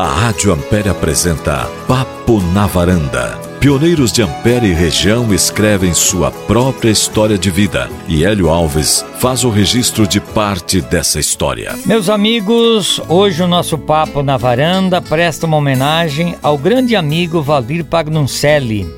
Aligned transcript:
A 0.00 0.06
Rádio 0.06 0.50
Ampere 0.50 0.88
apresenta 0.88 1.68
Papo 1.86 2.40
na 2.54 2.66
Varanda. 2.66 3.38
Pioneiros 3.60 4.10
de 4.10 4.22
Ampere 4.22 4.68
e 4.68 4.72
região 4.72 5.30
escrevem 5.34 5.92
sua 5.92 6.30
própria 6.30 6.88
história 6.88 7.36
de 7.36 7.50
vida 7.50 7.86
e 8.08 8.24
Hélio 8.24 8.48
Alves 8.48 9.04
faz 9.18 9.44
o 9.44 9.50
registro 9.50 10.06
de 10.06 10.18
parte 10.18 10.80
dessa 10.80 11.20
história. 11.20 11.76
Meus 11.84 12.08
amigos, 12.08 12.98
hoje 13.10 13.42
o 13.42 13.46
nosso 13.46 13.76
Papo 13.76 14.22
na 14.22 14.38
Varanda 14.38 15.02
presta 15.02 15.44
uma 15.44 15.58
homenagem 15.58 16.34
ao 16.42 16.56
grande 16.56 16.96
amigo 16.96 17.42
Valdir 17.42 17.84
Pagnuncelli. 17.84 18.90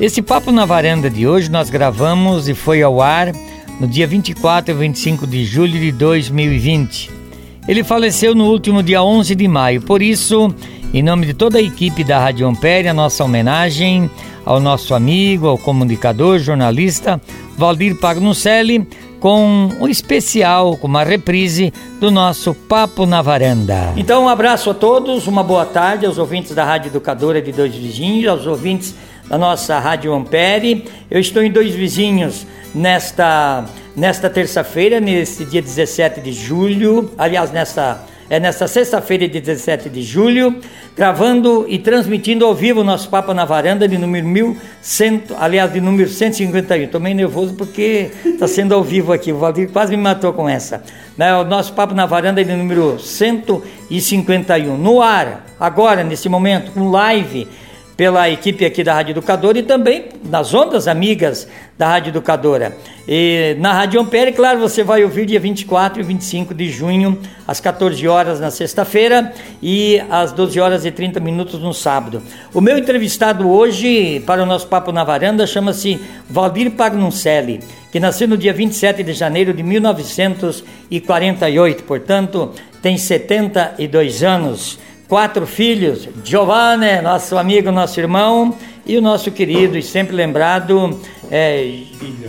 Esse 0.00 0.20
Papo 0.20 0.50
na 0.50 0.64
Varanda 0.64 1.08
de 1.08 1.24
hoje 1.24 1.48
nós 1.48 1.70
gravamos 1.70 2.48
e 2.48 2.54
foi 2.54 2.82
ao 2.82 3.00
ar 3.00 3.30
no 3.78 3.86
dia 3.86 4.08
24 4.08 4.74
e 4.74 4.76
25 4.76 5.24
de 5.24 5.44
julho 5.44 5.78
de 5.78 5.92
2020. 5.92 7.21
Ele 7.66 7.84
faleceu 7.84 8.34
no 8.34 8.50
último 8.50 8.82
dia 8.82 9.02
11 9.02 9.34
de 9.36 9.46
maio, 9.46 9.80
por 9.82 10.02
isso, 10.02 10.52
em 10.92 11.02
nome 11.02 11.26
de 11.26 11.34
toda 11.34 11.58
a 11.58 11.62
equipe 11.62 12.02
da 12.02 12.18
Rádio 12.18 12.46
Ampere, 12.46 12.88
a 12.88 12.94
nossa 12.94 13.24
homenagem 13.24 14.10
ao 14.44 14.58
nosso 14.58 14.94
amigo, 14.94 15.46
ao 15.46 15.56
comunicador, 15.56 16.40
jornalista 16.40 17.20
Valdir 17.56 17.96
Pagnucelli, 18.00 18.88
com 19.20 19.68
um 19.80 19.86
especial, 19.86 20.76
com 20.76 20.88
uma 20.88 21.04
reprise 21.04 21.72
do 22.00 22.10
nosso 22.10 22.52
Papo 22.52 23.06
na 23.06 23.22
Varanda. 23.22 23.92
Então, 23.96 24.24
um 24.24 24.28
abraço 24.28 24.68
a 24.70 24.74
todos, 24.74 25.28
uma 25.28 25.44
boa 25.44 25.64
tarde 25.64 26.04
aos 26.04 26.18
ouvintes 26.18 26.52
da 26.56 26.64
Rádio 26.64 26.88
Educadora 26.88 27.40
de 27.40 27.52
Dois 27.52 27.72
Vizinhos, 27.72 28.28
aos 28.28 28.46
ouvintes 28.48 28.92
da 29.28 29.38
nossa 29.38 29.78
Rádio 29.78 30.12
Ampere. 30.12 30.84
Eu 31.08 31.20
estou 31.20 31.44
em 31.44 31.52
Dois 31.52 31.72
Vizinhos 31.72 32.44
nesta 32.74 33.64
nesta 33.96 34.28
terça-feira, 34.30 35.00
nesse 35.00 35.44
dia 35.44 35.62
17 35.62 36.20
de 36.20 36.32
julho, 36.32 37.10
aliás, 37.18 37.50
nesta 37.50 38.06
é 38.32 38.40
nesta 38.40 38.66
sexta-feira 38.66 39.28
de 39.28 39.40
17 39.40 39.90
de 39.90 40.02
julho, 40.02 40.56
gravando 40.96 41.66
e 41.68 41.78
transmitindo 41.78 42.46
ao 42.46 42.54
vivo 42.54 42.80
o 42.80 42.84
nosso 42.84 43.10
Papo 43.10 43.34
na 43.34 43.44
Varanda 43.44 43.86
de 43.86 43.98
número 43.98 44.26
1100, 44.26 45.24
aliás, 45.38 45.70
de 45.70 45.82
número 45.82 46.08
151. 46.08 46.84
Estou 46.84 46.98
meio 46.98 47.14
nervoso 47.14 47.52
porque 47.52 48.10
está 48.24 48.48
sendo 48.48 48.74
ao 48.74 48.82
vivo 48.82 49.12
aqui, 49.12 49.30
o 49.34 49.38
Valdir 49.38 49.68
quase 49.68 49.94
me 49.94 50.02
matou 50.02 50.32
com 50.32 50.48
essa. 50.48 50.82
Né? 51.14 51.34
O 51.36 51.44
nosso 51.44 51.74
Papo 51.74 51.92
na 51.92 52.06
Varanda 52.06 52.42
de 52.42 52.56
número 52.56 52.98
151. 52.98 54.78
No 54.78 55.02
ar, 55.02 55.44
agora, 55.60 56.02
nesse 56.02 56.26
momento, 56.26 56.72
com 56.72 56.90
live 56.90 57.46
pela 57.96 58.28
equipe 58.30 58.64
aqui 58.64 58.82
da 58.82 58.94
Rádio 58.94 59.12
Educadora 59.12 59.58
e 59.58 59.62
também 59.62 60.06
nas 60.24 60.54
ondas 60.54 60.88
amigas 60.88 61.46
da 61.76 61.88
Rádio 61.88 62.08
Educadora. 62.10 62.74
E 63.06 63.54
na 63.58 63.72
Rádio 63.72 64.00
Ampere, 64.00 64.32
claro, 64.32 64.58
você 64.60 64.84
vai 64.84 65.04
ouvir 65.04 65.26
dia 65.26 65.40
24 65.40 66.00
e 66.00 66.04
25 66.04 66.54
de 66.54 66.70
junho, 66.70 67.18
às 67.46 67.60
14 67.60 68.06
horas 68.06 68.40
na 68.40 68.50
sexta-feira 68.50 69.32
e 69.60 70.00
às 70.08 70.32
12 70.32 70.58
horas 70.60 70.86
e 70.86 70.90
30 70.90 71.20
minutos 71.20 71.60
no 71.60 71.74
sábado. 71.74 72.22
O 72.54 72.60
meu 72.60 72.78
entrevistado 72.78 73.50
hoje 73.50 74.20
para 74.20 74.42
o 74.42 74.46
nosso 74.46 74.68
Papo 74.68 74.92
na 74.92 75.04
Varanda 75.04 75.46
chama-se 75.46 76.00
Valdir 76.30 76.70
Pagnuncelli, 76.70 77.60
que 77.90 78.00
nasceu 78.00 78.28
no 78.28 78.36
dia 78.36 78.52
27 78.52 79.02
de 79.02 79.12
janeiro 79.12 79.52
de 79.52 79.62
1948, 79.62 81.82
portanto, 81.82 82.52
tem 82.80 82.96
72 82.96 84.22
anos 84.22 84.78
quatro 85.12 85.46
filhos, 85.46 86.08
Giovanni, 86.24 87.02
nosso 87.02 87.36
amigo, 87.36 87.70
nosso 87.70 88.00
irmão, 88.00 88.56
e 88.86 88.96
o 88.96 89.02
nosso 89.02 89.30
querido 89.30 89.76
e 89.76 89.82
sempre 89.82 90.16
lembrado 90.16 90.98
é, 91.30 91.80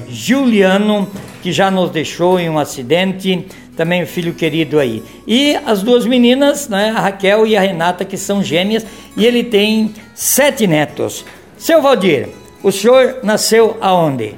Juliano, 0.10 1.10
que 1.42 1.54
já 1.54 1.72
nos 1.72 1.92
deixou 1.92 2.38
em 2.38 2.50
um 2.50 2.60
acidente, 2.60 3.48
também 3.78 4.04
o 4.04 4.06
filho 4.06 4.34
querido 4.34 4.80
aí. 4.80 5.02
E 5.26 5.56
as 5.66 5.82
duas 5.82 6.06
meninas, 6.06 6.68
né, 6.68 6.90
a 6.94 7.00
Raquel 7.00 7.48
e 7.48 7.56
a 7.56 7.62
Renata, 7.62 8.04
que 8.04 8.18
são 8.18 8.44
gêmeas, 8.44 8.86
e 9.16 9.26
ele 9.26 9.46
tem 9.46 9.94
sete 10.14 10.68
netos. 10.68 11.24
Seu 11.58 11.82
Valdir, 11.82 12.28
o 12.62 12.70
senhor 12.70 13.20
nasceu 13.24 13.78
aonde? 13.80 14.36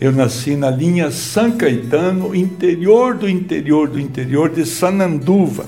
Eu 0.00 0.12
nasci 0.12 0.54
na 0.54 0.70
linha 0.70 1.10
São 1.10 1.50
Caetano, 1.50 2.32
interior 2.32 3.16
do 3.16 3.28
interior 3.28 3.88
do 3.88 3.98
interior 3.98 4.50
de 4.50 4.64
Sananduva, 4.64 5.66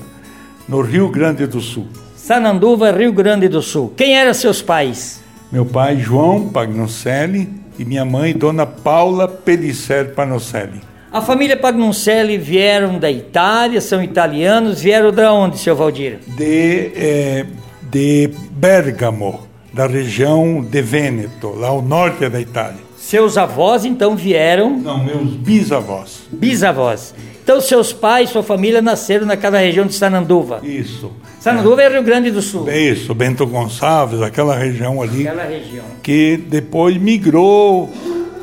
no 0.65 0.79
Rio 0.79 1.09
Grande 1.09 1.45
do 1.45 1.59
Sul. 1.59 1.89
Sananduva, 2.31 2.91
Rio 2.91 3.11
Grande 3.11 3.49
do 3.49 3.61
Sul. 3.61 3.91
Quem 3.97 4.17
eram 4.17 4.33
seus 4.33 4.61
pais? 4.61 5.21
Meu 5.51 5.65
pai, 5.65 5.97
João 5.97 6.47
Pagnocelli, 6.47 7.49
e 7.77 7.83
minha 7.83 8.05
mãe, 8.05 8.31
Dona 8.31 8.65
Paula 8.65 9.27
Pellicer 9.27 10.13
Pagnocelli. 10.15 10.79
A 11.11 11.21
família 11.21 11.57
Pagnoncelli 11.57 12.37
vieram 12.37 12.97
da 12.97 13.11
Itália, 13.11 13.81
são 13.81 14.01
italianos, 14.01 14.79
vieram 14.79 15.11
de 15.11 15.25
onde, 15.25 15.57
seu 15.57 15.75
Valdir? 15.75 16.19
De, 16.25 16.91
eh, 16.95 17.45
de 17.91 18.31
Bergamo, 18.51 19.41
da 19.73 19.85
região 19.85 20.61
de 20.63 20.81
Vêneto, 20.81 21.49
lá 21.49 21.67
ao 21.67 21.81
norte 21.81 22.29
da 22.29 22.39
Itália. 22.39 22.79
Seus 22.95 23.37
avós 23.37 23.83
então 23.83 24.15
vieram? 24.15 24.79
Não, 24.79 25.03
meus 25.03 25.33
bisavós. 25.33 26.21
Bisavós. 26.31 27.13
Então 27.43 27.59
seus 27.59 27.91
pais, 27.91 28.29
sua 28.29 28.43
família 28.43 28.81
nasceram 28.81 29.25
naquela 29.25 29.57
região 29.57 29.85
de 29.85 29.93
Sananduva? 29.93 30.59
Isso. 30.63 31.11
Sananduva 31.39 31.81
é, 31.81 31.85
é 31.85 31.89
Rio 31.89 32.03
Grande 32.03 32.29
do 32.29 32.41
Sul. 32.41 32.69
É 32.69 32.79
isso, 32.79 33.13
Bento 33.15 33.45
Gonçalves, 33.47 34.21
aquela 34.21 34.55
região 34.55 35.01
ali. 35.01 35.27
Aquela 35.27 35.47
região. 35.47 35.85
Que 36.03 36.37
depois 36.37 36.97
migrou 36.97 37.89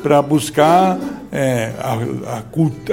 para 0.03 0.21
buscar 0.21 0.97
é, 1.31 1.71
a, 1.79 1.93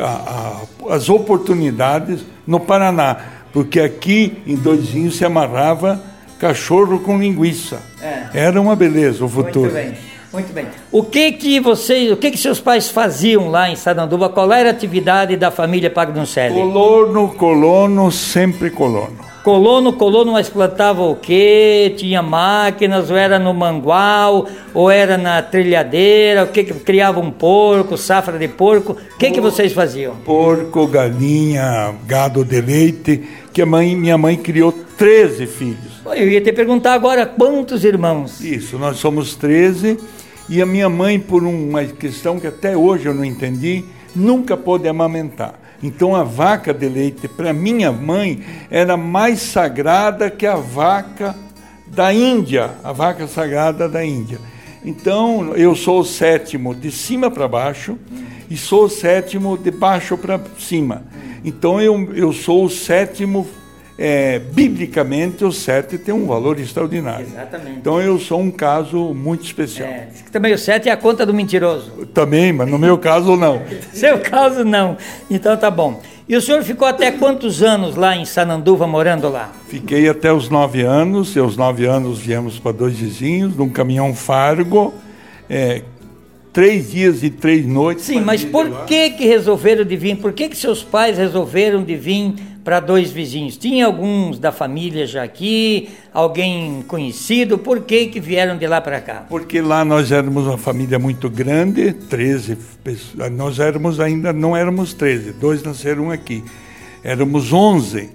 a, 0.00 0.60
a, 0.90 0.94
as 0.94 1.08
oportunidades 1.08 2.24
no 2.46 2.60
Paraná. 2.60 3.16
Porque 3.52 3.80
aqui 3.80 4.38
em 4.46 4.54
Doizinho 4.54 5.10
se 5.10 5.24
amarrava 5.24 6.00
cachorro 6.38 7.00
com 7.00 7.18
linguiça. 7.18 7.80
É. 8.00 8.26
Era 8.34 8.60
uma 8.60 8.76
beleza 8.76 9.24
o 9.24 9.28
futuro. 9.28 9.72
Muito 9.72 9.74
bem. 9.74 10.15
Muito 10.36 10.52
bem. 10.52 10.66
O 10.92 11.02
que 11.02 11.32
que 11.32 11.58
vocês, 11.58 12.12
o 12.12 12.16
que 12.16 12.30
que 12.30 12.36
seus 12.36 12.60
pais 12.60 12.90
faziam 12.90 13.48
lá 13.48 13.70
em 13.70 13.74
Sananduva? 13.74 14.28
Qual 14.28 14.52
era 14.52 14.68
a 14.68 14.72
atividade 14.72 15.34
da 15.34 15.50
família 15.50 15.88
Pagnoncelli? 15.88 16.52
Colono, 16.52 17.28
colono, 17.30 18.12
sempre 18.12 18.68
colono. 18.68 19.16
Colono, 19.42 19.94
colono, 19.94 20.32
mas 20.32 20.50
plantava 20.50 21.04
o 21.04 21.16
quê? 21.16 21.94
Tinha 21.96 22.20
máquinas, 22.20 23.10
ou 23.10 23.16
era 23.16 23.38
no 23.38 23.54
mangual, 23.54 24.46
ou 24.74 24.90
era 24.90 25.16
na 25.16 25.40
trilhadeira, 25.40 26.44
o 26.44 26.48
que 26.48 26.64
que 26.64 26.74
criava 26.74 27.18
um 27.18 27.30
porco, 27.30 27.96
safra 27.96 28.38
de 28.38 28.48
porco? 28.48 28.92
O 28.92 29.16
que 29.16 29.30
que 29.30 29.40
vocês 29.40 29.72
faziam? 29.72 30.16
Porco, 30.16 30.86
galinha, 30.86 31.94
gado 32.06 32.44
de 32.44 32.60
leite, 32.60 33.22
que 33.54 33.62
a 33.62 33.66
mãe, 33.66 33.96
minha 33.96 34.18
mãe 34.18 34.36
criou 34.36 34.70
13 34.98 35.46
filhos. 35.46 36.02
Eu 36.04 36.28
ia 36.28 36.42
te 36.42 36.52
perguntar 36.52 36.92
agora 36.92 37.24
quantos 37.24 37.84
irmãos? 37.84 38.42
Isso, 38.42 38.76
nós 38.76 38.98
somos 38.98 39.34
13 39.34 39.96
e 40.48 40.62
a 40.62 40.66
minha 40.66 40.88
mãe, 40.88 41.18
por 41.18 41.42
uma 41.42 41.84
questão 41.84 42.38
que 42.38 42.46
até 42.46 42.76
hoje 42.76 43.06
eu 43.06 43.14
não 43.14 43.24
entendi, 43.24 43.84
nunca 44.14 44.56
pôde 44.56 44.88
amamentar. 44.88 45.54
Então 45.82 46.16
a 46.16 46.22
vaca 46.22 46.72
de 46.72 46.88
leite 46.88 47.28
para 47.28 47.52
minha 47.52 47.92
mãe 47.92 48.42
era 48.70 48.96
mais 48.96 49.40
sagrada 49.40 50.30
que 50.30 50.46
a 50.46 50.56
vaca 50.56 51.34
da 51.86 52.12
Índia, 52.12 52.70
a 52.82 52.92
vaca 52.92 53.26
sagrada 53.26 53.88
da 53.88 54.04
Índia. 54.04 54.38
Então 54.84 55.54
eu 55.56 55.74
sou 55.74 56.00
o 56.00 56.04
sétimo 56.04 56.74
de 56.74 56.90
cima 56.90 57.30
para 57.30 57.48
baixo 57.48 57.98
e 58.48 58.56
sou 58.56 58.84
o 58.84 58.88
sétimo 58.88 59.58
de 59.58 59.70
baixo 59.70 60.16
para 60.16 60.40
cima. 60.58 61.02
Então 61.44 61.80
eu, 61.80 62.12
eu 62.14 62.32
sou 62.32 62.64
o 62.64 62.70
sétimo 62.70 63.46
é, 63.98 64.38
biblicamente 64.38 65.44
o 65.44 65.50
sete 65.50 65.96
tem 65.96 66.14
um 66.14 66.26
valor 66.26 66.58
extraordinário. 66.60 67.26
Exatamente. 67.26 67.78
Então 67.78 68.00
eu 68.00 68.18
sou 68.18 68.40
um 68.40 68.50
caso 68.50 69.14
muito 69.14 69.44
especial. 69.44 69.88
É, 69.88 70.08
também 70.30 70.52
o 70.52 70.58
sete 70.58 70.88
é 70.88 70.92
a 70.92 70.96
conta 70.96 71.24
do 71.24 71.32
mentiroso. 71.32 71.90
Também, 72.12 72.52
mas 72.52 72.70
no 72.70 72.78
meu 72.78 72.98
caso 72.98 73.36
não. 73.36 73.62
Seu 73.92 74.18
caso 74.18 74.64
não. 74.64 74.96
Então 75.30 75.56
tá 75.56 75.70
bom. 75.70 76.02
E 76.28 76.36
o 76.36 76.42
senhor 76.42 76.62
ficou 76.62 76.88
até 76.88 77.12
quantos 77.12 77.62
anos 77.62 77.94
lá 77.94 78.16
em 78.16 78.24
Sananduva, 78.24 78.84
morando 78.86 79.28
lá? 79.28 79.52
Fiquei 79.68 80.08
até 80.08 80.32
os 80.32 80.48
nove 80.48 80.82
anos, 80.82 81.36
e 81.36 81.38
aos 81.38 81.56
nove 81.56 81.86
anos 81.86 82.18
viemos 82.18 82.58
para 82.58 82.72
dois 82.72 82.96
vizinhos, 82.98 83.56
num 83.56 83.68
caminhão 83.68 84.12
Fargo, 84.12 84.92
é, 85.48 85.82
três 86.56 86.90
dias 86.90 87.22
e 87.22 87.28
três 87.28 87.66
noites. 87.66 88.06
Sim, 88.06 88.22
mas 88.22 88.42
por 88.42 88.86
que 88.86 89.10
que 89.10 89.26
resolveram 89.26 89.84
de 89.84 89.94
vir? 89.94 90.16
Por 90.16 90.32
que 90.32 90.48
que 90.48 90.56
seus 90.56 90.82
pais 90.82 91.18
resolveram 91.18 91.84
de 91.84 91.94
vir 91.94 92.34
para 92.64 92.80
dois 92.80 93.12
vizinhos. 93.12 93.58
Tinha 93.58 93.84
alguns 93.84 94.38
da 94.38 94.50
família 94.50 95.06
já 95.06 95.22
aqui, 95.22 95.90
alguém 96.14 96.82
conhecido, 96.88 97.58
por 97.58 97.82
que, 97.82 98.06
que 98.06 98.18
vieram 98.18 98.56
de 98.56 98.66
lá 98.66 98.80
para 98.80 99.02
cá? 99.02 99.26
Porque 99.28 99.60
lá 99.60 99.84
nós 99.84 100.10
éramos 100.10 100.46
uma 100.46 100.56
família 100.56 100.98
muito 100.98 101.28
grande, 101.28 101.92
13 101.92 102.56
pessoas, 102.82 103.30
nós 103.30 103.60
éramos 103.60 104.00
ainda, 104.00 104.32
não 104.32 104.56
éramos 104.56 104.94
13, 104.94 105.32
dois 105.32 105.62
nasceram 105.62 106.10
aqui, 106.10 106.42
éramos 107.04 107.52
11, 107.52 108.08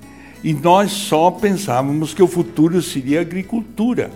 e 0.44 0.54
nós 0.54 0.92
só 0.92 1.30
pensávamos 1.30 2.14
que 2.14 2.24
o 2.24 2.28
futuro 2.28 2.82
seria 2.82 3.22
agricultura. 3.22 4.10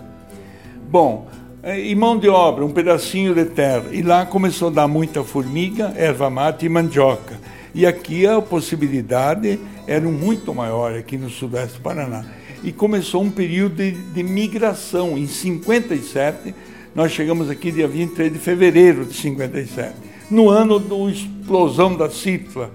Bom, 0.90 1.28
e 1.74 1.94
mão 1.96 2.16
de 2.16 2.28
obra, 2.28 2.64
um 2.64 2.70
pedacinho 2.70 3.34
de 3.34 3.44
terra, 3.44 3.86
e 3.90 4.00
lá 4.00 4.24
começou 4.24 4.68
a 4.68 4.70
dar 4.70 4.86
muita 4.86 5.24
formiga, 5.24 5.92
erva 5.96 6.30
mate 6.30 6.64
e 6.64 6.68
mandioca. 6.68 7.40
E 7.74 7.84
aqui 7.84 8.24
a 8.24 8.40
possibilidade 8.40 9.58
era 9.84 10.06
muito 10.08 10.54
maior 10.54 10.96
aqui 10.96 11.18
no 11.18 11.28
sudeste 11.28 11.78
do 11.78 11.82
Paraná. 11.82 12.24
e 12.62 12.72
começou 12.72 13.22
um 13.22 13.30
período 13.30 13.76
de, 13.76 13.90
de 13.90 14.22
migração. 14.22 15.18
Em 15.18 15.26
57, 15.26 16.54
nós 16.94 17.10
chegamos 17.10 17.50
aqui 17.50 17.72
dia 17.72 17.88
23 17.88 18.32
de 18.32 18.38
fevereiro 18.38 19.04
de 19.04 19.14
57, 19.14 19.92
no 20.30 20.48
ano 20.48 20.78
da 20.78 20.96
explosão 21.10 21.96
da 21.96 22.08
Citla, 22.08 22.70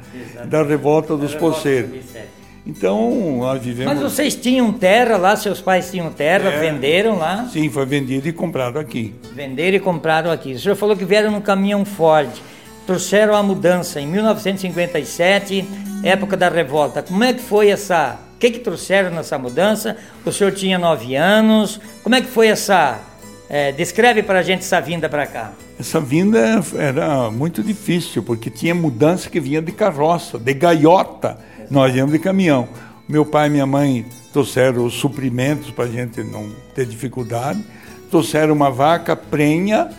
da 0.46 0.64
revolta 0.64 1.16
dos 1.16 1.34
poceiros. 1.34 2.02
Então, 2.66 3.38
nós 3.40 3.62
vivemos. 3.63 3.94
Mas 3.94 4.02
vocês 4.02 4.36
tinham 4.36 4.72
terra 4.72 5.18
lá, 5.18 5.36
seus 5.36 5.60
pais 5.60 5.90
tinham 5.90 6.12
terra, 6.12 6.50
é, 6.50 6.60
venderam 6.60 7.18
lá? 7.18 7.48
Sim, 7.52 7.69
foi 7.69 7.86
vendido 7.86 8.28
e 8.28 8.34
comprado 8.34 8.78
aqui. 8.78 9.16
Venderam 9.34 9.78
e 9.78 9.80
compraram 9.80 10.31
aqui. 10.31 10.54
O 10.54 10.60
senhor 10.60 10.75
falou 10.75 10.96
que 10.96 11.04
vieram 11.04 11.31
no 11.31 11.42
caminhão 11.42 11.84
Ford, 11.84 12.30
trouxeram 12.86 13.36
a 13.36 13.42
mudança 13.42 14.00
em 14.00 14.08
1957, 14.08 15.68
época 16.04 16.38
da 16.38 16.50
revolta. 16.50 17.02
Como 17.02 17.24
é 17.24 17.34
que 17.34 17.42
foi 17.42 17.69
essa. 17.69 18.19
O 18.36 18.40
que, 18.42 18.52
que 18.52 18.60
trouxeram 18.60 19.12
nessa 19.12 19.38
mudança? 19.38 19.98
O 20.25 20.31
senhor 20.31 20.52
tinha 20.52 20.78
nove 20.78 21.16
anos. 21.16 21.80
Como 22.04 22.16
é 22.16 22.22
que 22.22 22.28
foi 22.28 22.48
essa. 22.48 23.00
É, 23.50 23.72
descreve 23.72 24.24
para 24.24 24.40
a 24.40 24.42
gente 24.42 24.60
essa 24.60 24.80
vinda 24.80 25.10
para 25.10 25.25
cá. 25.25 25.52
Essa 25.80 26.00
vinda 26.00 26.62
era 26.78 27.30
muito 27.30 27.62
difícil, 27.62 28.24
porque 28.24 28.50
tinha 28.50 28.74
mudança 28.74 29.30
que 29.30 29.40
vinha 29.40 29.62
de 29.62 29.72
carroça, 29.72 30.40
de 30.40 30.54
gaiota 30.54 31.38
nós 31.72 31.96
íamos 31.96 32.12
de 32.12 32.20
caminhão. 32.20 32.68
Meu 33.08 33.26
pai 33.26 33.48
e 33.48 33.50
minha 33.50 33.66
mãe 33.66 34.06
trouxeram 34.34 34.86
os 34.86 34.94
suprimentos 34.94 35.72
para 35.72 35.86
a 35.86 35.88
gente 35.88 36.22
não 36.22 36.50
ter 36.76 36.86
dificuldade. 36.86 37.64
Trouxeram 38.10 38.54
uma 38.54 38.70
vaca 38.70 39.16
prenha 39.16 39.90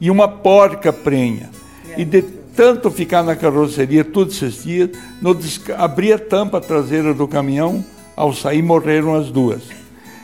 e 0.00 0.10
uma 0.10 0.26
porca 0.26 0.90
prenha. 0.90 1.50
E 1.98 2.04
de 2.04 2.22
tanto 2.22 2.90
ficar 2.90 3.22
na 3.22 3.36
carroceria 3.36 4.02
todos 4.02 4.42
esses 4.42 4.64
dias, 4.64 4.90
no, 5.20 5.38
abri 5.76 6.12
a 6.12 6.18
tampa 6.18 6.60
traseira 6.60 7.12
do 7.12 7.28
caminhão, 7.28 7.84
ao 8.16 8.32
sair 8.32 8.62
morreram 8.62 9.14
as 9.14 9.30
duas. 9.30 9.62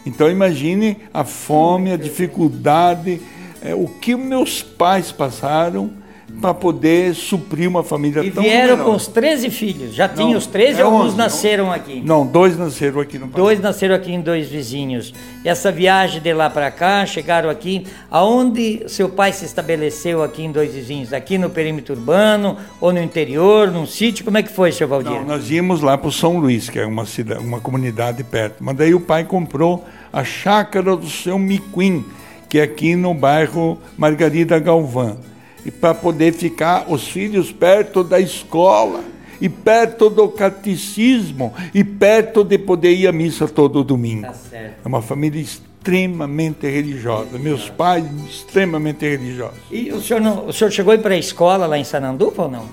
Então 0.06 0.30
imagine 0.30 0.96
a 1.12 1.22
fome, 1.22 1.92
a 1.92 1.96
dificuldade, 1.96 3.20
é, 3.62 3.74
o 3.74 3.86
que 3.86 4.16
meus 4.16 4.62
pais 4.62 5.12
passaram 5.12 5.92
para 6.40 6.52
poder 6.52 7.14
suprir 7.14 7.68
uma 7.68 7.82
família 7.82 8.22
e 8.22 8.30
tão 8.30 8.42
vieram 8.42 8.84
com 8.84 8.94
os 8.94 9.06
13 9.06 9.50
filhos. 9.50 9.94
Já 9.94 10.08
tinham 10.08 10.36
os 10.36 10.46
13 10.46 10.80
é 10.80 10.84
ou 10.84 10.92
alguns 10.92 11.16
nasceram 11.16 11.72
aqui? 11.72 12.02
Não, 12.04 12.26
dois 12.26 12.58
nasceram 12.58 13.00
aqui 13.00 13.18
no 13.18 13.28
país. 13.28 13.36
Dois 13.36 13.60
nasceram 13.60 13.94
aqui 13.94 14.12
em 14.12 14.20
dois 14.20 14.48
vizinhos. 14.48 15.14
Essa 15.44 15.70
viagem 15.70 16.20
de 16.20 16.32
lá 16.32 16.50
para 16.50 16.70
cá, 16.70 17.06
chegaram 17.06 17.48
aqui. 17.48 17.86
Aonde 18.10 18.84
seu 18.88 19.08
pai 19.08 19.32
se 19.32 19.44
estabeleceu 19.44 20.22
aqui 20.22 20.42
em 20.44 20.52
dois 20.52 20.74
vizinhos? 20.74 21.12
Aqui 21.12 21.38
no 21.38 21.48
perímetro 21.48 21.94
urbano 21.94 22.56
ou 22.80 22.92
no 22.92 23.00
interior, 23.02 23.70
num 23.70 23.86
sítio? 23.86 24.24
Como 24.24 24.36
é 24.36 24.42
que 24.42 24.50
foi, 24.50 24.72
seu 24.72 24.88
Valdir? 24.88 25.12
Não, 25.12 25.24
nós 25.24 25.50
íamos 25.50 25.80
lá 25.80 25.96
para 25.96 26.08
o 26.08 26.12
São 26.12 26.38
Luís, 26.38 26.68
que 26.68 26.78
é 26.78 26.86
uma, 26.86 27.06
cidade, 27.06 27.42
uma 27.42 27.60
comunidade 27.60 28.22
perto. 28.24 28.56
Mas 28.62 28.76
daí 28.76 28.94
o 28.94 29.00
pai 29.00 29.24
comprou 29.24 29.84
a 30.12 30.24
chácara 30.24 30.96
do 30.96 31.08
seu 31.08 31.38
Miquim, 31.38 32.04
que 32.48 32.58
é 32.58 32.62
aqui 32.62 32.96
no 32.96 33.14
bairro 33.14 33.78
Margarida 33.96 34.58
Galvão 34.58 35.33
e 35.64 35.70
para 35.70 35.94
poder 35.94 36.32
ficar 36.32 36.86
os 36.88 37.08
filhos 37.08 37.50
perto 37.50 38.04
da 38.04 38.20
escola 38.20 39.02
e 39.40 39.48
perto 39.48 40.08
do 40.08 40.28
catecismo 40.28 41.52
e 41.74 41.82
perto 41.82 42.44
de 42.44 42.58
poder 42.58 42.94
ir 42.94 43.06
à 43.06 43.12
missa 43.12 43.48
todo 43.48 43.82
domingo. 43.82 44.22
Tá 44.22 44.56
é 44.56 44.72
uma 44.84 45.02
família 45.02 45.40
extremamente 45.40 46.66
religiosa. 46.66 47.38
Meus 47.38 47.68
pais 47.68 48.04
extremamente 48.28 49.08
religiosos. 49.08 49.58
E 49.70 49.90
o 49.92 50.00
senhor, 50.00 50.20
não, 50.20 50.46
o 50.46 50.52
senhor 50.52 50.70
chegou 50.70 50.92
a 50.92 50.94
ir 50.94 51.00
para 51.00 51.14
a 51.14 51.18
escola 51.18 51.66
lá 51.66 51.78
em 51.78 51.84
Sananduva 51.84 52.44
ou 52.44 52.50
não? 52.50 52.64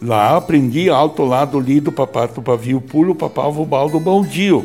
Lá 0.00 0.36
aprendi 0.36 0.88
alto 0.88 1.24
lá 1.24 1.44
do 1.44 1.58
lido 1.58 1.90
papato 1.90 2.40
pavio 2.40 2.80
pulo 2.80 3.14
papavo 3.14 3.64
baldo 3.64 3.98
baldio. 3.98 4.64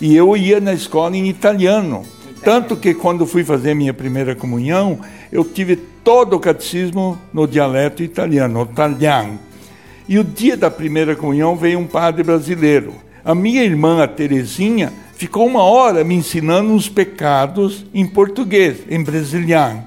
E 0.00 0.14
eu 0.14 0.36
ia 0.36 0.60
na 0.60 0.72
escola 0.72 1.16
em 1.16 1.28
italiano. 1.28 2.04
Tanto 2.42 2.76
que 2.76 2.94
quando 2.94 3.26
fui 3.26 3.44
fazer 3.44 3.74
minha 3.74 3.92
primeira 3.92 4.34
comunhão, 4.34 4.98
eu 5.30 5.44
tive 5.44 5.76
todo 6.02 6.36
o 6.36 6.40
catecismo 6.40 7.18
no 7.32 7.46
dialeto 7.46 8.02
italiano, 8.02 8.68
italiano. 8.70 9.38
E 10.08 10.18
o 10.18 10.24
dia 10.24 10.56
da 10.56 10.70
primeira 10.70 11.14
comunhão 11.14 11.54
veio 11.56 11.78
um 11.78 11.86
padre 11.86 12.22
brasileiro. 12.22 12.94
A 13.24 13.34
minha 13.34 13.62
irmã, 13.62 14.02
a 14.02 14.08
Terezinha, 14.08 14.92
ficou 15.14 15.46
uma 15.46 15.62
hora 15.62 16.02
me 16.02 16.14
ensinando 16.14 16.72
uns 16.72 16.88
pecados 16.88 17.84
em 17.92 18.06
português, 18.06 18.78
em 18.90 19.02
brasiliano. 19.02 19.84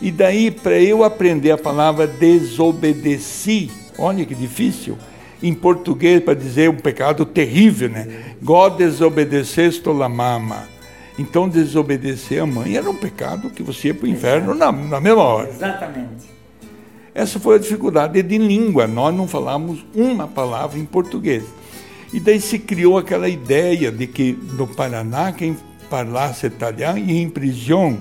E 0.00 0.10
daí, 0.10 0.50
para 0.50 0.80
eu 0.80 1.04
aprender 1.04 1.50
a 1.50 1.58
palavra 1.58 2.06
desobedeci, 2.06 3.70
olha 3.98 4.24
que 4.24 4.34
difícil, 4.34 4.96
em 5.42 5.52
português 5.52 6.22
para 6.22 6.34
dizer 6.34 6.70
um 6.70 6.76
pecado 6.76 7.24
terrível, 7.26 7.88
né? 7.88 8.34
God 8.40 8.76
desobedeceste 8.76 9.88
la 9.88 10.08
mama. 10.08 10.68
Então, 11.20 11.50
desobedecer 11.50 12.42
a 12.42 12.46
mãe 12.46 12.76
era 12.76 12.88
um 12.88 12.94
pecado 12.94 13.50
que 13.50 13.62
você 13.62 13.88
ia 13.88 13.94
para 13.94 14.06
o 14.06 14.08
inferno 14.08 14.54
na, 14.54 14.72
na 14.72 14.98
mesma 14.98 15.22
hora. 15.22 15.50
Exatamente. 15.50 16.30
Essa 17.14 17.38
foi 17.38 17.56
a 17.56 17.58
dificuldade 17.58 18.22
de 18.22 18.38
língua. 18.38 18.86
Nós 18.86 19.14
não 19.14 19.28
falávamos 19.28 19.84
uma 19.94 20.26
palavra 20.26 20.78
em 20.78 20.84
português. 20.86 21.44
E 22.10 22.18
daí 22.18 22.40
se 22.40 22.58
criou 22.58 22.96
aquela 22.96 23.28
ideia 23.28 23.92
de 23.92 24.06
que 24.06 24.32
no 24.54 24.66
Paraná 24.66 25.30
quem 25.30 25.54
falasse 25.90 26.46
italiano 26.46 26.98
ia 26.98 27.20
em 27.20 27.28
prisão. 27.28 27.98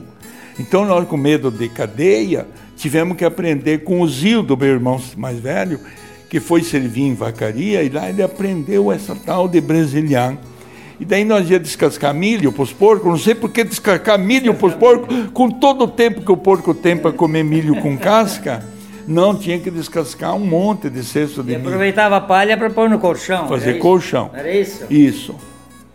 Então 0.57 0.85
nós, 0.85 1.05
com 1.05 1.17
medo 1.17 1.51
de 1.51 1.67
cadeia, 1.67 2.47
tivemos 2.77 3.17
que 3.17 3.25
aprender 3.25 3.79
com 3.79 3.99
o 3.99 4.07
Zildo, 4.07 4.55
meu 4.55 4.69
irmão 4.69 5.01
mais 5.17 5.39
velho, 5.39 5.81
que 6.29 6.39
foi 6.39 6.63
servir 6.63 7.01
em 7.01 7.15
vacaria, 7.15 7.83
e 7.83 7.89
lá 7.89 8.09
ele 8.09 8.23
aprendeu 8.23 8.93
essa 8.93 9.13
tal 9.13 9.45
de 9.45 9.59
brasiliano. 9.59 10.39
E 10.99 11.05
daí 11.05 11.23
nós 11.23 11.49
ia 11.49 11.59
descascar 11.59 12.13
milho 12.13 12.51
para 12.51 12.63
os 12.63 12.73
porcos. 12.73 13.07
Não 13.07 13.17
sei 13.17 13.33
por 13.33 13.49
que 13.49 13.63
descascar 13.63 14.19
milho 14.19 14.53
para 14.53 14.67
os 14.67 14.73
porcos, 14.75 15.15
com 15.33 15.49
todo 15.49 15.85
o 15.85 15.87
tempo 15.87 16.21
que 16.21 16.31
o 16.31 16.37
porco 16.37 16.73
tem 16.73 16.97
para 16.97 17.11
comer 17.11 17.43
milho 17.43 17.75
com 17.77 17.97
casca. 17.97 18.63
Não, 19.07 19.35
tinha 19.35 19.57
que 19.59 19.71
descascar 19.71 20.35
um 20.35 20.45
monte 20.45 20.89
de 20.89 21.03
cesto 21.03 21.41
de 21.41 21.53
e 21.53 21.55
milho. 21.55 21.67
aproveitava 21.67 22.17
a 22.17 22.21
palha 22.21 22.57
para 22.57 22.69
pôr 22.69 22.89
no 22.89 22.99
colchão. 22.99 23.47
Fazer 23.47 23.71
era 23.71 23.79
colchão. 23.79 24.29
Era 24.33 24.51
isso? 24.51 24.85
Isso. 24.89 25.35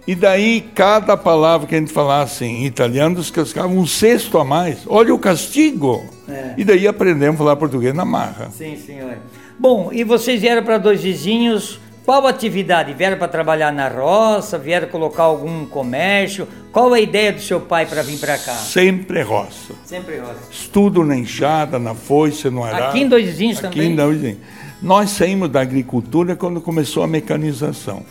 E 0.06 0.14
daí, 0.14 0.60
cada 0.74 1.16
palavra 1.16 1.66
que 1.66 1.74
a 1.74 1.78
gente 1.78 1.92
falasse 1.92 2.44
em 2.44 2.66
italiano, 2.66 3.16
descascava 3.16 3.68
um 3.68 3.86
cesto 3.86 4.36
a 4.38 4.44
mais. 4.44 4.80
Olha 4.86 5.14
o 5.14 5.18
castigo! 5.18 6.04
É. 6.28 6.54
E 6.58 6.64
daí 6.64 6.86
aprendemos 6.86 7.36
a 7.36 7.38
falar 7.38 7.56
português 7.56 7.94
na 7.94 8.04
marra. 8.04 8.50
Sim, 8.50 8.76
senhor. 8.76 9.16
Bom, 9.58 9.90
e 9.92 10.02
vocês 10.04 10.40
vieram 10.40 10.62
para 10.62 10.76
dois 10.78 11.00
vizinhos 11.00 11.80
qual 12.04 12.26
atividade? 12.26 12.92
Vieram 12.92 13.16
para 13.16 13.28
trabalhar 13.28 13.72
na 13.72 13.88
roça? 13.88 14.58
Vieram 14.58 14.88
colocar 14.88 15.22
algum 15.22 15.64
comércio? 15.64 16.46
Qual 16.70 16.92
a 16.92 17.00
ideia 17.00 17.32
do 17.32 17.40
seu 17.40 17.60
pai 17.60 17.86
para 17.86 18.02
vir 18.02 18.18
para 18.18 18.36
cá? 18.36 18.52
Sempre 18.52 19.22
roça. 19.22 19.74
Sempre 19.86 20.18
roça. 20.18 20.36
Estudo 20.50 21.02
na 21.02 21.16
enxada, 21.16 21.78
na 21.78 21.94
foice, 21.94 22.50
no 22.50 22.62
arado. 22.62 22.84
Aqui 22.90 23.00
em 23.00 23.08
Dois 23.08 23.24
Vizinhos 23.26 23.64
Aqui 23.64 23.76
também? 23.76 23.92
Em 23.92 23.96
Dois 23.96 24.20
Vizinhos. 24.20 24.38
Nós 24.82 25.10
saímos 25.10 25.48
da 25.48 25.62
agricultura 25.62 26.36
quando 26.36 26.60
começou 26.60 27.02
a 27.02 27.06
mecanização. 27.06 28.02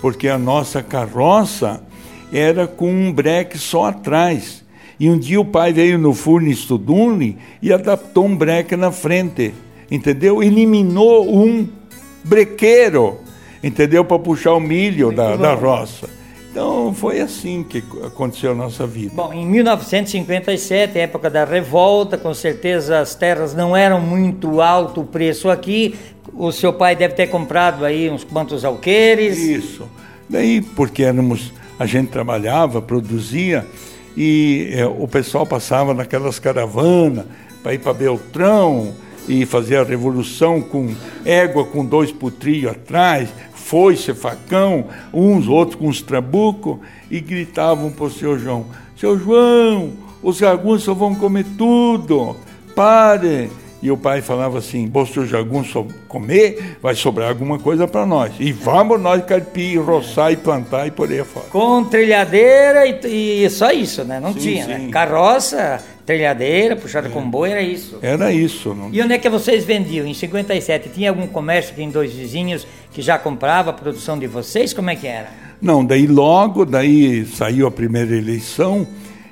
Porque 0.00 0.28
a 0.28 0.38
nossa 0.38 0.80
carroça 0.80 1.82
era 2.32 2.68
com 2.68 2.88
um 2.88 3.12
breque 3.12 3.58
só 3.58 3.86
atrás. 3.86 4.64
E 5.00 5.10
um 5.10 5.18
dia 5.18 5.40
o 5.40 5.44
pai 5.44 5.72
veio 5.72 5.98
no 5.98 6.14
Furnis 6.14 6.64
Tudunli 6.64 7.36
e 7.60 7.72
adaptou 7.72 8.24
um 8.24 8.36
breque 8.36 8.76
na 8.76 8.92
frente. 8.92 9.52
Entendeu? 9.90 10.42
Eliminou 10.42 11.34
um 11.36 11.66
brequeiro, 12.26 13.18
entendeu? 13.62 14.04
Para 14.04 14.18
puxar 14.18 14.52
o 14.52 14.60
milho 14.60 15.12
da, 15.12 15.36
da 15.36 15.54
roça. 15.54 16.08
Então 16.50 16.94
foi 16.94 17.20
assim 17.20 17.62
que 17.62 17.84
aconteceu 18.02 18.52
a 18.52 18.54
nossa 18.54 18.86
vida. 18.86 19.12
Bom, 19.14 19.32
em 19.32 19.44
1957, 19.46 20.98
época 20.98 21.28
da 21.28 21.44
revolta, 21.44 22.16
com 22.16 22.32
certeza 22.32 22.98
as 22.98 23.14
terras 23.14 23.54
não 23.54 23.76
eram 23.76 24.00
muito 24.00 24.62
alto 24.62 25.02
o 25.02 25.04
preço 25.04 25.50
aqui. 25.50 25.94
O 26.32 26.50
seu 26.50 26.72
pai 26.72 26.96
deve 26.96 27.14
ter 27.14 27.26
comprado 27.26 27.84
aí 27.84 28.08
uns 28.08 28.24
quantos 28.24 28.64
alqueires. 28.64 29.38
Isso. 29.38 29.86
Daí, 30.28 30.62
porque 30.62 31.02
éramos, 31.02 31.52
a 31.78 31.86
gente 31.86 32.08
trabalhava, 32.08 32.80
produzia, 32.80 33.66
e 34.16 34.70
é, 34.72 34.86
o 34.86 35.06
pessoal 35.06 35.44
passava 35.44 35.92
naquelas 35.92 36.38
caravanas 36.38 37.26
para 37.62 37.74
ir 37.74 37.78
para 37.78 37.92
Beltrão, 37.92 38.94
e 39.28 39.44
fazer 39.44 39.76
a 39.76 39.84
revolução 39.84 40.60
com 40.60 40.94
égua 41.24 41.64
com 41.64 41.84
dois 41.84 42.12
putrilhos 42.12 42.72
atrás, 42.72 43.28
foice, 43.54 44.14
facão, 44.14 44.86
uns 45.12 45.48
outros 45.48 45.78
com 45.78 45.88
os 45.88 46.00
trabucos, 46.00 46.78
e 47.10 47.20
gritavam 47.20 47.90
para 47.90 48.04
o 48.04 48.10
seu 48.10 48.38
João: 48.38 48.66
Seu 48.96 49.18
João, 49.18 49.92
os 50.22 50.38
jagunços 50.38 50.96
vão 50.96 51.14
comer 51.14 51.46
tudo, 51.56 52.36
pare. 52.74 53.50
E 53.82 53.90
o 53.90 53.96
pai 53.96 54.22
falava 54.22 54.58
assim: 54.58 54.90
se 55.06 55.20
o 55.20 55.26
jagunço 55.26 55.86
comer, 56.08 56.78
vai 56.82 56.94
sobrar 56.94 57.28
alguma 57.28 57.58
coisa 57.58 57.86
para 57.86 58.06
nós. 58.06 58.32
E 58.40 58.50
vamos 58.50 59.00
nós 59.00 59.24
carpir, 59.24 59.80
roçar 59.80 60.32
e 60.32 60.36
plantar 60.36 60.86
e 60.86 60.90
por 60.90 61.10
aí 61.10 61.22
fora. 61.22 61.46
Com 61.50 61.84
trilhadeira 61.84 62.86
e, 62.86 63.44
e 63.44 63.50
só 63.50 63.70
isso, 63.70 64.02
né? 64.02 64.18
Não 64.18 64.32
sim, 64.32 64.38
tinha, 64.40 64.66
né? 64.66 64.76
sim. 64.78 64.86
né? 64.86 64.90
Carroça, 64.90 65.80
Trilhadeira, 66.06 66.76
puxada 66.76 67.08
é. 67.08 67.10
com 67.10 67.28
boi, 67.28 67.50
era 67.50 67.60
isso. 67.60 67.98
Era 68.00 68.32
isso. 68.32 68.72
Não... 68.72 68.90
E 68.92 69.02
onde 69.02 69.12
é 69.12 69.18
que 69.18 69.28
vocês 69.28 69.64
vendiam? 69.64 70.06
Em 70.06 70.14
57, 70.14 70.90
tinha 70.90 71.10
algum 71.10 71.26
comércio 71.26 71.72
aqui 71.72 71.82
em 71.82 71.90
Dois 71.90 72.12
Vizinhos 72.12 72.64
que 72.92 73.02
já 73.02 73.18
comprava 73.18 73.70
a 73.70 73.72
produção 73.72 74.16
de 74.16 74.28
vocês? 74.28 74.72
Como 74.72 74.88
é 74.88 74.94
que 74.94 75.08
era? 75.08 75.28
Não, 75.60 75.84
daí 75.84 76.06
logo, 76.06 76.64
daí 76.64 77.26
saiu 77.26 77.66
a 77.66 77.70
primeira 77.72 78.14
eleição 78.16 78.86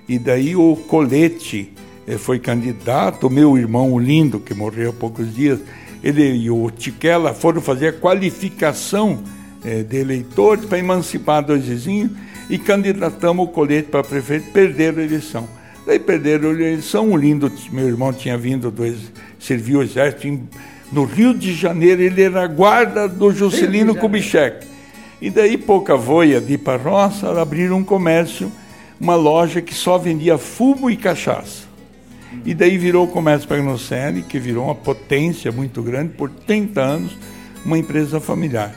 e 0.09 0.19
daí 0.19 0.57
o 0.57 0.75
Colete 0.75 1.73
eh, 2.07 2.19
foi 2.19 2.41
candidato, 2.41 3.31
meu 3.31 3.57
irmão 3.57 3.99
Lindo, 3.99 4.41
que 4.41 4.53
morreu 4.53 4.91
há 4.91 4.93
poucos 4.93 5.33
dias, 5.33 5.61
ele 6.03 6.23
e 6.23 6.51
o 6.51 6.71
Tiquela 6.71 7.33
foram 7.33 7.61
fazer 7.61 7.89
a 7.89 7.93
qualificação 7.93 9.23
eh, 9.65 9.83
de 9.83 9.97
eleitores 9.97 10.65
para 10.65 10.79
emancipar 10.79 11.45
dois 11.45 11.65
vizinhos 11.67 12.11
e 12.51 12.59
candidatamos 12.59 13.47
o 13.47 13.49
Colete 13.49 13.89
para 13.89 14.03
prefeito, 14.03 14.51
perderam 14.51 14.99
a 14.99 15.05
eleição. 15.05 15.49
Daí 15.87 15.99
perderam 15.99 16.51
a 16.51 16.53
eleição, 16.53 17.11
o 17.13 17.17
Lindo, 17.17 17.53
meu 17.71 17.87
irmão 17.87 18.13
tinha 18.13 18.39
vindo, 18.39 18.71
do, 18.71 18.83
serviu 19.39 19.81
o 19.81 19.83
exército 19.83 20.27
em, 20.27 20.49
no 20.91 21.05
Rio 21.05 21.35
de 21.35 21.53
Janeiro, 21.53 22.01
ele 22.01 22.23
era 22.23 22.47
guarda 22.47 23.07
do 23.07 23.31
Juscelino 23.31 23.95
Kubitschek. 23.95 24.67
E 25.21 25.31
daí, 25.31 25.57
pouca 25.59 25.97
voia 25.97 26.41
de 26.41 26.55
ir 26.55 26.59
para 26.59 26.75
a 26.75 26.83
roça, 26.83 27.41
abriram 27.41 27.79
um 27.79 27.85
comércio, 27.85 28.51
uma 28.99 29.15
loja 29.15 29.61
que 29.61 29.75
só 29.75 29.99
vendia 29.99 30.39
fumo 30.39 30.91
e 30.91 30.97
cachaça. 30.97 31.65
E 32.45 32.55
daí 32.55 32.77
virou 32.79 33.07
o 33.07 33.09
Comércio 33.09 33.49
Pagnocelli, 33.49 34.23
que 34.23 34.39
virou 34.39 34.65
uma 34.65 34.75
potência 34.75 35.53
muito 35.53 35.83
grande, 35.83 36.15
por 36.15 36.31
30 36.31 36.81
anos, 36.81 37.17
uma 37.65 37.79
empresa 37.79 38.21
familiar. 38.21 38.75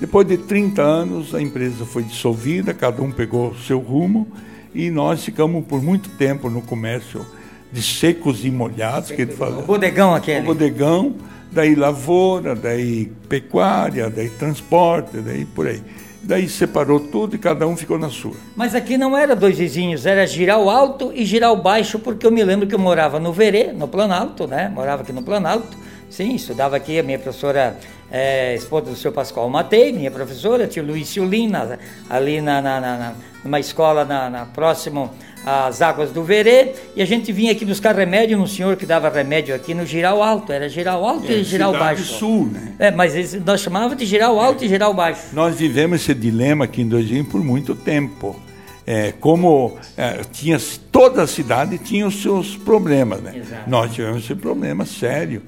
Depois 0.00 0.26
de 0.26 0.36
30 0.36 0.82
anos, 0.82 1.34
a 1.34 1.40
empresa 1.40 1.84
foi 1.84 2.02
dissolvida, 2.02 2.72
cada 2.72 3.02
um 3.02 3.10
pegou 3.10 3.50
o 3.50 3.58
seu 3.58 3.78
rumo, 3.78 4.26
e 4.74 4.90
nós 4.90 5.24
ficamos 5.24 5.64
por 5.66 5.82
muito 5.82 6.08
tempo 6.10 6.48
no 6.48 6.62
comércio 6.62 7.26
de 7.72 7.82
secos 7.82 8.44
e 8.44 8.50
molhados, 8.50 9.10
que 9.10 9.22
ele 9.22 9.32
fala. 9.32 9.60
O 9.60 9.62
bodegão 9.62 10.14
aquele. 10.14 10.40
O 10.40 10.44
bodegão, 10.44 11.14
daí 11.50 11.74
lavoura, 11.74 12.54
daí 12.54 13.10
pecuária, 13.28 14.10
daí 14.10 14.28
transporte, 14.28 15.18
daí 15.18 15.44
por 15.44 15.66
aí. 15.66 15.82
Daí 16.24 16.48
separou 16.48 17.00
tudo 17.00 17.34
e 17.34 17.38
cada 17.38 17.66
um 17.66 17.76
ficou 17.76 17.98
na 17.98 18.08
sua. 18.08 18.36
Mas 18.54 18.74
aqui 18.76 18.96
não 18.96 19.16
era 19.16 19.34
dois 19.34 19.58
vizinhos, 19.58 20.06
era 20.06 20.24
Giral 20.24 20.70
Alto 20.70 21.10
e 21.12 21.24
Giral 21.24 21.56
Baixo, 21.56 21.98
porque 21.98 22.24
eu 22.24 22.30
me 22.30 22.44
lembro 22.44 22.66
que 22.66 22.74
eu 22.74 22.78
morava 22.78 23.18
no 23.18 23.32
Verê, 23.32 23.72
no 23.72 23.88
Planalto, 23.88 24.46
né? 24.46 24.70
Morava 24.72 25.02
aqui 25.02 25.12
no 25.12 25.22
Planalto. 25.22 25.76
Sim, 26.08 26.34
estudava 26.34 26.76
aqui, 26.76 26.98
a 26.98 27.02
minha 27.02 27.18
professora, 27.18 27.76
é, 28.10 28.54
esposa 28.54 28.90
do 28.90 28.96
seu 28.96 29.10
Pascoal 29.10 29.48
Matei, 29.48 29.92
minha 29.92 30.10
professora, 30.10 30.66
tio 30.66 30.84
Luiz 30.84 31.08
Ciulina, 31.08 31.78
ali 32.08 32.40
na, 32.40 32.60
na, 32.60 32.80
na, 32.80 33.14
numa 33.44 33.60
escola 33.60 34.04
na, 34.04 34.30
na 34.30 34.46
próximo 34.46 35.10
as 35.44 35.82
águas 35.82 36.10
do 36.12 36.22
Verê, 36.22 36.72
e 36.94 37.02
a 37.02 37.04
gente 37.04 37.32
vinha 37.32 37.50
aqui 37.50 37.64
buscar 37.64 37.94
remédio 37.96 38.38
no 38.38 38.46
senhor 38.46 38.76
que 38.76 38.86
dava 38.86 39.08
remédio 39.08 39.54
aqui 39.54 39.74
no 39.74 39.84
Giral 39.84 40.22
Alto, 40.22 40.52
era 40.52 40.68
Giral 40.68 41.04
Alto 41.04 41.30
é, 41.30 41.34
e 41.34 41.44
Giral 41.44 41.72
Baixo. 41.72 42.04
Sul, 42.04 42.46
né? 42.46 42.74
É, 42.78 42.90
mas 42.90 43.34
nós 43.44 43.60
chamávamos 43.60 43.96
de 43.96 44.06
Giral 44.06 44.38
Alto 44.38 44.64
e 44.64 44.68
Giral 44.68 44.94
Baixo. 44.94 45.22
Nós 45.32 45.56
vivemos 45.56 46.00
esse 46.00 46.14
dilema 46.14 46.66
aqui 46.66 46.82
em 46.82 46.88
Dojinho 46.88 47.24
por 47.24 47.42
muito 47.42 47.74
tempo. 47.74 48.40
É, 48.86 49.12
como 49.12 49.76
é, 49.96 50.20
tinha 50.32 50.58
toda 50.90 51.22
a 51.22 51.26
cidade 51.26 51.78
tinha 51.78 52.06
os 52.06 52.20
seus 52.20 52.56
problemas, 52.56 53.20
né? 53.20 53.38
Exato. 53.38 53.70
Nós 53.70 53.92
tivemos 53.92 54.24
esse 54.24 54.34
problema 54.34 54.84
sério. 54.84 55.42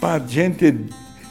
Para 0.00 0.22
a 0.22 0.26
gente 0.26 0.74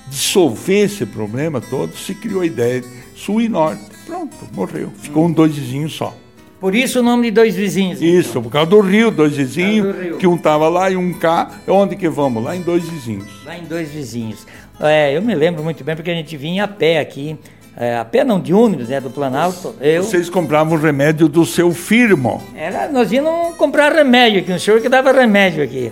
dissolver 0.07 0.85
esse 0.85 1.05
problema 1.05 1.61
todo, 1.61 1.95
se 1.95 2.13
criou 2.13 2.41
a 2.41 2.45
ideia 2.45 2.81
de 2.81 2.87
sul 3.15 3.41
e 3.41 3.49
norte. 3.49 3.92
Pronto, 4.05 4.35
morreu. 4.53 4.91
Ficou 4.97 5.25
um 5.25 5.31
dois 5.31 5.55
vizinhos 5.55 5.93
só. 5.93 6.15
Por 6.59 6.73
isso 6.73 7.01
o 7.01 7.03
nome 7.03 7.23
de 7.23 7.31
dois 7.31 7.55
vizinhos. 7.55 8.01
Então. 8.01 8.19
Isso, 8.19 8.41
por 8.41 8.49
causa 8.49 8.69
do 8.69 8.79
rio, 8.79 9.11
dois 9.11 9.35
vizinhos, 9.35 10.17
que 10.17 10.25
um 10.25 10.35
estava 10.35 10.69
lá 10.69 10.89
e 10.89 10.95
um 10.95 11.13
cá. 11.13 11.51
Onde 11.67 11.97
que 11.97 12.07
vamos? 12.07 12.41
Lá 12.41 12.55
em 12.55 12.61
dois 12.61 12.87
vizinhos. 12.87 13.27
Lá 13.45 13.57
em 13.57 13.63
dois 13.63 13.89
vizinhos. 13.89 14.47
É, 14.79 15.15
eu 15.15 15.21
me 15.21 15.35
lembro 15.35 15.61
muito 15.61 15.83
bem 15.83 15.93
porque 15.93 16.09
a 16.09 16.15
gente 16.15 16.37
vinha 16.37 16.63
a 16.63 16.67
pé 16.67 16.99
aqui. 16.99 17.37
É, 17.75 17.97
a 17.97 18.05
pé 18.05 18.23
não 18.23 18.39
de 18.39 18.53
ônibus, 18.53 18.87
né, 18.87 19.01
do 19.01 19.09
Planalto. 19.09 19.75
Eu... 19.81 20.03
Vocês 20.03 20.29
compravam 20.29 20.77
remédio 20.77 21.27
do 21.27 21.45
seu 21.45 21.73
firmo. 21.73 22.41
Era, 22.55 22.87
nós 22.87 23.11
íamos 23.11 23.57
comprar 23.57 23.91
remédio 23.91 24.39
aqui, 24.39 24.53
um 24.53 24.59
senhor 24.59 24.79
que 24.79 24.87
dava 24.87 25.11
remédio 25.11 25.63
aqui. 25.63 25.91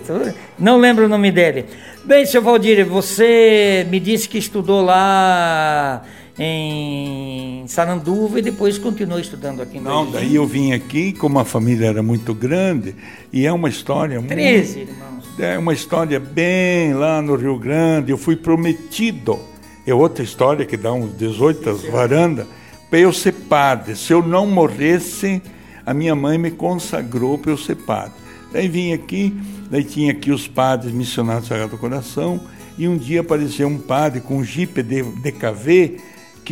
Não 0.58 0.78
lembro 0.78 1.04
o 1.04 1.08
nome 1.08 1.30
dele. 1.30 1.66
Bem, 2.04 2.24
seu 2.24 2.40
Valdir, 2.40 2.86
você 2.86 3.86
me 3.90 4.00
disse 4.00 4.28
que 4.28 4.38
estudou 4.38 4.80
lá 4.80 6.02
em 6.38 7.64
Saranduva 7.68 8.38
e 8.38 8.42
depois 8.42 8.78
continuou 8.78 9.20
estudando 9.20 9.60
aqui 9.60 9.78
em 9.78 9.80
Não, 9.80 10.10
daí 10.10 10.34
eu 10.34 10.46
vim 10.46 10.72
aqui, 10.72 11.12
como 11.12 11.38
a 11.38 11.44
família 11.44 11.86
era 11.86 12.02
muito 12.02 12.34
grande, 12.34 12.94
e 13.32 13.46
é 13.46 13.52
uma 13.52 13.68
história 13.68 14.20
Treze 14.22 14.78
muito, 14.78 14.92
irmãos. 14.92 15.12
É 15.38 15.58
uma 15.58 15.72
história 15.72 16.20
bem 16.20 16.94
lá 16.94 17.20
no 17.22 17.36
Rio 17.36 17.58
Grande, 17.58 18.10
eu 18.10 18.18
fui 18.18 18.36
prometido. 18.36 19.38
É 19.86 19.92
outra 19.92 20.22
história 20.22 20.64
que 20.64 20.76
dá 20.76 20.92
uns 20.92 21.16
18 21.16 21.90
varandas, 21.90 22.46
para 22.88 22.98
eu 22.98 23.12
ser 23.12 23.32
padre. 23.32 23.96
Se 23.96 24.12
eu 24.12 24.22
não 24.22 24.46
morresse, 24.46 25.42
a 25.84 25.92
minha 25.92 26.14
mãe 26.14 26.38
me 26.38 26.50
consagrou 26.50 27.38
para 27.38 27.50
eu 27.50 27.58
ser 27.58 27.76
padre. 27.76 28.12
Daí 28.52 28.68
vim 28.68 28.92
aqui, 28.92 29.34
daí 29.70 29.82
tinha 29.82 30.12
aqui 30.12 30.30
os 30.30 30.46
padres 30.46 30.92
missionários 30.92 31.44
do 31.44 31.48
Sagrado 31.48 31.78
Coração, 31.78 32.40
e 32.78 32.86
um 32.86 32.96
dia 32.96 33.20
apareceu 33.22 33.66
um 33.66 33.78
padre 33.78 34.20
com 34.20 34.36
um 34.36 34.44
jipe 34.44 34.82
de 34.82 35.02
DKV, 35.02 35.98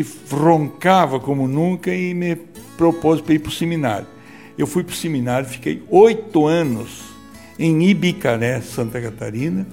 que 0.05 0.35
roncava 0.35 1.21
como 1.21 1.47
nunca 1.47 1.95
e 1.95 2.15
me 2.15 2.37
propôs 2.77 3.21
para 3.21 3.35
ir 3.35 3.39
para 3.39 3.49
o 3.49 3.53
seminário. 3.53 4.07
Eu 4.57 4.67
fui 4.67 4.83
para 4.83 4.93
o 4.93 4.97
seminário, 4.97 5.49
fiquei 5.49 5.83
oito 5.89 6.47
anos 6.47 7.03
em 7.59 7.89
Ibicaré, 7.89 8.61
Santa 8.61 9.01
Catarina, 9.01 9.67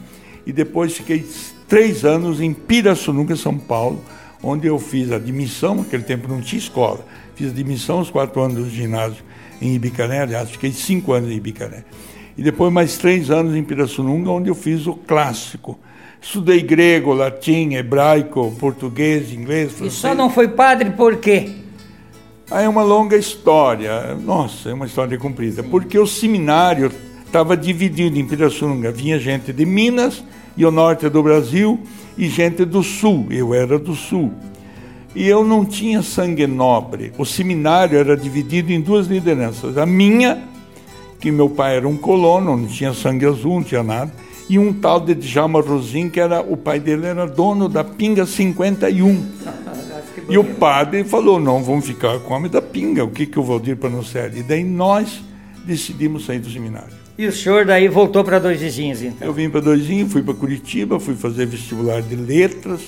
e 0.45 0.51
depois 0.51 0.93
fiquei 0.93 1.25
três 1.67 2.05
anos 2.05 2.41
em 2.41 2.53
Pirassununga, 2.53 3.35
São 3.35 3.57
Paulo, 3.57 4.03
onde 4.41 4.67
eu 4.67 4.79
fiz 4.79 5.11
admissão, 5.11 5.75
naquele 5.75 6.03
tempo 6.03 6.27
não 6.27 6.41
tinha 6.41 6.59
escola, 6.59 7.05
fiz 7.35 7.49
admissão 7.49 7.99
os 7.99 8.09
quatro 8.09 8.41
anos 8.41 8.57
do 8.57 8.69
ginásio 8.69 9.23
em 9.61 9.73
Ibicaré, 9.73 10.19
aliás, 10.19 10.49
fiquei 10.51 10.71
cinco 10.71 11.13
anos 11.13 11.31
em 11.31 11.35
Ibicaré. 11.35 11.83
E 12.37 12.43
depois 12.43 12.71
mais 12.71 12.97
três 12.97 13.31
anos 13.31 13.55
em 13.55 13.63
Pirassununga, 13.63 14.29
onde 14.29 14.49
eu 14.49 14.55
fiz 14.55 14.85
o 14.85 14.93
clássico, 14.93 15.77
Estudei 16.21 16.61
grego, 16.61 17.13
latim, 17.13 17.73
hebraico, 17.73 18.55
português, 18.59 19.31
inglês, 19.31 19.71
francês. 19.71 19.93
E 19.93 19.97
só 19.97 20.15
não 20.15 20.29
foi 20.29 20.47
padre 20.47 20.91
por 20.91 21.17
quê? 21.17 21.49
Aí 22.49 22.65
é 22.65 22.69
uma 22.69 22.83
longa 22.83 23.17
história. 23.17 24.15
Nossa, 24.15 24.69
é 24.69 24.73
uma 24.73 24.85
história 24.85 25.17
comprida. 25.17 25.61
Sim. 25.61 25.69
Porque 25.69 25.99
o 25.99 26.07
seminário 26.07 26.91
estava 27.25 27.57
dividido 27.57 28.17
em 28.17 28.25
Pirassununga. 28.25 28.91
Vinha 28.91 29.19
gente 29.19 29.51
de 29.51 29.65
Minas 29.65 30.23
e 30.55 30.65
o 30.65 30.71
norte 30.71 31.09
do 31.09 31.21
Brasil 31.21 31.79
e 32.17 32.27
gente 32.29 32.63
do 32.63 32.81
sul. 32.81 33.27
Eu 33.29 33.53
era 33.53 33.77
do 33.77 33.93
sul. 33.93 34.33
E 35.13 35.27
eu 35.27 35.43
não 35.43 35.65
tinha 35.65 36.01
sangue 36.01 36.47
nobre. 36.47 37.11
O 37.17 37.25
seminário 37.25 37.97
era 37.97 38.15
dividido 38.15 38.71
em 38.71 38.79
duas 38.79 39.07
lideranças. 39.07 39.77
A 39.77 39.85
minha, 39.85 40.43
que 41.19 41.31
meu 41.31 41.49
pai 41.49 41.77
era 41.77 41.87
um 41.87 41.97
colono, 41.97 42.55
não 42.55 42.67
tinha 42.67 42.93
sangue 42.93 43.25
azul, 43.25 43.55
não 43.55 43.63
tinha 43.63 43.83
nada 43.83 44.11
e 44.49 44.57
um 44.57 44.71
tal 44.73 44.99
de 44.99 45.13
Djalma 45.13 45.59
Rosim, 45.59 46.09
que 46.09 46.19
era 46.19 46.41
o 46.41 46.55
pai 46.55 46.79
dele 46.79 47.05
era 47.05 47.27
dono 47.27 47.67
da 47.67 47.83
Pinga 47.83 48.25
51. 48.25 49.25
e 50.29 50.37
o 50.37 50.43
padre 50.43 51.03
falou: 51.03 51.39
não, 51.39 51.61
vamos 51.61 51.85
ficar 51.85 52.19
com 52.19 52.33
o 52.33 52.37
homem 52.37 52.49
da 52.49 52.61
Pinga, 52.61 53.03
o 53.03 53.09
que, 53.09 53.25
que 53.25 53.39
o 53.39 53.43
Valdir 53.43 53.75
Panocelli? 53.75 54.39
E 54.39 54.43
daí 54.43 54.63
nós 54.63 55.21
decidimos 55.65 56.25
sair 56.25 56.39
do 56.39 56.49
seminário. 56.49 56.95
E 57.17 57.25
o 57.25 57.31
senhor 57.31 57.65
daí 57.65 57.87
voltou 57.87 58.23
para 58.23 58.39
Dois 58.39 58.61
Vizinhos, 58.61 59.01
então? 59.01 59.27
Eu 59.27 59.33
vim 59.33 59.49
para 59.49 59.59
Dois 59.59 59.81
Vizinhos, 59.81 60.13
fui 60.13 60.21
para 60.21 60.35
Curitiba, 60.35 60.99
fui 60.99 61.15
fazer 61.15 61.47
vestibular 61.47 62.01
de 62.01 62.15
letras, 62.15 62.81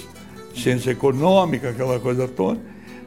ciência 0.56 0.92
econômica, 0.92 1.70
aquela 1.70 2.00
coisa 2.00 2.28
toda. 2.28 2.60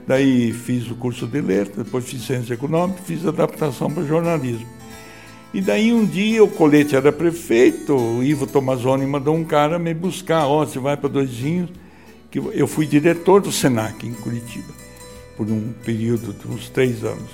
Daí 0.05 0.53
fiz 0.53 0.91
o 0.91 0.97
curso 0.97 1.29
de 1.29 1.41
letras, 1.41 1.87
depois 1.87 2.05
fiz 2.05 2.27
ciência 2.27 2.55
econômica, 2.55 3.01
fiz 3.05 3.25
adaptação 3.25 3.89
para 3.89 4.03
jornalismo. 4.03 4.67
E 5.55 5.61
daí 5.61 5.93
um 5.93 6.07
dia 6.07 6.43
o 6.43 6.49
colete 6.49 6.97
era 6.97 7.13
prefeito, 7.13 7.95
o 7.95 8.23
Ivo 8.23 8.47
Tomazoni 8.47 9.07
mandou 9.07 9.37
um 9.37 9.45
cara 9.45 9.79
me 9.79 9.93
buscar, 9.93 10.47
ó, 10.47 10.63
oh, 10.63 10.67
você 10.67 10.79
vai 10.79 10.97
para 10.97 11.11
Doisinhos, 11.11 11.69
que 12.31 12.39
eu 12.39 12.67
fui 12.67 12.87
diretor 12.87 13.43
do 13.43 13.53
Senac 13.53 14.07
em 14.07 14.15
Curitiba, 14.15 14.73
por 15.37 15.47
um 15.47 15.75
período 15.85 16.33
de 16.33 16.49
uns 16.51 16.71
três 16.71 17.05
anos. 17.05 17.31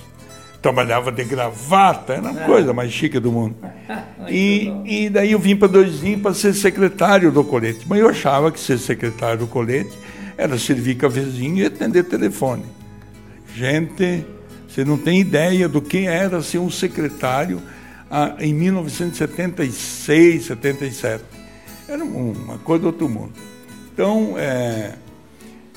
Trabalhava 0.60 1.12
de 1.12 1.22
gravata, 1.22 2.14
era 2.14 2.30
a 2.30 2.34
coisa 2.44 2.72
mais 2.72 2.90
chique 2.90 3.20
do 3.20 3.30
mundo. 3.30 3.54
E, 4.30 4.70
e 4.84 5.08
daí 5.08 5.32
eu 5.32 5.38
vim 5.38 5.56
para 5.56 5.68
Doisinhos 5.68 6.20
para 6.20 6.34
ser 6.34 6.52
secretário 6.52 7.32
do 7.32 7.42
colete. 7.42 7.86
Mas 7.88 7.98
eu 7.98 8.08
achava 8.10 8.52
que 8.52 8.60
ser 8.60 8.76
secretário 8.76 9.38
do 9.38 9.46
colete 9.46 9.96
era 10.36 10.58
servir 10.58 10.96
cafezinho 10.96 11.56
e 11.56 11.64
atender 11.64 12.04
telefone. 12.04 12.64
Gente, 13.54 14.26
você 14.68 14.84
não 14.84 14.98
tem 14.98 15.18
ideia 15.18 15.66
do 15.66 15.80
que 15.80 16.06
era 16.06 16.42
ser 16.42 16.58
um 16.58 16.70
secretário 16.70 17.62
ah, 18.10 18.34
em 18.38 18.54
1976, 18.54 20.46
77. 20.46 21.24
Era 21.88 22.04
uma 22.04 22.58
coisa 22.58 22.82
do 22.82 22.86
outro 22.88 23.08
mundo. 23.08 23.32
Então, 23.92 24.34
é, 24.36 24.94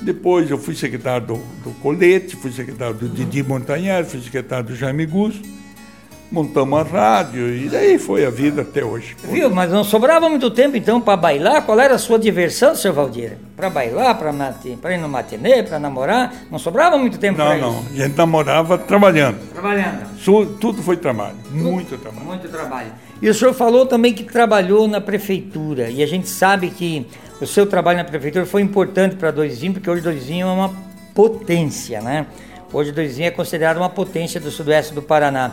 depois 0.02 0.50
eu 0.50 0.58
fui 0.58 0.76
secretário 0.76 1.28
do, 1.28 1.36
do 1.64 1.72
Colete, 1.82 2.36
fui 2.36 2.52
secretário 2.52 2.96
do 2.96 3.10
Didi 3.10 3.44
Montanheri, 3.44 4.06
fui 4.06 4.22
secretário 4.22 4.68
do 4.68 4.76
Jaime 4.76 5.06
Gusto, 5.06 5.48
montamos 6.32 6.80
a 6.80 6.84
rádio 6.84 7.56
e 7.56 7.70
daí 7.70 8.00
foi 8.00 8.26
a 8.26 8.30
vida 8.30 8.62
até 8.62 8.84
hoje. 8.84 9.16
Viu, 9.24 9.50
mas 9.50 9.72
não 9.72 9.84
sobrava 9.84 10.30
muito 10.30 10.50
tempo 10.50 10.78
então 10.78 11.00
para 11.02 11.18
bailar? 11.18 11.66
Qual 11.66 11.80
era 11.80 11.96
a 11.96 12.00
sua 12.00 12.18
diversão, 12.18 12.76
seu 12.76 12.94
Valdir? 12.94 13.38
Para 13.62 13.70
bailar, 13.70 14.18
para 14.18 14.94
ir 14.94 14.98
no 14.98 15.08
matinê, 15.08 15.62
para 15.62 15.78
namorar, 15.78 16.34
não 16.50 16.58
sobrava 16.58 16.98
muito 16.98 17.20
tempo 17.20 17.38
para 17.38 17.58
isso? 17.58 17.66
Não, 17.66 17.74
não. 17.74 17.86
A 17.92 17.96
gente 17.96 18.18
namorava 18.18 18.76
trabalhando. 18.76 19.38
Trabalhando. 19.54 20.58
tudo 20.60 20.82
foi 20.82 20.98
trabalho, 20.98 21.36
muito 21.52 21.96
trabalho. 21.96 22.26
Muito 22.26 22.50
trabalho. 22.50 22.92
E 23.22 23.30
o 23.30 23.34
senhor 23.36 23.54
falou 23.54 23.86
também 23.86 24.14
que 24.14 24.24
trabalhou 24.24 24.88
na 24.88 25.00
prefeitura, 25.00 25.92
e 25.92 26.02
a 26.02 26.08
gente 26.08 26.28
sabe 26.28 26.72
que 26.72 27.06
o 27.40 27.46
seu 27.46 27.68
trabalho 27.68 28.00
na 28.00 28.04
prefeitura 28.04 28.48
foi 28.48 28.64
importante 28.64 29.16
para 29.16 29.30
Doizinho, 29.30 29.74
porque 29.74 29.88
hoje 29.88 30.02
Doizinho 30.02 30.48
é 30.48 30.52
uma 30.52 30.74
potência, 31.14 32.02
né? 32.02 32.26
Hoje 32.74 32.92
Doizinho 32.92 33.28
é 33.28 33.32
considerado 33.32 33.78
uma 33.78 33.90
potência 33.90 34.42
do 34.42 34.50
sudoeste 34.50 34.92
do 34.92 35.04
Paraná. 35.04 35.52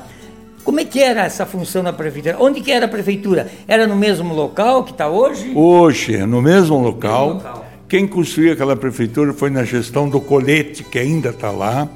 Como 0.64 0.80
é 0.80 0.84
que 0.84 1.02
era 1.02 1.24
essa 1.24 1.44
função 1.44 1.82
na 1.82 1.92
prefeitura? 1.92 2.36
Onde 2.40 2.60
que 2.62 2.72
era 2.72 2.86
a 2.86 2.88
prefeitura? 2.88 3.48
Era 3.66 3.86
no 3.86 3.96
mesmo 3.96 4.34
local 4.34 4.84
que 4.84 4.92
está 4.92 5.08
hoje? 5.08 5.52
Hoje, 5.54 6.16
no 6.26 6.40
mesmo 6.40 6.78
local. 6.78 7.34
mesmo 7.34 7.48
local. 7.48 7.67
Quem 7.88 8.06
construiu 8.06 8.52
aquela 8.52 8.76
prefeitura 8.76 9.32
foi 9.32 9.48
na 9.48 9.64
gestão 9.64 10.08
do 10.08 10.20
Colete, 10.20 10.84
que 10.84 10.98
ainda 10.98 11.30
está 11.30 11.50
lá. 11.50 11.88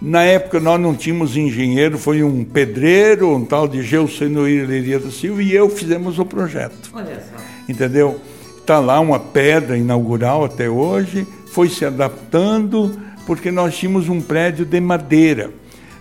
Na 0.00 0.22
época 0.22 0.58
nós 0.58 0.80
não 0.80 0.94
tínhamos 0.94 1.36
engenheiro, 1.36 1.98
foi 1.98 2.22
um 2.22 2.44
pedreiro, 2.44 3.34
um 3.34 3.44
tal 3.44 3.68
de 3.68 3.82
Geuceno 3.82 4.48
Ileria 4.48 4.98
da 4.98 5.10
Silva, 5.10 5.42
e 5.42 5.52
eu 5.52 5.68
fizemos 5.68 6.18
o 6.18 6.24
projeto. 6.24 6.90
Olha 6.94 7.16
só. 7.16 7.36
Entendeu? 7.68 8.20
Está 8.58 8.78
lá 8.78 8.98
uma 9.00 9.20
pedra 9.20 9.76
inaugural 9.76 10.44
até 10.44 10.68
hoje, 10.68 11.26
foi 11.52 11.68
se 11.68 11.84
adaptando, 11.84 12.98
porque 13.26 13.50
nós 13.50 13.76
tínhamos 13.76 14.08
um 14.08 14.20
prédio 14.20 14.64
de 14.64 14.80
madeira 14.80 15.50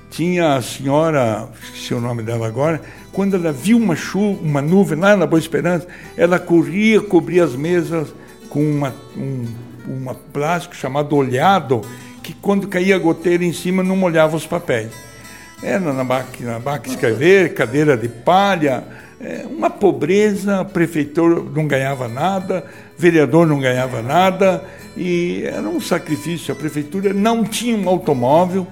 tinha 0.09 0.55
a 0.55 0.61
senhora, 0.61 1.47
esqueci 1.61 1.93
o 1.93 1.99
nome 1.99 2.23
dela 2.23 2.47
agora, 2.47 2.81
quando 3.11 3.35
ela 3.35 3.51
viu 3.51 3.77
uma 3.77 3.95
chuva, 3.95 4.39
uma 4.41 4.61
nuvem 4.61 4.97
lá 4.97 5.15
na 5.15 5.25
Boa 5.25 5.39
Esperança, 5.39 5.87
ela 6.15 6.39
corria, 6.39 7.01
cobria 7.01 7.43
as 7.43 7.55
mesas 7.55 8.13
com 8.49 8.61
uma, 8.61 8.93
um 9.15 9.45
uma 9.87 10.13
plástico 10.13 10.75
chamado 10.75 11.15
olhado, 11.15 11.81
que 12.21 12.33
quando 12.33 12.67
caía 12.67 12.97
goteira 12.97 13.43
em 13.43 13.53
cima 13.53 13.81
não 13.81 13.95
molhava 13.95 14.35
os 14.35 14.45
papéis. 14.45 14.91
Era 15.63 15.93
na 15.93 16.03
máquina, 16.03 16.59
máquina 16.59 16.93
escrever, 16.93 17.53
cadeira 17.53 17.97
de 17.97 18.09
palha, 18.09 18.83
é, 19.19 19.45
uma 19.49 19.69
pobreza, 19.69 20.63
prefeitor 20.65 21.49
não 21.55 21.65
ganhava 21.65 22.07
nada, 22.07 22.65
vereador 22.97 23.47
não 23.47 23.59
ganhava 23.59 24.01
nada, 24.03 24.63
e 24.95 25.43
era 25.45 25.67
um 25.67 25.79
sacrifício. 25.79 26.53
A 26.53 26.55
prefeitura 26.55 27.13
não 27.13 27.43
tinha 27.43 27.75
um 27.75 27.89
automóvel, 27.89 28.67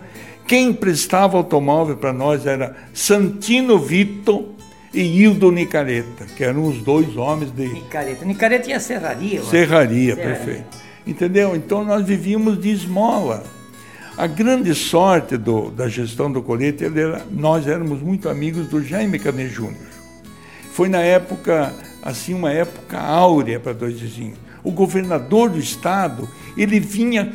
quem 0.46 0.72
prestava 0.72 1.38
automóvel 1.38 1.98
para 1.98 2.14
nós 2.14 2.46
era 2.46 2.76
Santino 2.94 3.80
Vito 3.80 4.55
e 4.96 5.02
Hildo 5.02 5.52
Nicareta, 5.52 6.26
que 6.38 6.44
eram 6.44 6.64
os 6.64 6.78
dois 6.78 7.18
homens 7.18 7.52
de. 7.52 7.68
Nicareta. 7.68 8.24
Nicareta 8.24 8.64
tinha 8.64 8.80
serraria. 8.80 9.44
Serraria, 9.44 10.16
serraria, 10.16 10.16
perfeito. 10.16 10.78
Entendeu? 11.06 11.54
Então 11.54 11.84
nós 11.84 12.06
vivíamos 12.06 12.60
de 12.60 12.70
esmola. 12.70 13.44
A 14.18 14.26
grande 14.26 14.74
sorte 14.74 15.36
do, 15.36 15.70
da 15.70 15.90
gestão 15.90 16.32
do 16.32 16.42
colete, 16.42 16.86
era, 16.86 17.26
nós 17.30 17.68
éramos 17.68 18.02
muito 18.02 18.30
amigos 18.30 18.70
do 18.70 18.82
Jaime 18.82 19.20
Canet 19.20 19.50
Júnior. 19.50 19.90
Foi 20.72 20.88
na 20.88 21.02
época, 21.02 21.74
assim, 22.02 22.34
uma 22.34 22.52
época 22.52 22.98
áurea 22.98 23.60
para 23.60 23.74
dois 23.74 24.00
vizinhos. 24.00 24.38
O 24.64 24.72
governador 24.72 25.50
do 25.50 25.60
estado, 25.60 26.30
ele 26.56 26.80
vinha 26.80 27.34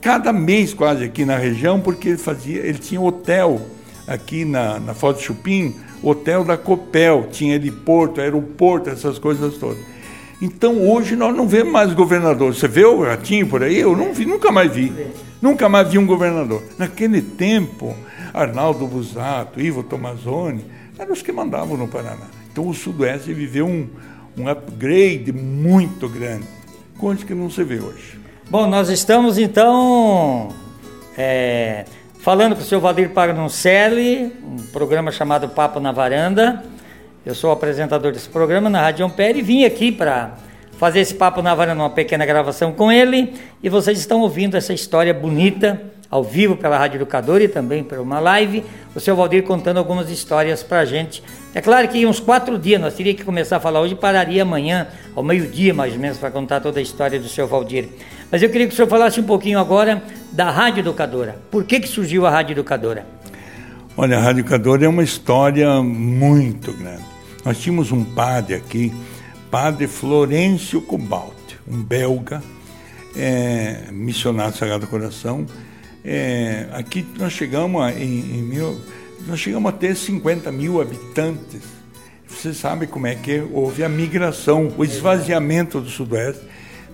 cada 0.00 0.32
mês 0.32 0.72
quase 0.72 1.02
aqui 1.02 1.24
na 1.24 1.36
região, 1.36 1.80
porque 1.80 2.10
ele 2.10 2.18
fazia, 2.18 2.60
ele 2.60 2.78
tinha 2.78 3.00
hotel 3.00 3.60
aqui 4.06 4.44
na, 4.44 4.78
na 4.80 4.94
Foz 4.94 5.16
do 5.16 5.22
Chupim, 5.22 5.74
hotel 6.02 6.44
da 6.44 6.56
Copel, 6.56 7.28
tinha 7.30 7.54
heliporto, 7.54 8.20
aeroporto, 8.20 8.90
essas 8.90 9.18
coisas 9.18 9.56
todas. 9.56 9.78
Então 10.40 10.90
hoje 10.90 11.14
nós 11.14 11.34
não 11.36 11.46
vemos 11.46 11.72
mais 11.72 11.94
governador. 11.94 12.54
Você 12.54 12.66
vê 12.66 12.84
o 12.84 13.02
ratinho 13.02 13.46
por 13.46 13.62
aí? 13.62 13.78
Eu 13.78 13.96
não 13.96 14.12
vi, 14.12 14.26
nunca 14.26 14.50
mais 14.50 14.72
vi. 14.72 14.92
Nunca 15.40 15.68
mais 15.68 15.88
vi 15.88 15.98
um 15.98 16.06
governador. 16.06 16.62
Naquele 16.76 17.22
tempo, 17.22 17.96
Arnaldo 18.34 18.86
Busato, 18.86 19.60
Ivo 19.60 19.82
Tomazoni, 19.82 20.64
eram 20.98 21.12
os 21.12 21.22
que 21.22 21.30
mandavam 21.30 21.76
no 21.76 21.86
Paraná. 21.86 22.26
Então 22.50 22.68
o 22.68 22.74
Sudoeste 22.74 23.32
viveu 23.32 23.66
um, 23.66 23.88
um 24.36 24.48
upgrade 24.48 25.32
muito 25.32 26.08
grande, 26.08 26.46
coisa 26.98 27.24
que 27.24 27.34
não 27.34 27.48
se 27.48 27.62
vê 27.62 27.78
hoje. 27.78 28.20
Bom, 28.50 28.66
nós 28.66 28.88
estamos 28.88 29.38
então 29.38 30.48
é, 31.16 31.84
falando 32.22 32.54
com 32.54 32.62
o 32.62 32.64
senhor 32.64 32.80
Valdir 32.80 33.10
Pagnoncelli, 33.10 34.32
um 34.44 34.56
programa 34.72 35.10
chamado 35.10 35.48
Papo 35.48 35.80
na 35.80 35.90
Varanda. 35.90 36.62
Eu 37.26 37.34
sou 37.34 37.50
o 37.50 37.52
apresentador 37.52 38.12
desse 38.12 38.28
programa 38.28 38.70
na 38.70 38.80
Rádio 38.80 39.04
Ampere 39.04 39.40
e 39.40 39.42
vim 39.42 39.64
aqui 39.64 39.90
para 39.90 40.38
fazer 40.78 41.00
esse 41.00 41.14
Papo 41.14 41.42
na 41.42 41.52
Varanda, 41.52 41.82
uma 41.82 41.90
pequena 41.90 42.24
gravação 42.24 42.70
com 42.70 42.92
ele. 42.92 43.34
E 43.60 43.68
vocês 43.68 43.98
estão 43.98 44.20
ouvindo 44.20 44.56
essa 44.56 44.72
história 44.72 45.12
bonita 45.12 45.82
ao 46.08 46.22
vivo 46.22 46.56
pela 46.56 46.78
Rádio 46.78 46.98
Educador 46.98 47.40
e 47.40 47.48
também 47.48 47.82
por 47.82 47.98
uma 47.98 48.20
live, 48.20 48.62
o 48.94 49.00
seu 49.00 49.16
Valdir 49.16 49.42
contando 49.42 49.78
algumas 49.78 50.08
histórias 50.08 50.62
para 50.62 50.78
a 50.78 50.84
gente. 50.84 51.24
É 51.52 51.60
claro 51.60 51.88
que 51.88 52.06
uns 52.06 52.20
quatro 52.20 52.56
dias, 52.56 52.80
nós 52.80 52.94
teríamos 52.94 53.18
que 53.18 53.24
começar 53.24 53.56
a 53.56 53.60
falar 53.60 53.80
hoje, 53.80 53.96
pararia 53.96 54.42
amanhã, 54.42 54.86
ao 55.16 55.24
meio-dia 55.24 55.74
mais 55.74 55.92
ou 55.94 55.98
menos, 55.98 56.18
para 56.18 56.30
contar 56.30 56.60
toda 56.60 56.78
a 56.78 56.82
história 56.82 57.18
do 57.18 57.28
seu 57.28 57.48
Valdir. 57.48 57.88
Mas 58.32 58.42
eu 58.42 58.48
queria 58.48 58.66
que 58.66 58.72
o 58.72 58.76
senhor 58.76 58.88
falasse 58.88 59.20
um 59.20 59.24
pouquinho 59.24 59.58
agora 59.58 60.02
da 60.32 60.50
Rádio 60.50 60.80
Educadora. 60.80 61.36
Por 61.50 61.64
que, 61.64 61.78
que 61.78 61.86
surgiu 61.86 62.24
a 62.24 62.30
Rádio 62.30 62.54
Educadora? 62.54 63.06
Olha, 63.94 64.16
a 64.16 64.20
Rádio 64.22 64.40
Educadora 64.40 64.86
é 64.86 64.88
uma 64.88 65.02
história 65.02 65.82
muito 65.82 66.72
grande. 66.72 67.04
Nós 67.44 67.58
tínhamos 67.58 67.92
um 67.92 68.02
padre 68.02 68.54
aqui, 68.54 68.90
padre 69.50 69.86
Florencio 69.86 70.80
Cobalt, 70.80 71.34
um 71.68 71.82
belga, 71.82 72.42
é, 73.14 73.88
missionário 73.92 74.56
Sagrado 74.56 74.86
Coração, 74.86 75.44
é, 76.02 76.68
aqui 76.72 77.06
nós 77.18 77.34
chegamos 77.34 77.82
a, 77.82 77.92
em, 77.92 78.38
em 78.38 78.42
mil, 78.42 78.80
nós 79.26 79.40
chegamos 79.40 79.68
a 79.68 79.76
ter 79.76 79.94
50 79.94 80.50
mil 80.50 80.80
habitantes. 80.80 81.60
Você 82.26 82.54
sabe 82.54 82.86
como 82.86 83.06
é 83.06 83.14
que 83.14 83.42
houve 83.52 83.84
a 83.84 83.90
migração, 83.90 84.72
o 84.78 84.82
esvaziamento 84.82 85.82
do 85.82 85.90
Sudoeste 85.90 86.40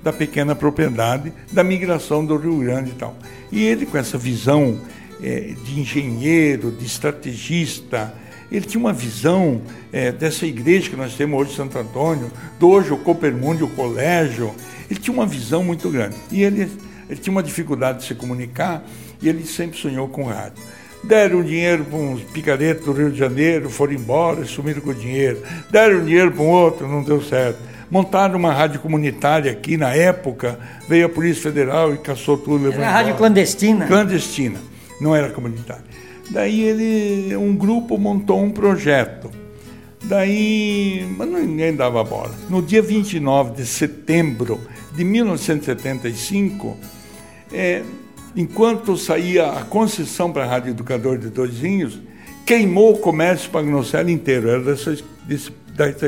da 0.03 0.13
pequena 0.13 0.55
propriedade, 0.55 1.33
da 1.51 1.65
migração 1.65 2.25
do 2.25 2.37
Rio 2.37 2.59
Grande 2.59 2.91
e 2.91 2.95
tal. 2.95 3.17
E 3.51 3.65
ele, 3.65 3.87
com 3.87 3.99
essa 3.99 4.19
visão 4.19 4.79
é, 5.23 5.55
de 5.65 5.81
engenheiro, 5.81 6.71
de 6.71 6.85
estrategista, 6.85 8.15
ele 8.51 8.65
tinha 8.65 8.81
uma 8.81 8.93
visão 8.93 9.61
é, 9.93 10.11
dessa 10.13 10.47
igreja 10.47 10.91
que 10.91 10.97
nós 10.97 11.15
temos 11.15 11.41
hoje, 11.41 11.55
Santo 11.55 11.79
Antônio, 11.79 12.31
do 12.59 12.69
hoje 12.69 12.93
o 12.93 12.99
Copermundo, 12.99 13.67
o 13.67 13.71
colégio. 13.71 14.55
Ele 14.91 14.99
tinha 14.99 15.15
uma 15.15 15.27
visão 15.27 15.63
muito 15.63 15.91
grande. 15.91 16.17
E 16.31 16.43
ele 16.43 16.69
ele 17.09 17.19
tinha 17.19 17.33
uma 17.33 17.43
dificuldade 17.43 18.01
de 18.01 18.05
se 18.05 18.15
comunicar 18.15 18.85
e 19.21 19.29
ele 19.29 19.45
sempre 19.45 19.79
sonhou 19.79 20.09
com 20.09 20.25
rádio. 20.25 20.63
Deram 21.03 21.43
dinheiro 21.43 21.85
para 21.85 21.97
uns 21.97 22.23
picaretos 22.23 22.85
do 22.85 22.93
Rio 22.93 23.11
de 23.11 23.19
Janeiro, 23.19 23.71
foram 23.71 23.95
embora, 23.95 24.45
sumiram 24.45 24.81
com 24.81 24.91
o 24.91 24.95
dinheiro. 24.95 25.41
Deram 25.71 26.05
dinheiro 26.05 26.33
para 26.33 26.43
um 26.43 26.49
outro, 26.49 26.89
não 26.89 27.03
deu 27.03 27.23
certo. 27.23 27.59
Montaram 27.91 28.39
uma 28.39 28.53
rádio 28.53 28.81
comunitária 28.81 29.51
aqui 29.51 29.77
na 29.77 29.95
época, 29.95 30.59
veio 30.89 31.07
a 31.07 31.09
Polícia 31.09 31.45
Federal 31.45 31.95
e 31.95 31.99
caçou 31.99 32.37
tudo. 32.37 32.67
Era 32.67 32.75
embora. 32.75 32.91
rádio 32.91 33.15
clandestina? 33.17 33.87
Clandestina, 33.87 34.59
não 35.01 35.15
era 35.17 35.31
comunitária. 35.31 35.85
Daí 36.31 36.61
ele, 36.63 37.37
um 37.37 37.57
grupo 37.57 37.97
montou 37.97 38.43
um 38.43 38.51
projeto. 38.51 39.31
Daí, 40.05 41.07
mas 41.17 41.29
ninguém 41.29 41.75
dava 41.75 42.05
bola. 42.05 42.35
No 42.49 42.63
dia 42.63 42.83
29 42.83 43.55
de 43.57 43.67
setembro 43.67 44.61
de 44.95 45.05
1975, 45.05 46.77
é, 47.53 47.83
enquanto 48.37 48.97
saía 48.97 49.51
a 49.51 49.65
concessão 49.65 50.33
para 50.33 50.45
a 50.45 50.47
Rádio 50.47 50.71
Educador 50.71 51.19
de 51.19 51.29
Doisinhos, 51.29 51.99
queimou 52.47 52.95
o 52.95 52.99
comércio 52.99 53.51
Pagnocelli 53.51 54.13
inteiro, 54.13 54.49
era 54.49 54.61
desse, 54.61 55.05
desse, 55.27 55.53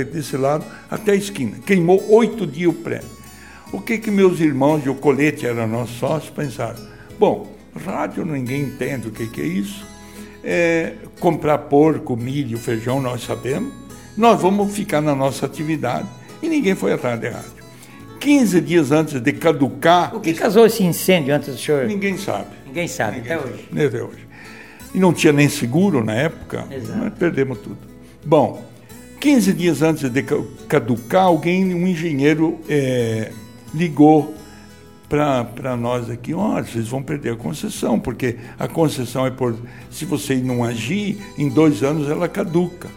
desse 0.05 0.37
lado 0.37 0.65
até 0.91 1.13
a 1.13 1.17
esquina. 1.17 1.59
Queimou 1.65 2.05
oito 2.13 2.47
dias 2.47 2.71
o 2.71 2.75
prédio. 2.75 3.21
O 3.73 3.81
que 3.81 3.99
que 3.99 4.11
meus 4.11 4.41
irmãos 4.41 4.83
de 4.83 4.91
o 4.91 4.95
colete 4.95 5.47
eram 5.47 5.67
nossos 5.67 5.97
sócios 5.97 6.31
pensaram? 6.31 6.79
Bom, 7.19 7.53
rádio 7.85 8.25
ninguém 8.25 8.63
entende 8.63 9.09
o 9.09 9.11
que, 9.13 9.27
que 9.27 9.41
é 9.41 9.47
isso. 9.47 9.87
É, 10.43 10.95
comprar 11.21 11.59
porco, 11.59 12.17
milho, 12.17 12.59
feijão, 12.59 13.01
nós 13.01 13.23
sabemos. 13.23 13.73
Nós 14.17 14.41
vamos 14.41 14.73
ficar 14.75 15.01
na 15.01 15.15
nossa 15.15 15.47
atividade. 15.47 16.09
E 16.43 16.49
ninguém 16.49 16.75
foi 16.75 16.93
atrás 16.93 17.21
de 17.21 17.29
rádio. 17.29 17.61
15 18.19 18.61
dias 18.61 18.91
antes 18.91 19.21
de 19.21 19.33
caducar. 19.33 20.15
O 20.15 20.21
que 20.21 20.35
causou 20.35 20.67
esse 20.67 20.83
incêndio 20.83 21.35
antes 21.35 21.55
do 21.55 21.59
senhor? 21.59 21.87
Ninguém 21.87 22.19
sabe. 22.19 22.47
Ninguém 22.67 22.89
sabe, 22.89 23.19
Ninguém 23.19 23.33
até 23.33 23.47
hoje. 23.47 23.69
Até 23.73 24.03
hoje. 24.03 24.29
E 24.95 24.99
não 24.99 25.13
tinha 25.13 25.33
nem 25.33 25.49
seguro 25.49 26.05
na 26.05 26.15
época, 26.15 26.67
Exato. 26.71 26.99
nós 26.99 27.15
perdemos 27.15 27.59
tudo. 27.59 27.79
Bom, 28.25 28.63
15 29.21 29.53
dias 29.53 29.83
antes 29.83 30.09
de 30.09 30.25
caducar, 30.67 31.25
alguém, 31.25 31.75
um 31.75 31.87
engenheiro, 31.87 32.59
é, 32.67 33.31
ligou 33.75 34.35
para 35.11 35.77
nós 35.77 36.09
aqui, 36.09 36.33
olha, 36.33 36.65
vocês 36.65 36.89
vão 36.89 37.03
perder 37.03 37.33
a 37.33 37.37
concessão, 37.37 38.01
porque 38.01 38.37
a 38.59 38.67
concessão 38.67 39.27
é 39.27 39.31
por. 39.31 39.55
Se 39.91 40.05
você 40.05 40.37
não 40.37 40.65
agir, 40.65 41.19
em 41.37 41.49
dois 41.49 41.83
anos 41.83 42.09
ela 42.09 42.29
caduca. 42.29 42.89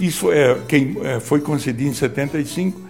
Isso 0.00 0.32
é, 0.32 0.58
quem, 0.66 0.96
é, 1.04 1.20
foi 1.20 1.40
concedido 1.40 1.88
em 1.88 1.94
75 1.94 2.82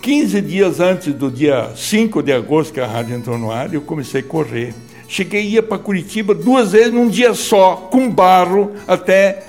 15 0.00 0.40
dias 0.40 0.80
antes 0.80 1.14
do 1.14 1.30
dia 1.30 1.70
5 1.76 2.22
de 2.22 2.32
agosto 2.32 2.74
que 2.74 2.80
a 2.80 2.86
rádio 2.86 3.16
entrou 3.16 3.38
no 3.38 3.50
ar, 3.50 3.72
eu 3.72 3.80
comecei 3.80 4.20
a 4.20 4.24
correr. 4.24 4.74
Cheguei 5.08 5.42
ia 5.42 5.62
para 5.62 5.78
Curitiba 5.78 6.34
duas 6.34 6.72
vezes 6.72 6.92
num 6.92 7.08
dia 7.08 7.34
só, 7.34 7.88
com 7.90 8.10
barro 8.10 8.72
até 8.86 9.44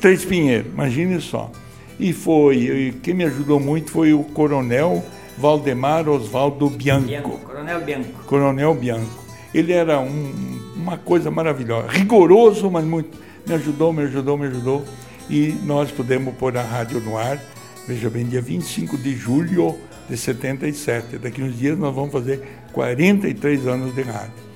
Três 0.00 0.24
Pinheiros. 0.24 0.72
Imagine 0.72 1.20
só. 1.20 1.50
E 1.98 2.12
foi, 2.12 2.56
e 2.56 2.92
quem 2.92 3.14
me 3.14 3.24
ajudou 3.24 3.58
muito 3.58 3.90
foi 3.90 4.12
o 4.12 4.22
coronel 4.22 5.02
Valdemar 5.38 6.08
Osvaldo 6.08 6.70
Bianco. 6.70 7.06
Bianco. 7.06 7.38
Coronel 7.38 7.80
Bianco. 7.80 8.24
Coronel 8.24 8.74
Bianco. 8.74 9.24
Ele 9.54 9.72
era 9.72 10.00
um, 10.00 10.32
uma 10.76 10.98
coisa 10.98 11.30
maravilhosa, 11.30 11.88
rigoroso, 11.88 12.70
mas 12.70 12.84
muito. 12.84 13.16
Me 13.46 13.54
ajudou, 13.54 13.92
me 13.92 14.02
ajudou, 14.02 14.36
me 14.36 14.46
ajudou. 14.46 14.84
E 15.30 15.54
nós 15.64 15.90
pudemos 15.90 16.34
pôr 16.34 16.56
a 16.56 16.62
rádio 16.62 17.00
no 17.00 17.16
ar, 17.16 17.40
veja 17.86 18.08
bem, 18.08 18.24
dia 18.24 18.40
25 18.40 18.96
de 18.96 19.14
julho 19.14 19.76
de 20.08 20.16
77. 20.16 21.18
Daqui 21.18 21.42
uns 21.42 21.58
dias 21.58 21.78
nós 21.78 21.94
vamos 21.94 22.12
fazer 22.12 22.40
43 22.72 23.66
anos 23.66 23.94
de 23.94 24.02
rádio. 24.02 24.46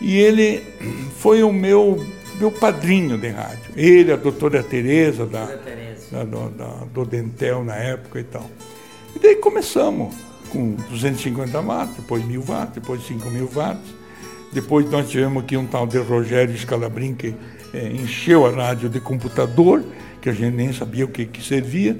E 0.00 0.16
ele 0.16 0.62
foi 1.16 1.42
o 1.42 1.52
meu, 1.52 2.04
meu 2.38 2.50
padrinho 2.50 3.18
de 3.18 3.28
rádio. 3.28 3.72
Ele, 3.76 4.12
a 4.12 4.16
doutora 4.16 4.62
Tereza, 4.62 5.26
da, 5.26 5.46
da, 6.10 6.24
da, 6.24 6.84
do 6.92 7.04
Dentel 7.04 7.64
na 7.64 7.76
época 7.76 8.20
e 8.20 8.24
tal. 8.24 8.48
E 9.14 9.18
daí 9.18 9.36
começamos 9.36 10.14
com 10.50 10.74
250 10.90 11.60
watts, 11.60 11.96
depois 11.96 12.24
1000 12.24 12.42
watts, 12.42 12.74
depois 12.74 13.02
5000 13.06 13.50
watts. 13.54 13.98
Depois 14.52 14.90
nós 14.90 15.10
tivemos 15.10 15.42
aqui 15.42 15.56
um 15.56 15.66
tal 15.66 15.86
de 15.86 15.98
Rogério 15.98 16.56
Scalabrin 16.56 17.14
que 17.14 17.34
é, 17.74 17.88
encheu 17.88 18.46
a 18.46 18.50
rádio 18.50 18.88
de 18.88 18.98
computador, 18.98 19.84
que 20.22 20.28
a 20.28 20.32
gente 20.32 20.54
nem 20.54 20.72
sabia 20.72 21.04
o 21.04 21.08
que, 21.08 21.26
que 21.26 21.42
servia. 21.42 21.98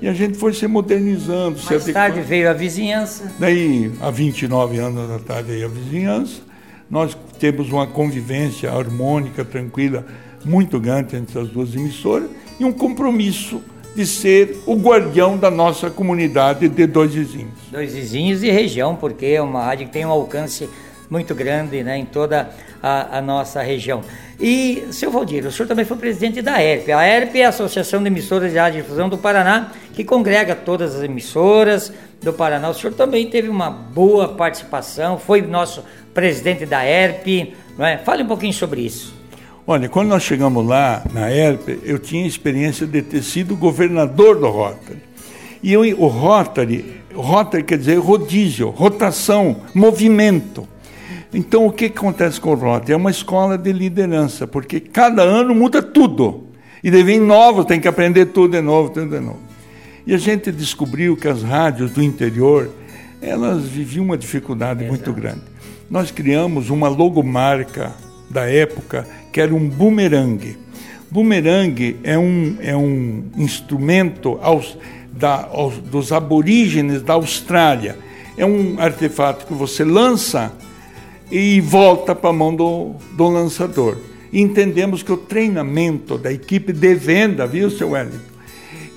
E 0.00 0.06
a 0.06 0.12
gente 0.12 0.36
foi 0.36 0.52
se 0.52 0.66
modernizando. 0.66 1.58
Mais 1.64 1.82
se 1.82 1.92
tarde 1.92 2.20
veio 2.20 2.50
a 2.50 2.52
vizinhança. 2.52 3.32
Daí, 3.38 3.90
há 4.00 4.10
29 4.10 4.78
anos 4.78 5.08
da 5.08 5.18
tarde, 5.18 5.52
veio 5.52 5.66
a 5.66 5.68
vizinhança. 5.70 6.42
Nós 6.90 7.16
temos 7.40 7.72
uma 7.72 7.86
convivência 7.86 8.70
harmônica, 8.70 9.42
tranquila, 9.42 10.04
muito 10.44 10.78
grande 10.78 11.16
entre 11.16 11.38
as 11.38 11.48
duas 11.48 11.74
emissoras 11.74 12.28
e 12.58 12.64
um 12.64 12.72
compromisso 12.72 13.62
de 13.94 14.06
ser 14.06 14.58
o 14.66 14.74
guardião 14.74 15.38
da 15.38 15.50
nossa 15.50 15.88
comunidade 15.88 16.68
de 16.68 16.86
dois 16.86 17.14
vizinhos. 17.14 17.54
Dois 17.70 17.94
vizinhos 17.94 18.42
e 18.42 18.50
região, 18.50 18.94
porque 18.94 19.26
é 19.26 19.40
uma 19.40 19.64
rádio 19.64 19.86
que 19.86 19.92
tem 19.92 20.04
um 20.04 20.10
alcance 20.10 20.68
muito 21.08 21.34
grande 21.34 21.82
né, 21.82 21.96
em 21.96 22.04
toda 22.04 22.50
a, 22.82 23.18
a, 23.18 23.22
nossa 23.22 23.62
região. 23.62 24.02
E, 24.38 24.86
seu 24.90 25.10
Valdir, 25.10 25.46
o 25.46 25.50
senhor 25.50 25.66
também 25.66 25.84
foi 25.84 25.96
presidente 25.96 26.42
da 26.42 26.62
ERP. 26.62 26.90
A 26.90 27.06
ERP 27.06 27.36
é 27.36 27.46
a 27.46 27.48
Associação 27.48 28.02
de 28.02 28.08
Emissoras 28.08 28.52
de 28.52 28.58
Rádio 28.58 28.82
Difusão 28.82 29.08
do 29.08 29.16
Paraná, 29.16 29.70
que 29.94 30.04
congrega 30.04 30.54
todas 30.54 30.94
as 30.94 31.02
emissoras 31.02 31.90
do 32.22 32.34
Paraná. 32.34 32.68
O 32.68 32.74
senhor 32.74 32.92
também 32.92 33.30
teve 33.30 33.48
uma 33.48 33.70
boa 33.70 34.28
participação, 34.28 35.18
foi 35.18 35.40
nosso 35.40 35.82
presidente 36.12 36.66
da 36.66 36.84
ERP. 36.84 37.54
Não 37.78 37.86
é? 37.86 37.98
Fale 37.98 38.22
um 38.22 38.26
pouquinho 38.26 38.52
sobre 38.52 38.82
isso. 38.82 39.15
Olha, 39.68 39.88
quando 39.88 40.10
nós 40.10 40.22
chegamos 40.22 40.64
lá 40.64 41.02
na 41.12 41.28
ERP, 41.28 41.80
eu 41.82 41.98
tinha 41.98 42.24
experiência 42.24 42.86
de 42.86 43.02
ter 43.02 43.20
sido 43.20 43.56
governador 43.56 44.38
do 44.38 44.48
Rotary. 44.48 45.02
E 45.60 45.72
eu, 45.72 45.80
o 45.98 46.06
Rotary, 46.06 47.00
Rotary 47.12 47.64
quer 47.64 47.76
dizer 47.76 47.98
rodízio, 47.98 48.70
rotação, 48.70 49.56
movimento. 49.74 50.68
Então, 51.34 51.66
o 51.66 51.72
que 51.72 51.86
acontece 51.86 52.40
com 52.40 52.52
o 52.52 52.54
Rotary? 52.54 52.92
É 52.92 52.96
uma 52.96 53.10
escola 53.10 53.58
de 53.58 53.72
liderança, 53.72 54.46
porque 54.46 54.78
cada 54.78 55.22
ano 55.22 55.52
muda 55.52 55.82
tudo. 55.82 56.44
E 56.84 56.88
daí 56.88 57.02
vem 57.02 57.18
novo, 57.18 57.64
tem 57.64 57.80
que 57.80 57.88
aprender 57.88 58.26
tudo 58.26 58.52
de 58.52 58.60
novo, 58.60 58.90
tudo 58.90 59.10
de 59.10 59.20
novo. 59.20 59.40
E 60.06 60.14
a 60.14 60.18
gente 60.18 60.52
descobriu 60.52 61.16
que 61.16 61.26
as 61.26 61.42
rádios 61.42 61.90
do 61.90 62.00
interior, 62.00 62.70
elas 63.20 63.64
viviam 63.64 64.04
uma 64.04 64.16
dificuldade 64.16 64.84
muito 64.84 65.12
grande. 65.12 65.42
Nós 65.90 66.12
criamos 66.12 66.70
uma 66.70 66.88
logomarca 66.88 67.92
da 68.30 68.48
época 68.48 69.06
que 69.36 69.40
era 69.42 69.54
um 69.54 69.68
bumerangue. 69.68 70.56
Bumerangue 71.10 71.98
é 72.02 72.16
um, 72.16 72.56
é 72.58 72.74
um 72.74 73.24
instrumento 73.36 74.38
aos, 74.40 74.78
da, 75.12 75.44
aos, 75.52 75.76
dos 75.76 76.10
aborígenes 76.10 77.02
da 77.02 77.12
Austrália. 77.12 77.98
É 78.34 78.46
um 78.46 78.80
artefato 78.80 79.44
que 79.44 79.52
você 79.52 79.84
lança 79.84 80.54
e 81.30 81.60
volta 81.60 82.14
para 82.14 82.30
a 82.30 82.32
mão 82.32 82.56
do, 82.56 82.94
do 83.12 83.28
lançador. 83.28 83.98
entendemos 84.32 85.02
que 85.02 85.12
o 85.12 85.18
treinamento 85.18 86.16
da 86.16 86.32
equipe 86.32 86.72
de 86.72 86.94
venda, 86.94 87.46
viu, 87.46 87.70
seu 87.70 87.90
Wellington, 87.90 88.18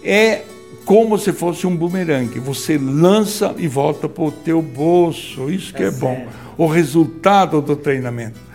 é 0.02 0.43
como 0.86 1.17
se 1.17 1.34
fosse 1.34 1.67
um 1.67 1.75
bumerangue. 1.75 2.39
Você 2.39 2.78
lança 2.78 3.54
e 3.58 3.67
volta 3.67 4.08
para 4.08 4.23
o 4.23 4.32
teu 4.32 4.62
bolso. 4.62 5.49
Isso 5.49 5.73
que 5.73 5.84
é, 5.84 5.88
é 5.88 5.91
bom. 5.91 6.28
O 6.58 6.65
resultado 6.65 7.62
do 7.62 7.75
treinamento. 7.75 8.47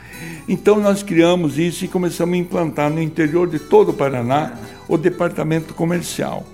Então 0.48 0.78
nós 0.78 1.02
criamos 1.02 1.58
isso 1.58 1.84
e 1.84 1.88
começamos 1.88 2.34
a 2.34 2.38
implantar 2.38 2.90
no 2.90 3.00
interior 3.00 3.48
de 3.48 3.58
todo 3.58 3.90
o 3.90 3.94
Paraná 3.94 4.52
o 4.88 4.98
departamento 4.98 5.74
comercial. 5.74 6.44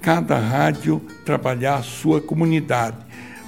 Cada 0.00 0.38
rádio 0.38 1.02
trabalhar 1.24 1.76
a 1.76 1.82
sua 1.82 2.20
comunidade 2.20 2.96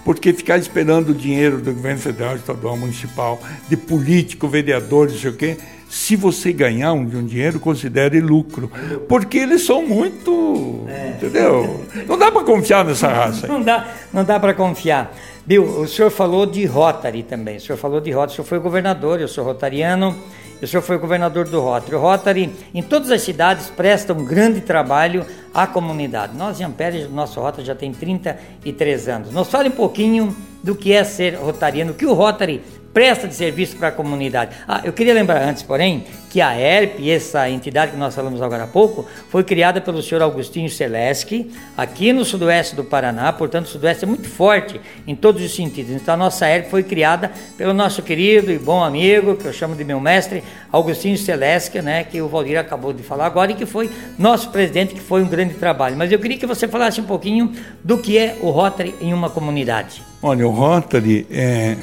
porque 0.04 0.32
ficar 0.32 0.58
esperando 0.58 1.10
o 1.10 1.14
dinheiro 1.14 1.58
do 1.58 1.72
governo 1.72 2.00
federal, 2.00 2.36
estadual, 2.36 2.76
municipal, 2.76 3.40
de 3.68 3.76
político, 3.76 4.48
vereador, 4.48 5.08
não 5.08 5.16
sei 5.16 5.30
o 5.30 5.34
quê, 5.34 5.56
se 5.88 6.16
você 6.16 6.52
ganhar 6.52 6.92
um, 6.92 7.02
um 7.02 7.26
dinheiro, 7.26 7.60
considere 7.60 8.20
lucro. 8.20 8.70
Porque 9.08 9.38
eles 9.38 9.64
são 9.64 9.86
muito. 9.86 10.86
É. 10.88 11.10
Entendeu? 11.10 11.84
Não 12.08 12.18
dá 12.18 12.32
para 12.32 12.42
confiar 12.44 12.84
nessa 12.84 13.08
raça. 13.08 13.46
Não 13.52 13.62
dá, 13.62 13.86
não 14.12 14.24
dá 14.24 14.40
para 14.40 14.54
confiar. 14.54 15.14
Bill, 15.44 15.64
o 15.64 15.88
senhor 15.88 16.10
falou 16.10 16.46
de 16.46 16.64
Rotary 16.64 17.24
também. 17.24 17.56
O 17.56 17.60
senhor 17.60 17.76
falou 17.76 18.00
de 18.00 18.10
Rotary. 18.12 18.32
O 18.32 18.36
senhor 18.36 18.46
foi 18.46 18.58
governador, 18.60 19.20
eu 19.20 19.26
sou 19.26 19.44
rotariano. 19.44 20.14
O 20.62 20.66
senhor 20.66 20.82
foi 20.82 20.96
governador 20.96 21.48
do 21.48 21.60
Rotary. 21.60 21.96
O 21.96 21.98
Rotary, 21.98 22.54
em 22.72 22.82
todas 22.82 23.10
as 23.10 23.22
cidades, 23.22 23.68
presta 23.68 24.12
um 24.12 24.24
grande 24.24 24.60
trabalho 24.60 25.26
à 25.52 25.66
comunidade. 25.66 26.36
Nós, 26.36 26.60
em 26.60 26.64
Ampere, 26.64 27.08
nosso 27.08 27.40
Rotary 27.40 27.66
já 27.66 27.74
tem 27.74 27.92
33 27.92 29.08
anos. 29.08 29.32
Nos 29.32 29.48
fale 29.48 29.68
um 29.68 29.72
pouquinho 29.72 30.36
do 30.62 30.76
que 30.76 30.92
é 30.92 31.02
ser 31.02 31.34
rotariano, 31.34 31.90
o 31.90 31.94
que 31.94 32.06
o 32.06 32.12
Rotary 32.12 32.62
presta 32.92 33.26
de 33.26 33.34
serviço 33.34 33.76
para 33.76 33.88
a 33.88 33.92
comunidade. 33.92 34.56
Ah, 34.68 34.80
eu 34.84 34.92
queria 34.92 35.14
lembrar 35.14 35.42
antes, 35.42 35.62
porém, 35.62 36.04
que 36.30 36.40
a 36.40 36.58
ERP, 36.58 37.10
essa 37.10 37.48
entidade 37.50 37.92
que 37.92 37.98
nós 37.98 38.14
falamos 38.14 38.40
agora 38.40 38.64
há 38.64 38.66
pouco, 38.66 39.06
foi 39.28 39.44
criada 39.44 39.80
pelo 39.80 40.02
senhor 40.02 40.22
Augustinho 40.22 40.68
Seleschi, 40.68 41.50
aqui 41.76 42.12
no 42.12 42.24
sudoeste 42.24 42.74
do 42.74 42.84
Paraná, 42.84 43.32
portanto, 43.32 43.66
o 43.66 43.68
sudoeste 43.68 44.04
é 44.04 44.08
muito 44.08 44.28
forte 44.28 44.80
em 45.06 45.14
todos 45.14 45.42
os 45.42 45.54
sentidos. 45.54 45.92
Então, 45.92 46.14
a 46.14 46.16
nossa 46.16 46.48
ERP 46.48 46.70
foi 46.70 46.82
criada 46.82 47.30
pelo 47.56 47.74
nosso 47.74 48.02
querido 48.02 48.50
e 48.50 48.58
bom 48.58 48.82
amigo, 48.82 49.36
que 49.36 49.46
eu 49.46 49.52
chamo 49.52 49.74
de 49.74 49.84
meu 49.84 50.00
mestre, 50.00 50.42
Augustinho 50.70 51.18
Seleschi, 51.18 51.82
né, 51.82 52.04
que 52.04 52.20
o 52.22 52.28
Valdir 52.28 52.58
acabou 52.58 52.92
de 52.92 53.02
falar 53.02 53.26
agora, 53.26 53.52
e 53.52 53.54
que 53.54 53.66
foi 53.66 53.90
nosso 54.18 54.50
presidente, 54.50 54.94
que 54.94 55.00
foi 55.00 55.22
um 55.22 55.28
grande 55.28 55.54
trabalho. 55.54 55.96
Mas 55.96 56.10
eu 56.10 56.18
queria 56.18 56.38
que 56.38 56.46
você 56.46 56.66
falasse 56.66 57.00
um 57.00 57.04
pouquinho 57.04 57.52
do 57.84 57.98
que 57.98 58.16
é 58.16 58.38
o 58.40 58.50
Rotary 58.50 58.94
em 59.00 59.12
uma 59.12 59.28
comunidade. 59.28 60.02
Olha, 60.22 60.46
o 60.46 60.50
Rotary 60.50 61.26
é 61.30 61.76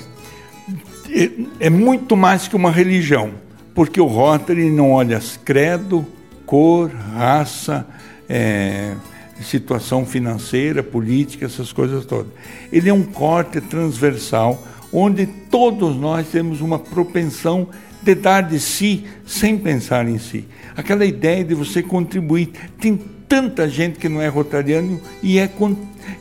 é, 1.11 1.31
é 1.59 1.69
muito 1.69 2.15
mais 2.15 2.47
que 2.47 2.55
uma 2.55 2.71
religião, 2.71 3.31
porque 3.73 3.99
o 3.99 4.05
Rotary 4.05 4.69
não 4.69 4.91
olha 4.91 5.19
credo, 5.43 6.05
cor, 6.45 6.89
raça, 6.89 7.85
é, 8.27 8.95
situação 9.41 10.05
financeira, 10.05 10.83
política, 10.83 11.45
essas 11.45 11.71
coisas 11.71 12.05
todas. 12.05 12.31
Ele 12.71 12.89
é 12.89 12.93
um 12.93 13.03
corte 13.03 13.61
transversal 13.61 14.61
onde 14.91 15.25
todos 15.25 15.95
nós 15.95 16.27
temos 16.27 16.61
uma 16.61 16.79
propensão 16.79 17.67
de 18.01 18.15
dar 18.15 18.41
de 18.41 18.59
si 18.59 19.05
sem 19.25 19.57
pensar 19.57 20.07
em 20.07 20.17
si. 20.17 20.45
Aquela 20.75 21.05
ideia 21.05 21.43
de 21.43 21.53
você 21.53 21.83
contribuir. 21.83 22.51
Tem 22.79 22.99
tanta 23.27 23.69
gente 23.69 23.99
que 23.99 24.09
não 24.09 24.21
é 24.21 24.27
rotariano 24.27 24.99
e 25.21 25.37
é, 25.37 25.49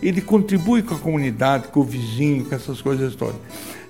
ele 0.02 0.20
contribui 0.20 0.82
com 0.82 0.94
a 0.94 0.98
comunidade, 0.98 1.68
com 1.68 1.80
o 1.80 1.84
vizinho, 1.84 2.44
com 2.44 2.54
essas 2.54 2.82
coisas 2.82 3.14
todas. 3.14 3.36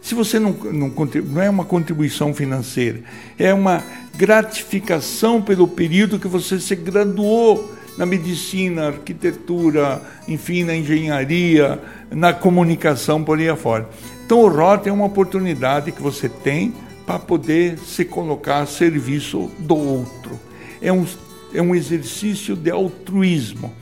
Se 0.01 0.15
você 0.15 0.39
não, 0.39 0.53
não, 0.53 0.93
não 1.27 1.43
é 1.43 1.51
uma 1.51 1.65
contribuição 1.65 2.33
financeira, 2.33 3.01
é 3.39 3.53
uma 3.53 3.83
gratificação 4.17 5.43
pelo 5.43 5.67
período 5.67 6.19
que 6.19 6.29
você 6.29 6.59
se 6.61 6.75
graduou 6.77 7.75
na 7.99 8.07
medicina, 8.07 8.87
arquitetura, 8.87 10.01
enfim, 10.29 10.63
na 10.63 10.75
engenharia, 10.75 11.81
na 12.11 12.33
comunicação, 12.33 13.25
por 13.25 13.39
aí 13.39 13.49
afora. 13.49 13.89
Então, 14.25 14.41
o 14.43 14.49
ROT 14.49 14.87
é 14.87 14.93
uma 14.93 15.05
oportunidade 15.05 15.91
que 15.91 16.01
você 16.01 16.29
tem 16.29 16.73
para 17.09 17.19
poder 17.19 17.79
se 17.79 18.05
colocar 18.05 18.59
a 18.59 18.67
serviço 18.67 19.51
do 19.61 19.75
outro. 19.75 20.39
É 20.83 20.93
um, 20.93 21.07
é 21.55 21.63
um 21.63 21.75
exercício 21.75 22.55
de 22.55 22.71
altruísmo. 22.71 23.73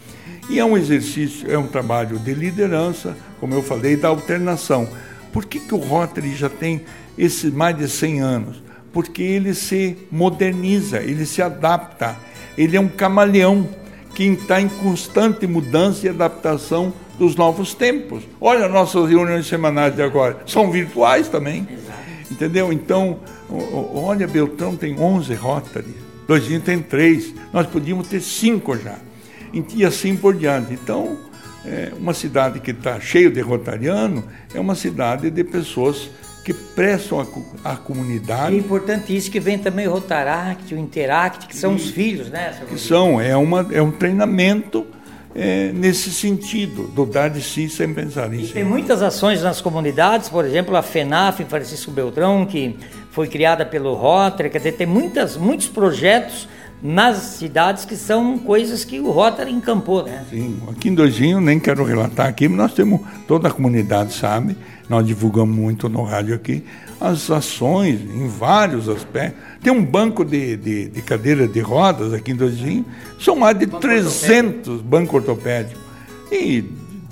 E 0.49 0.61
é 0.61 0.65
um 0.65 0.77
exercício, 0.77 1.51
é 1.51 1.59
um 1.59 1.67
trabalho 1.67 2.21
de 2.21 2.33
liderança, 2.33 3.17
como 3.41 3.53
eu 3.53 3.65
falei, 3.65 3.97
da 3.97 4.07
alternação. 4.07 4.89
Por 5.33 5.45
que, 5.45 5.59
que 5.59 5.75
o 5.75 5.79
Rotary 5.79 6.37
já 6.37 6.49
tem 6.49 6.83
esses 7.19 7.53
mais 7.53 7.77
de 7.77 7.89
100 7.89 8.21
anos? 8.21 8.63
Porque 8.93 9.25
ele 9.25 9.55
se 9.55 9.99
moderniza, 10.09 11.01
ele 11.03 11.27
se 11.27 11.43
adapta, 11.43 12.17
ele 12.57 12.77
é 12.77 12.81
um 12.81 12.87
camaleão 12.87 13.69
que 14.15 14.23
está 14.23 14.61
em 14.61 14.69
constante 14.69 15.49
mudança 15.49 16.07
e 16.07 16.11
adaptação 16.11 16.93
dos 17.19 17.35
novos 17.35 17.75
tempos. 17.75 18.23
Olha 18.41 18.69
nossas 18.69 19.11
reuniões 19.11 19.49
semanais 19.49 19.97
de 19.97 20.03
agora, 20.03 20.39
são 20.47 20.71
virtuais 20.71 21.29
também. 21.29 21.67
Entendeu? 22.31 22.73
Então, 22.73 23.21
olha, 23.95 24.27
Beltrão 24.27 24.77
tem 24.77 24.99
11 24.99 25.35
Rotary, 25.35 25.95
Doisinho 26.27 26.61
tem 26.61 26.81
3, 26.81 27.35
nós 27.53 27.67
podíamos 27.67 28.09
ter 28.09 28.21
5 28.21 28.79
já. 28.79 28.99
E 29.75 29.85
assim 29.85 30.17
por 30.17 30.35
diante. 30.35 30.75
Então, 30.75 31.17
é, 31.65 31.93
uma 31.99 32.13
cidade 32.13 32.61
que 32.61 32.73
está 32.73 33.01
cheia 33.01 33.31
de 33.31 33.41
rotariano 33.41 34.25
é 34.55 34.61
uma 34.61 34.75
cidade 34.75 35.31
de 35.31 35.45
pessoas 35.45 36.11
que 36.45 36.55
prestam 36.55 37.27
à 37.65 37.75
comunidade. 37.75 38.55
É 38.55 38.59
importante 38.59 39.17
isso 39.17 39.29
que 39.31 39.41
vem 39.41 39.59
também 39.59 39.89
o 39.89 39.91
Rotaract, 39.91 40.73
o 40.73 40.79
Interact, 40.79 41.49
que 41.49 41.57
são 41.57 41.73
e, 41.73 41.77
os 41.77 41.91
filhos, 41.91 42.31
né? 42.31 42.57
Que 42.69 42.79
são, 42.79 43.21
é, 43.21 43.37
uma, 43.37 43.67
é 43.73 43.83
um 43.83 43.91
treinamento 43.91 44.87
é, 45.37 45.71
nesse 45.71 46.11
sentido, 46.11 46.89
do 46.89 47.05
dar 47.05 47.29
de 47.29 47.43
si 47.43 47.69
sem 47.69 47.93
pensar 47.93 48.33
em 48.33 48.47
si. 48.47 48.53
Tem 48.55 48.65
muitas 48.65 49.03
ações 49.03 49.43
nas 49.43 49.61
comunidades, 49.61 50.31
por 50.31 50.47
exemplo, 50.47 50.75
a 50.75 50.83
FENAF, 50.83 51.45
Francisco 51.45 51.91
Beltrão, 51.91 52.47
que 52.47 52.75
foi 53.11 53.29
criada 53.29 53.65
pelo 53.65 53.95
Rotary, 53.95 54.49
quer 54.49 54.59
dizer, 54.59 54.73
tem 54.73 54.87
muitas, 54.87 55.37
muitos 55.37 55.69
projetos 55.69 56.49
nas 56.83 57.17
cidades 57.17 57.85
que 57.85 57.97
são 57.97 58.39
coisas 58.39 58.85
que 58.85 59.01
o 59.01 59.11
Rotary 59.11 59.51
encampou, 59.53 60.05
né? 60.05 60.25
Sim, 60.31 60.59
aqui 60.71 60.89
em 60.89 60.95
Doisinho, 60.95 61.41
nem 61.41 61.59
quero 61.59 61.83
relatar 61.85 62.27
aqui, 62.29 62.49
mas 62.49 62.59
nós 62.59 62.75
temos, 62.75 63.01
toda 63.27 63.49
a 63.49 63.51
comunidade 63.51 64.13
sabe, 64.13 64.57
nós 64.89 65.07
divulgamos 65.07 65.55
muito 65.55 65.89
no 65.89 66.03
rádio 66.05 66.35
aqui, 66.35 66.63
as 67.01 67.31
ações 67.31 68.01
em 68.01 68.29
vários 68.29 68.89
aspectos. 68.89 69.43
Tem 69.63 69.73
um 69.73 69.85
banco 69.85 70.25
de, 70.25 70.57
de, 70.57 70.89
de 70.89 71.03
cadeira 71.03 71.49
de 71.49 71.61
rodas 71.61 72.13
aqui 72.13 72.33
em 72.33 72.37
Doisinho, 72.37 72.85
são 73.19 73.37
mais 73.37 73.59
de 73.59 73.67
banco 73.67 73.81
300 73.81 74.81
bancos 74.83 75.15
ortopédicos. 75.15 75.81
E 76.31 76.65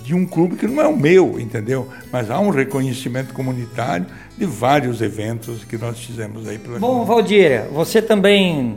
de 0.04 0.14
um 0.14 0.26
clube 0.26 0.56
que 0.56 0.66
não 0.66 0.82
é 0.82 0.86
o 0.86 0.94
meu, 0.94 1.40
entendeu? 1.40 1.88
Mas 2.12 2.30
há 2.30 2.38
um 2.38 2.50
reconhecimento 2.50 3.32
comunitário 3.32 4.04
de 4.36 4.44
vários 4.44 5.00
eventos 5.00 5.64
que 5.64 5.78
nós 5.78 5.98
fizemos 5.98 6.46
aí 6.46 6.58
pela 6.58 6.78
Bom, 6.78 7.06
Valdir, 7.06 7.64
você 7.72 8.02
também 8.02 8.76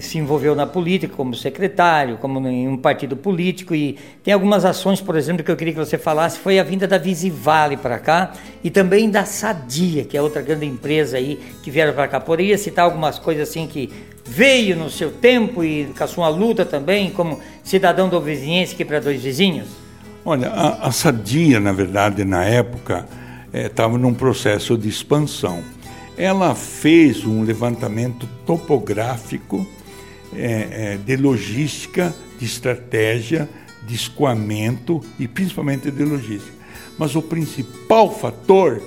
se 0.00 0.18
envolveu 0.18 0.54
na 0.54 0.68
política 0.68 1.12
como 1.16 1.34
secretário, 1.34 2.16
como 2.18 2.46
em 2.46 2.68
um 2.68 2.76
partido 2.76 3.16
político 3.16 3.74
e 3.74 3.98
tem 4.22 4.32
algumas 4.32 4.64
ações, 4.64 5.00
por 5.00 5.16
exemplo, 5.16 5.42
que 5.42 5.50
eu 5.50 5.56
queria 5.56 5.72
que 5.74 5.80
você 5.80 5.98
falasse, 5.98 6.38
foi 6.38 6.60
a 6.60 6.62
vinda 6.62 6.86
da 6.86 6.96
Visivale 6.96 7.76
para 7.76 7.98
cá 7.98 8.34
e 8.62 8.70
também 8.70 9.10
da 9.10 9.24
Sadia, 9.24 10.04
que 10.04 10.16
é 10.16 10.22
outra 10.22 10.40
grande 10.40 10.66
empresa 10.66 11.16
aí 11.16 11.40
que 11.60 11.72
vieram 11.72 11.92
para 11.92 12.06
cá. 12.06 12.20
Poderia 12.20 12.56
citar 12.56 12.84
algumas 12.84 13.18
coisas 13.18 13.48
assim 13.48 13.66
que 13.66 13.90
veio 14.24 14.76
no 14.76 14.88
seu 14.88 15.10
tempo 15.10 15.64
e 15.64 15.86
com 15.86 16.04
a 16.04 16.06
sua 16.06 16.28
luta 16.28 16.64
também, 16.64 17.10
como 17.10 17.40
cidadão 17.64 18.08
do 18.08 18.20
vizinhense 18.20 18.74
aqui 18.74 18.84
para 18.84 19.00
dois 19.00 19.20
vizinhos? 19.20 19.87
Olha, 20.30 20.50
a, 20.50 20.88
a 20.88 20.92
Sadia, 20.92 21.58
na 21.58 21.72
verdade, 21.72 22.22
na 22.22 22.44
época, 22.44 23.08
estava 23.50 23.94
eh, 23.94 23.98
num 23.98 24.12
processo 24.12 24.76
de 24.76 24.86
expansão. 24.86 25.62
Ela 26.18 26.54
fez 26.54 27.24
um 27.24 27.42
levantamento 27.42 28.28
topográfico 28.44 29.66
é, 30.34 30.68
é, 30.70 30.98
de 30.98 31.16
logística, 31.16 32.14
de 32.38 32.44
estratégia, 32.44 33.48
de 33.86 33.94
escoamento 33.94 35.00
e 35.18 35.26
principalmente 35.26 35.90
de 35.90 36.04
logística. 36.04 36.52
Mas 36.98 37.16
o 37.16 37.22
principal 37.22 38.14
fator 38.14 38.82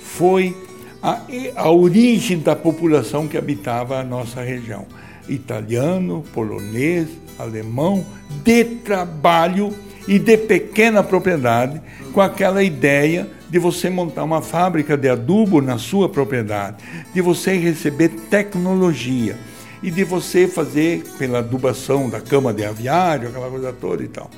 foi 0.00 0.56
a, 1.02 1.22
a 1.56 1.70
origem 1.72 2.38
da 2.38 2.54
população 2.54 3.26
que 3.26 3.36
habitava 3.36 3.98
a 3.98 4.04
nossa 4.04 4.42
região. 4.42 4.86
Italiano, 5.28 6.22
polonês, 6.32 7.08
alemão, 7.36 8.06
de 8.44 8.64
trabalho 8.64 9.74
e 10.06 10.18
de 10.18 10.36
pequena 10.36 11.02
propriedade, 11.02 11.80
com 12.12 12.20
aquela 12.20 12.62
ideia 12.62 13.26
de 13.48 13.58
você 13.58 13.88
montar 13.88 14.24
uma 14.24 14.42
fábrica 14.42 14.96
de 14.96 15.08
adubo 15.08 15.60
na 15.60 15.78
sua 15.78 16.08
propriedade, 16.08 16.76
de 17.12 17.20
você 17.20 17.56
receber 17.56 18.08
tecnologia 18.30 19.38
e 19.82 19.90
de 19.90 20.04
você 20.04 20.46
fazer 20.48 21.02
pela 21.18 21.38
adubação 21.38 22.08
da 22.08 22.20
cama 22.20 22.52
de 22.52 22.64
aviário, 22.64 23.28
aquela 23.28 23.50
coisa 23.50 23.72
toda 23.72 24.02
e 24.02 24.08
tal. 24.08 24.30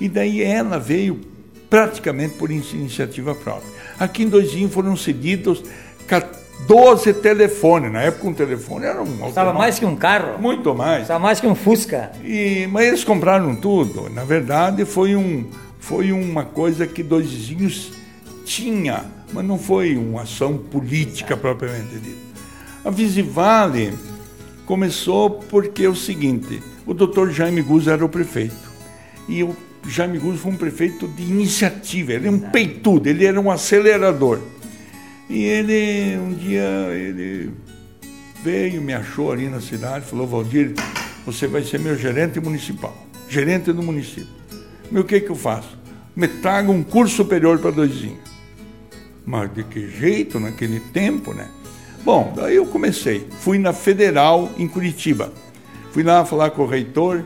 E 0.00 0.08
daí 0.08 0.42
ela 0.42 0.78
veio 0.78 1.20
praticamente 1.70 2.34
por 2.34 2.50
iniciativa 2.50 3.34
própria. 3.34 3.70
Aqui 3.98 4.24
em 4.24 4.28
Doizinho 4.28 4.68
foram 4.68 4.96
cedidos 4.96 5.62
12 6.66 7.14
telefones. 7.14 7.92
Na 7.92 8.02
época, 8.02 8.28
um 8.28 8.34
telefone 8.34 8.86
era 8.86 9.02
um. 9.02 9.28
Estava 9.28 9.52
mais 9.52 9.78
que 9.78 9.84
um 9.84 9.96
carro? 9.96 10.38
Muito 10.40 10.74
mais. 10.74 11.02
Estava 11.02 11.20
mais 11.20 11.40
que 11.40 11.46
um 11.46 11.54
Fusca. 11.54 12.12
E, 12.22 12.66
mas 12.70 12.86
eles 12.86 13.04
compraram 13.04 13.54
tudo. 13.54 14.08
Na 14.10 14.24
verdade, 14.24 14.84
foi, 14.84 15.14
um, 15.14 15.46
foi 15.78 16.12
uma 16.12 16.44
coisa 16.44 16.86
que 16.86 17.02
dois 17.02 17.30
vizinhos 17.30 17.92
tinha, 18.44 19.04
mas 19.32 19.44
não 19.44 19.58
foi 19.58 19.96
uma 19.96 20.22
ação 20.22 20.56
política 20.56 21.36
propriamente 21.36 21.98
dita. 21.98 22.24
A 22.84 22.90
Visivale 22.90 23.94
começou 24.66 25.30
porque 25.30 25.84
é 25.84 25.88
o 25.88 25.94
seguinte: 25.94 26.62
o 26.86 26.94
doutor 26.94 27.30
Jaime 27.30 27.62
Guz 27.62 27.86
era 27.86 28.04
o 28.04 28.08
prefeito. 28.08 28.72
E 29.28 29.42
o 29.42 29.56
Jaime 29.86 30.18
Guz 30.18 30.40
foi 30.40 30.52
um 30.52 30.56
prefeito 30.56 31.06
de 31.08 31.22
iniciativa, 31.22 32.12
ele 32.12 32.28
é 32.28 32.30
um 32.30 32.38
peitudo, 32.38 33.08
ele 33.08 33.24
era 33.24 33.40
um 33.40 33.50
acelerador. 33.50 34.38
E 35.28 35.44
ele, 35.44 36.18
um 36.18 36.34
dia, 36.34 36.62
ele 36.92 37.50
veio, 38.42 38.82
me 38.82 38.92
achou 38.92 39.32
ali 39.32 39.48
na 39.48 39.60
cidade, 39.60 40.04
falou, 40.04 40.26
Valdir, 40.26 40.74
você 41.24 41.46
vai 41.46 41.62
ser 41.62 41.80
meu 41.80 41.96
gerente 41.96 42.38
municipal, 42.40 42.94
gerente 43.28 43.72
do 43.72 43.82
município. 43.82 44.28
Meu, 44.90 45.02
o 45.02 45.04
que 45.04 45.20
que 45.20 45.30
eu 45.30 45.36
faço? 45.36 45.78
Me 46.14 46.28
traga 46.28 46.70
um 46.70 46.82
curso 46.82 47.16
superior 47.16 47.58
para 47.58 47.70
doisinho. 47.70 48.18
Mas 49.24 49.52
de 49.54 49.64
que 49.64 49.88
jeito 49.88 50.38
naquele 50.38 50.78
tempo, 50.78 51.32
né? 51.32 51.48
Bom, 52.04 52.34
daí 52.36 52.56
eu 52.56 52.66
comecei. 52.66 53.26
Fui 53.40 53.58
na 53.58 53.72
Federal, 53.72 54.50
em 54.58 54.68
Curitiba. 54.68 55.32
Fui 55.90 56.02
lá 56.02 56.24
falar 56.24 56.50
com 56.50 56.62
o 56.62 56.66
reitor, 56.66 57.24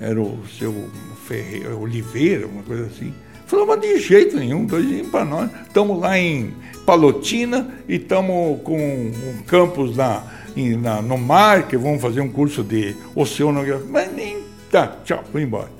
era 0.00 0.20
o 0.20 0.40
seu 0.58 0.90
Ferreira, 1.28 1.76
Oliveira, 1.76 2.46
uma 2.46 2.64
coisa 2.64 2.86
assim. 2.86 3.14
Falou, 3.48 3.74
de 3.78 3.98
jeito 3.98 4.36
nenhum, 4.36 4.66
doisinho 4.66 5.06
para 5.06 5.24
nós. 5.24 5.50
Estamos 5.66 5.98
lá 5.98 6.18
em 6.18 6.52
Palotina 6.84 7.66
e 7.88 7.94
estamos 7.94 8.60
com 8.60 8.76
um 8.78 9.42
campus 9.46 9.96
em, 10.54 10.76
na, 10.76 11.00
no 11.00 11.16
mar, 11.16 11.66
que 11.66 11.74
vamos 11.74 12.02
fazer 12.02 12.20
um 12.20 12.28
curso 12.28 12.62
de 12.62 12.94
oceanografia. 13.14 13.86
Mas 13.88 14.14
nem. 14.14 14.42
Tá, 14.70 14.98
tchau, 15.02 15.24
fui 15.32 15.44
embora. 15.44 15.70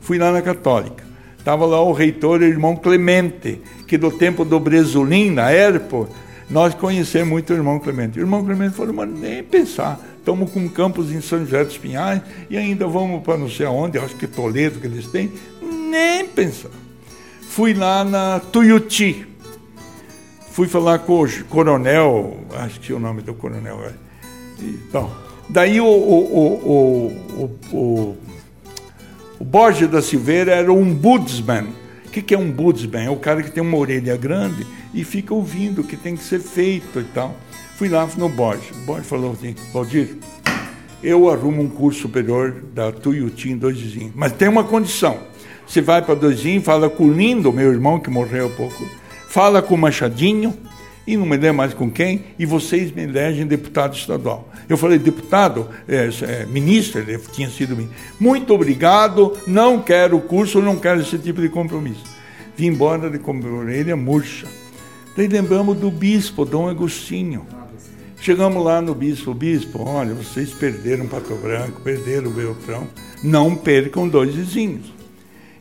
Fui 0.00 0.18
lá 0.18 0.32
na 0.32 0.42
Católica. 0.42 1.04
Estava 1.38 1.64
lá 1.64 1.80
o 1.80 1.92
reitor, 1.92 2.40
o 2.40 2.44
irmão 2.44 2.74
Clemente, 2.74 3.60
que 3.86 3.96
do 3.96 4.10
tempo 4.10 4.44
do 4.44 4.58
Bresolim, 4.58 5.30
na 5.30 5.44
Airport, 5.44 6.10
nós 6.50 6.74
conhecemos 6.74 7.28
muito 7.28 7.52
o 7.52 7.56
irmão 7.56 7.78
Clemente. 7.78 8.18
O 8.18 8.22
irmão 8.22 8.44
Clemente 8.44 8.74
falou, 8.74 8.92
mas 8.92 9.08
nem 9.08 9.44
pensar. 9.44 10.00
Estamos 10.18 10.50
com 10.50 10.58
um 10.58 10.68
campus 10.68 11.12
em 11.12 11.20
São 11.20 11.38
José 11.38 11.64
dos 11.64 11.78
Pinhais 11.78 12.20
e 12.50 12.56
ainda 12.56 12.84
vamos 12.88 13.22
para 13.22 13.38
não 13.38 13.48
sei 13.48 13.64
aonde, 13.64 13.96
acho 13.96 14.16
que 14.16 14.26
Toledo 14.26 14.80
que 14.80 14.88
eles 14.88 15.06
têm. 15.06 15.30
Nem 15.88 16.26
pensar. 16.26 16.81
Fui 17.52 17.74
lá 17.74 18.02
na 18.02 18.40
Tuiuti, 18.40 19.26
Fui 20.52 20.66
falar 20.66 21.00
com 21.00 21.22
o 21.22 21.44
coronel, 21.50 22.38
acho 22.54 22.80
que 22.80 22.92
é 22.92 22.94
o 22.94 22.98
nome 22.98 23.20
do 23.20 23.34
coronel. 23.34 23.92
Então, 24.58 25.10
daí 25.50 25.78
o, 25.78 25.84
o, 25.84 27.12
o, 27.70 27.76
o, 27.76 28.16
o 29.38 29.44
Borges 29.44 29.86
da 29.90 30.00
Silveira 30.00 30.52
era 30.52 30.72
um 30.72 30.94
budsman. 30.94 31.66
O 32.06 32.10
que, 32.10 32.32
é 32.32 32.38
um 32.38 32.50
budsman? 32.50 33.04
É 33.04 33.10
o 33.10 33.16
cara 33.16 33.42
que 33.42 33.50
tem 33.50 33.62
uma 33.62 33.76
orelha 33.76 34.16
grande 34.16 34.66
e 34.94 35.04
fica 35.04 35.34
ouvindo 35.34 35.82
o 35.82 35.84
que 35.84 35.96
tem 35.98 36.16
que 36.16 36.24
ser 36.24 36.40
feito 36.40 37.00
e 37.00 37.04
tal. 37.04 37.36
Fui 37.76 37.90
lá 37.90 38.08
no 38.16 38.30
Borges. 38.30 38.70
O 38.70 38.86
Borges 38.86 39.06
falou 39.06 39.32
assim, 39.32 39.54
Valdir, 39.74 40.16
eu 41.02 41.28
arrumo 41.28 41.60
um 41.60 41.68
curso 41.68 42.00
superior 42.00 42.62
da 42.72 42.90
Tuiuti 42.90 43.50
em 43.50 43.58
dois 43.58 43.78
vizinhos. 43.78 44.12
Mas 44.14 44.32
tem 44.32 44.48
uma 44.48 44.64
condição. 44.64 45.31
Você 45.66 45.80
vai 45.80 46.02
para 46.02 46.14
dois 46.14 46.36
vizinhos, 46.36 46.64
fala 46.64 46.90
com 46.90 47.04
o 47.04 47.12
Lindo, 47.12 47.52
meu 47.52 47.72
irmão 47.72 47.98
que 47.98 48.10
morreu 48.10 48.46
há 48.46 48.50
pouco 48.50 49.02
fala 49.32 49.62
com 49.62 49.74
o 49.74 49.78
Machadinho, 49.78 50.54
e 51.06 51.16
não 51.16 51.24
me 51.24 51.38
lembro 51.38 51.54
mais 51.54 51.72
com 51.72 51.90
quem, 51.90 52.22
e 52.38 52.44
vocês 52.44 52.92
me 52.92 53.04
elegem 53.04 53.46
deputado 53.46 53.96
estadual. 53.96 54.46
Eu 54.68 54.76
falei, 54.76 54.98
deputado, 54.98 55.70
é, 55.88 56.10
é, 56.20 56.44
ministro, 56.44 57.00
ele 57.00 57.16
tinha 57.32 57.48
sido 57.48 57.74
ministro. 57.74 57.98
Muito 58.20 58.52
obrigado, 58.52 59.34
não 59.46 59.80
quero 59.80 60.20
curso, 60.20 60.60
não 60.60 60.76
quero 60.76 61.00
esse 61.00 61.16
tipo 61.16 61.40
de 61.40 61.48
compromisso. 61.48 62.04
Vim 62.54 62.66
embora 62.66 63.08
de 63.08 63.18
orelha 63.48 63.96
murcha. 63.96 64.46
Daí 65.16 65.28
lembramos 65.28 65.78
do 65.78 65.90
bispo, 65.90 66.44
Dom 66.44 66.68
Agostinho. 66.68 67.46
Chegamos 68.20 68.62
lá 68.62 68.82
no 68.82 68.94
bispo, 68.94 69.32
bispo, 69.32 69.82
olha, 69.82 70.12
vocês 70.12 70.50
perderam 70.50 71.06
Pato 71.06 71.34
Branco, 71.36 71.80
perderam 71.80 72.28
o 72.28 72.34
Beltrão, 72.34 72.86
não 73.24 73.56
percam 73.56 74.06
dois 74.06 74.34
vizinhos. 74.34 74.91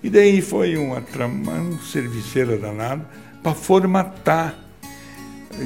E 0.03 0.09
daí 0.09 0.41
foi 0.41 0.77
uma, 0.77 1.03
uma 1.25 1.81
serviceira 1.83 2.57
danada 2.57 3.05
para 3.43 3.53
formatar 3.53 4.55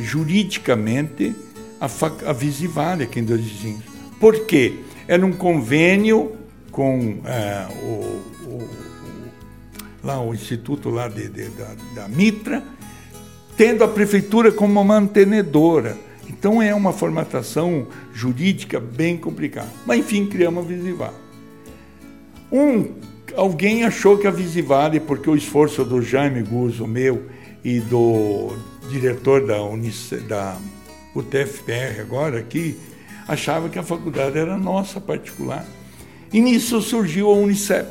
juridicamente 0.02 1.36
a, 1.80 1.86
a 2.30 2.34
Visivale 2.34 3.04
aqui 3.04 3.19
em 3.19 3.24
Dois 3.24 3.41
Vizinhos. 3.41 3.84
Por 4.19 4.45
quê? 4.45 4.80
Era 5.08 5.26
um 5.26 5.32
convênio 5.32 6.36
com 6.71 7.00
uh, 7.00 7.86
o, 7.86 8.50
o, 8.50 8.69
lá 10.04 10.21
o 10.21 10.34
instituto 10.34 10.89
lá 10.89 11.08
de, 11.08 11.30
de 11.30 11.50
da, 11.50 11.76
da 11.95 12.08
Mitra, 12.08 12.63
tendo 13.56 13.84
a 13.84 13.88
prefeitura 13.88 14.52
como 14.52 14.84
mantenedora. 14.84 15.98
Então 16.28 16.62
é 16.62 16.74
uma 16.74 16.91
formatação 16.91 17.88
jurídica 18.13 18.80
bem 18.80 19.15
complicada. 19.15 19.71
Mas 19.86 20.00
enfim, 20.00 20.26
criamos 20.26 20.65
a 20.65 20.67
Visivar. 20.67 21.13
Um, 22.52 22.93
alguém 23.36 23.84
achou 23.84 24.17
que 24.17 24.28
a 24.28 24.32
Visivale, 24.32 25.00
porque 25.00 25.30
o 25.30 25.36
esforço 25.36 25.84
do 25.84 26.02
Jaime 26.02 26.41
Guzzo, 26.41 26.88
meu, 26.88 27.26
e 27.63 27.80
do 27.80 28.56
diretor 28.89 29.45
da, 29.45 29.62
Unice, 29.63 30.17
da 30.17 30.58
UTFPR 31.15 32.02
agora 32.02 32.39
aqui, 32.39 32.78
achava 33.28 33.69
que 33.69 33.80
a 33.80 33.84
faculdade 33.84 34.38
era 34.38 34.58
nossa 34.58 35.02
particular. 35.02 35.65
E 36.32 36.41
nisso 36.41 36.82
surgiu 36.82 37.30
a 37.30 37.34
Unicep. 37.34 37.88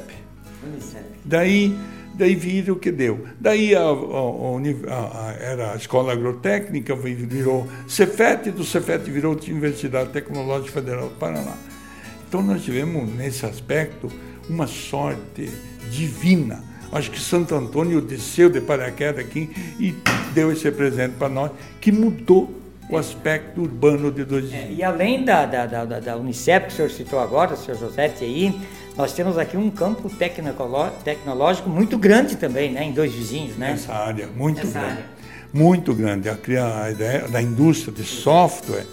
Unicep. 0.62 1.04
Daí 1.24 1.76
daí 2.14 2.34
viram 2.34 2.74
o 2.74 2.78
que 2.78 2.92
deu. 2.92 3.26
Daí 3.40 3.74
a, 3.74 3.80
a, 3.80 5.28
a, 5.28 5.32
era 5.32 5.72
a 5.72 5.76
escola 5.76 6.12
agrotécnica, 6.12 6.94
virou 6.94 7.66
Cefet, 7.88 8.50
do 8.50 8.64
Cefet 8.64 9.10
virou 9.10 9.36
Universidade 9.48 10.10
Tecnológica 10.10 10.72
Federal 10.72 11.08
do 11.08 11.16
Paraná. 11.16 11.54
Então 12.28 12.42
nós 12.42 12.62
tivemos, 12.62 13.12
nesse 13.14 13.44
aspecto, 13.44 14.10
uma 14.48 14.66
sorte 14.66 15.50
divina. 15.90 16.62
Acho 16.92 17.10
que 17.10 17.20
Santo 17.20 17.54
Antônio 17.54 18.00
desceu 18.00 18.48
de 18.48 18.60
paraquedas 18.60 19.24
aqui 19.24 19.50
e 19.80 19.94
deu 20.32 20.52
esse 20.52 20.70
presente 20.70 21.14
para 21.18 21.28
nós, 21.28 21.50
que 21.80 21.90
mudou 21.90 22.62
o 22.88 22.96
aspecto 22.96 23.62
urbano 23.62 24.12
de 24.12 24.24
dois 24.24 24.52
é, 24.52 24.68
E 24.70 24.82
além 24.82 25.24
da, 25.24 25.46
da, 25.46 25.66
da, 25.66 25.84
da 25.84 26.16
Unicep, 26.16 26.66
que 26.66 26.72
o 26.72 26.76
senhor 26.76 26.90
citou 26.90 27.18
agora, 27.18 27.54
o 27.54 27.56
senhor 27.56 27.78
José 27.78 28.12
aí, 28.20 28.54
nós 28.96 29.12
temos 29.12 29.38
aqui 29.38 29.56
um 29.56 29.70
campo 29.70 30.08
tecnológico 31.02 31.68
muito 31.68 31.98
grande 31.98 32.36
também, 32.36 32.70
né, 32.72 32.84
em 32.84 32.92
dois 32.92 33.12
vizinhos, 33.12 33.56
né? 33.56 33.72
Essa 33.72 33.92
área, 33.92 34.28
muito 34.28 34.60
Essa 34.60 34.78
grande. 34.78 34.92
Área. 34.92 35.04
Muito 35.52 35.94
grande, 35.94 36.28
a, 36.28 36.36
a 36.82 36.90
ideia 36.90 37.28
da 37.28 37.40
indústria 37.40 37.92
de 37.92 38.04
software. 38.04 38.84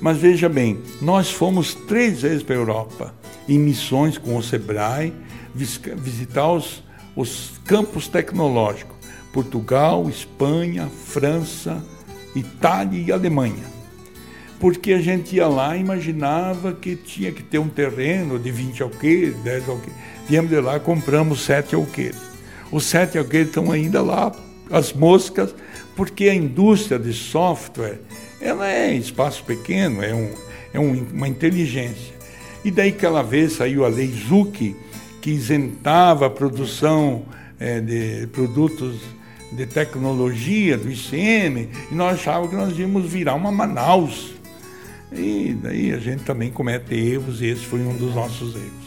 Mas 0.00 0.18
veja 0.18 0.48
bem, 0.48 0.78
nós 1.00 1.30
fomos 1.30 1.74
três 1.74 2.22
vezes 2.22 2.42
para 2.42 2.54
a 2.54 2.58
Europa, 2.58 3.14
em 3.48 3.58
missões 3.58 4.18
com 4.18 4.36
o 4.36 4.42
SEBRAE, 4.42 5.12
visitar 5.54 6.52
os, 6.52 6.82
os 7.14 7.60
campos 7.64 8.08
tecnológicos. 8.08 8.94
Portugal, 9.32 10.08
Espanha, 10.08 10.88
França, 10.88 11.82
Itália 12.34 13.02
e 13.06 13.12
Alemanha 13.12 13.76
porque 14.58 14.92
a 14.92 15.00
gente 15.00 15.36
ia 15.36 15.46
lá 15.46 15.76
e 15.76 15.80
imaginava 15.80 16.72
que 16.72 16.96
tinha 16.96 17.30
que 17.30 17.42
ter 17.42 17.58
um 17.58 17.68
terreno 17.68 18.38
de 18.38 18.50
20 18.50 18.82
alqueires, 18.82 19.36
10 19.36 19.68
alqueires. 19.68 20.00
Viemos 20.28 20.50
de 20.50 20.60
lá, 20.60 20.80
compramos 20.80 21.40
7 21.42 21.74
alqueires. 21.74 22.20
Os 22.72 22.84
7 22.84 23.18
alqueires 23.18 23.48
estão 23.48 23.70
ainda 23.70 24.02
lá, 24.02 24.32
as 24.70 24.92
moscas, 24.92 25.54
porque 25.94 26.28
a 26.28 26.34
indústria 26.34 26.98
de 26.98 27.12
software, 27.12 28.00
ela 28.40 28.70
é 28.70 28.92
espaço 28.94 29.44
pequeno, 29.44 30.02
é, 30.02 30.14
um, 30.14 30.30
é 30.74 30.80
um, 30.80 31.06
uma 31.12 31.28
inteligência. 31.28 32.14
E 32.64 32.70
daí 32.70 32.90
aquela 32.90 33.22
vez 33.22 33.52
saiu 33.52 33.84
a 33.84 33.88
lei 33.88 34.08
Zucchi, 34.08 34.76
que 35.20 35.30
isentava 35.30 36.26
a 36.26 36.30
produção 36.30 37.24
é, 37.58 37.80
de 37.80 38.26
produtos 38.28 38.96
de 39.52 39.66
tecnologia 39.66 40.76
do 40.76 40.90
ICM, 40.90 41.68
e 41.90 41.94
nós 41.94 42.14
achávamos 42.14 42.50
que 42.50 42.56
nós 42.56 42.78
íamos 42.78 43.06
virar 43.10 43.34
uma 43.34 43.52
Manaus 43.52 44.36
e 45.12 45.56
daí 45.62 45.92
a 45.92 45.98
gente 45.98 46.24
também 46.24 46.50
comete 46.50 46.94
erros 46.94 47.40
e 47.40 47.46
esse 47.46 47.64
foi 47.64 47.80
um 47.80 47.96
dos 47.96 48.14
nossos 48.14 48.54
erros. 48.54 48.86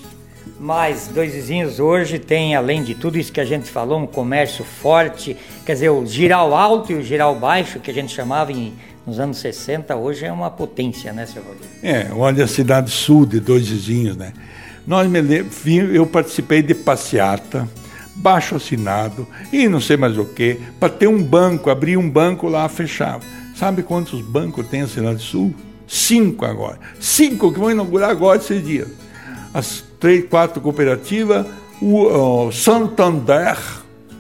Mas 0.60 1.08
Dois 1.08 1.34
Vizinhos 1.34 1.80
hoje 1.80 2.20
tem, 2.20 2.56
além 2.56 2.84
de 2.84 2.94
tudo 2.94 3.18
isso 3.18 3.32
que 3.32 3.40
a 3.40 3.46
gente 3.46 3.70
falou, 3.70 4.00
um 4.00 4.08
comércio 4.08 4.66
forte, 4.66 5.38
quer 5.66 5.74
dizer, 5.74 5.90
o 5.90 6.06
giral 6.06 6.54
alto 6.54 6.92
e 6.92 6.96
o 6.96 7.02
giral 7.02 7.36
baixo, 7.36 7.80
que 7.80 7.90
a 7.90 7.94
gente 7.94 8.14
chamava 8.14 8.52
em, 8.52 8.74
nos 9.10 9.20
anos 9.20 9.40
60, 9.40 9.96
hoje 9.96 10.26
é 10.26 10.32
uma 10.32 10.52
potência, 10.52 11.12
né, 11.12 11.26
seu 11.26 11.42
Rodrigo? 11.42 11.74
É, 11.82 12.10
olha 12.14 12.44
a 12.44 12.48
cidade 12.48 12.92
sul 12.92 13.26
de 13.26 13.40
Dois 13.40 13.68
Vizinhos, 13.68 14.16
né? 14.16 14.34
Nós 14.86 15.10
me 15.10 15.20
lembro, 15.20 15.52
eu 15.92 16.06
participei 16.06 16.62
de 16.62 16.76
passeata, 16.76 17.68
baixo 18.16 18.56
assinado 18.56 19.28
e 19.52 19.68
não 19.68 19.82
sei 19.82 19.98
mais 19.98 20.16
o 20.18 20.26
que, 20.26 20.60
para 20.80 20.90
ter 20.90 21.08
um 21.08 21.24
banco, 21.24 21.72
abrir 21.72 21.98
um 21.98 22.08
banco 22.08 22.48
lá, 22.48 22.70
fechava. 22.70 23.24
Sabe 23.56 23.82
quantos 23.82 24.22
bancos 24.22 24.68
tem 24.68 24.82
a 24.82 24.88
cidade 24.88 25.22
sul? 25.22 25.54
Cinco 25.88 26.46
agora. 26.46 26.80
Cinco 27.00 27.52
que 27.52 27.60
vão 27.60 27.72
inaugurar 27.72 28.12
agora 28.12 28.38
esses 28.38 28.64
dias. 28.64 28.88
As 29.52 29.84
três, 30.00 30.26
quatro 30.30 30.62
cooperativas, 30.62 31.48
o, 31.82 32.46
o 32.46 32.52
Santander 32.52 33.58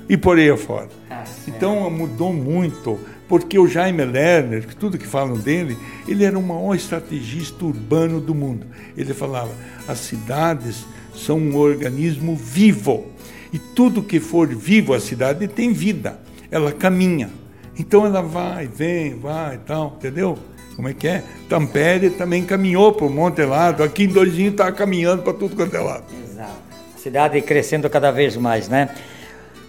e 0.10 0.18
por 0.18 0.38
aí 0.40 0.50
afora. 0.50 0.90
Ah, 1.12 1.24
então 1.48 1.90
mudou 1.92 2.34
muito, 2.34 3.00
porque 3.30 3.58
o 3.58 3.68
Jaime 3.68 4.04
Lerner, 4.04 4.66
tudo 4.76 4.98
que 4.98 5.08
falam 5.08 5.38
dele, 5.38 5.78
ele 6.08 6.26
era 6.26 6.38
o 6.38 6.44
maior 6.44 6.76
estrategista 6.76 7.64
urbano 7.64 8.20
do 8.20 8.36
mundo. 8.36 8.68
Ele 8.98 9.14
falava: 9.14 9.52
as 9.88 10.00
cidades 10.00 10.86
são 11.16 11.38
um 11.38 11.56
organismo 11.56 12.36
vivo. 12.36 13.08
E 13.54 13.58
tudo 13.58 14.04
que 14.04 14.20
for 14.20 14.48
vivo, 14.48 14.94
a 14.94 15.00
cidade 15.00 15.48
tem 15.48 15.72
vida, 15.72 16.20
ela 16.52 16.72
caminha. 16.72 17.30
Então 17.78 18.06
ela 18.06 18.22
vai, 18.22 18.68
vem, 18.68 19.18
vai 19.18 19.56
e 19.56 19.60
tal, 19.60 19.96
entendeu? 19.98 20.38
como 20.80 20.88
é 20.88 20.94
que 20.94 21.10
é? 21.10 21.24
Tampere 21.50 22.10
também 22.10 22.46
caminhou 22.46 22.94
para 22.94 23.06
o 23.06 23.10
Monte 23.10 23.44
Lado. 23.44 23.84
Aqui 23.84 24.06
em 24.06 24.08
Doizinho 24.08 24.52
está 24.52 24.72
caminhando 24.72 25.24
para 25.24 25.34
tudo 25.34 25.54
quanto 25.54 25.76
é 25.76 25.80
lado. 25.82 26.06
Exato. 26.24 26.54
A 26.96 26.98
cidade 26.98 27.42
crescendo 27.42 27.90
cada 27.90 28.12
vez 28.12 28.38
mais, 28.38 28.70
né? 28.70 28.88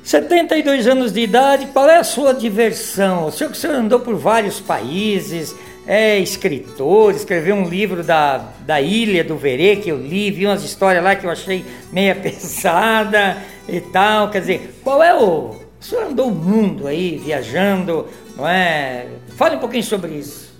72 0.03 0.87
anos 0.87 1.13
de 1.13 1.21
idade, 1.21 1.67
qual 1.67 1.89
é 1.89 1.99
a 1.99 2.05
sua 2.05 2.33
diversão? 2.33 3.27
O 3.27 3.33
senhor, 3.33 3.51
o 3.51 3.55
senhor 3.55 3.77
andou 3.77 4.01
por 4.01 4.17
vários 4.17 4.59
países, 4.61 5.55
é 5.87 6.19
escritor, 6.19 7.15
escreveu 7.15 7.55
um 7.55 7.69
livro 7.69 8.03
da, 8.03 8.39
da 8.61 8.81
Ilha 8.81 9.25
do 9.25 9.37
Verê, 9.37 9.77
que 9.77 9.91
eu 9.91 9.99
li, 9.99 10.31
vi 10.31 10.47
umas 10.47 10.63
histórias 10.63 11.03
lá 11.03 11.17
que 11.17 11.27
eu 11.27 11.31
achei 11.31 11.65
meia 11.93 12.15
pesada 12.17 13.37
e 13.69 13.81
tal. 13.81 14.31
Quer 14.31 14.41
dizer, 14.41 14.75
qual 14.83 15.03
é 15.03 15.15
o. 15.15 15.57
O 15.81 15.85
senhor 15.85 16.05
andou 16.05 16.29
o 16.29 16.35
mundo 16.35 16.87
aí, 16.87 17.17
viajando, 17.25 18.07
não 18.37 18.47
é? 18.47 19.07
Fale 19.37 19.57
um 19.57 19.59
pouquinho 19.59 19.83
sobre 19.83 20.13
isso. 20.13 20.53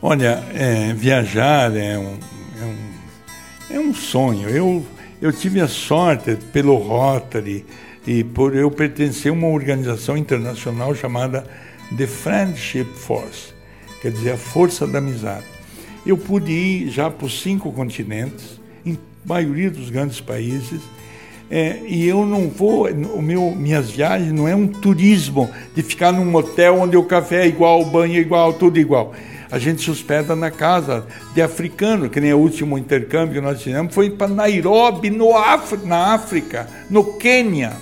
Olha, 0.00 0.42
é, 0.54 0.92
viajar 0.94 1.76
é 1.76 1.98
um, 1.98 2.18
é 2.60 2.64
um, 2.64 3.76
é 3.76 3.78
um 3.78 3.94
sonho. 3.94 4.48
Eu, 4.48 4.84
eu 5.20 5.32
tive 5.32 5.60
a 5.60 5.68
sorte, 5.68 6.34
pelo 6.50 6.76
Rotary 6.76 7.66
e 8.06 8.24
por 8.24 8.56
eu 8.56 8.70
pertencer 8.70 9.30
a 9.30 9.34
uma 9.34 9.48
organização 9.48 10.16
internacional 10.16 10.94
chamada 10.94 11.44
The 11.96 12.06
Friendship 12.06 12.86
Force, 12.94 13.52
quer 14.00 14.10
dizer, 14.10 14.32
a 14.32 14.36
Força 14.36 14.86
da 14.86 14.98
Amizade. 14.98 15.44
Eu 16.04 16.16
pude 16.16 16.50
ir 16.50 16.90
já 16.90 17.10
por 17.10 17.30
cinco 17.30 17.70
continentes, 17.72 18.60
em 18.84 18.98
maioria 19.24 19.70
dos 19.70 19.90
grandes 19.90 20.20
países, 20.20 20.80
é, 21.50 21.80
e 21.86 22.08
eu 22.08 22.24
não 22.24 22.48
vou, 22.48 22.88
o 22.88 23.20
meu, 23.20 23.50
minhas 23.50 23.90
viagens 23.90 24.32
não 24.32 24.48
é 24.48 24.56
um 24.56 24.66
turismo 24.66 25.50
de 25.74 25.82
ficar 25.82 26.10
num 26.10 26.34
hotel 26.34 26.80
onde 26.80 26.96
o 26.96 27.04
café 27.04 27.44
é 27.44 27.46
igual, 27.46 27.82
o 27.82 27.84
banho 27.84 28.16
é 28.16 28.20
igual, 28.20 28.54
tudo 28.54 28.78
igual 28.78 29.14
a 29.52 29.58
gente 29.58 29.82
se 29.82 29.90
hospeda 29.90 30.34
na 30.34 30.50
casa 30.50 31.06
de 31.34 31.42
africano, 31.42 32.08
que 32.08 32.18
nem 32.18 32.32
o 32.32 32.38
último 32.38 32.78
intercâmbio 32.78 33.34
que 33.34 33.40
nós 33.42 33.62
fizemos, 33.62 33.94
foi 33.94 34.08
para 34.08 34.26
Nairobi, 34.26 35.10
no 35.10 35.32
na 35.84 36.14
África, 36.14 36.66
no 36.88 37.18
Quênia, 37.18 37.74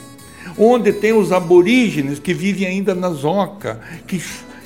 onde 0.56 0.92
tem 0.92 1.12
os 1.12 1.32
aborígenes 1.32 2.18
que 2.18 2.34
vivem 2.34 2.66
ainda 2.66 2.94
na 2.94 3.10
zoca, 3.10 3.80
que 4.06 4.20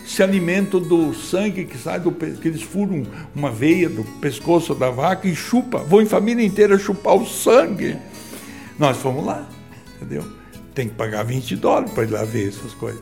se 0.04 0.22
alimentam 0.22 0.80
do 0.80 1.14
sangue 1.14 1.64
que 1.64 1.78
sai 1.78 1.98
do 1.98 2.12
que 2.12 2.46
eles 2.46 2.62
furam 2.62 3.04
uma 3.34 3.50
veia 3.50 3.88
do 3.88 4.04
pescoço 4.20 4.74
da 4.74 4.90
vaca 4.90 5.26
e 5.26 5.34
chupa, 5.34 5.78
vão 5.78 6.02
em 6.02 6.06
família 6.06 6.44
inteira 6.44 6.78
chupar 6.78 7.14
o 7.14 7.26
sangue. 7.26 7.96
Nós 8.78 8.98
fomos 8.98 9.24
lá, 9.24 9.48
entendeu? 9.96 10.24
Tem 10.74 10.88
que 10.88 10.94
pagar 10.94 11.22
20 11.22 11.56
dólares 11.56 11.90
para 11.92 12.04
ir 12.04 12.10
lá 12.10 12.24
ver 12.24 12.48
essas 12.48 12.74
coisas. 12.74 13.00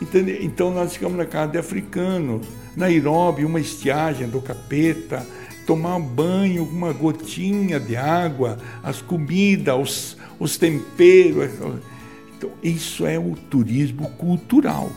Entendeu? 0.00 0.38
Então 0.40 0.70
nós 0.72 0.94
ficamos 0.94 1.16
na 1.16 1.26
casa 1.26 1.52
de 1.52 1.58
africanos, 1.58 2.46
Nairobi, 2.74 3.44
uma 3.44 3.60
estiagem 3.60 4.28
do 4.28 4.40
capeta, 4.40 5.24
tomar 5.66 5.96
um 5.96 6.02
banho, 6.02 6.64
uma 6.64 6.92
gotinha 6.92 7.78
de 7.78 7.94
água, 7.96 8.58
as 8.82 9.02
comidas, 9.02 9.76
os, 9.78 10.16
os 10.38 10.56
temperos. 10.56 11.50
Então, 12.40 12.52
isso 12.62 13.06
é 13.06 13.18
o 13.18 13.34
turismo 13.50 14.08
cultural, 14.12 14.90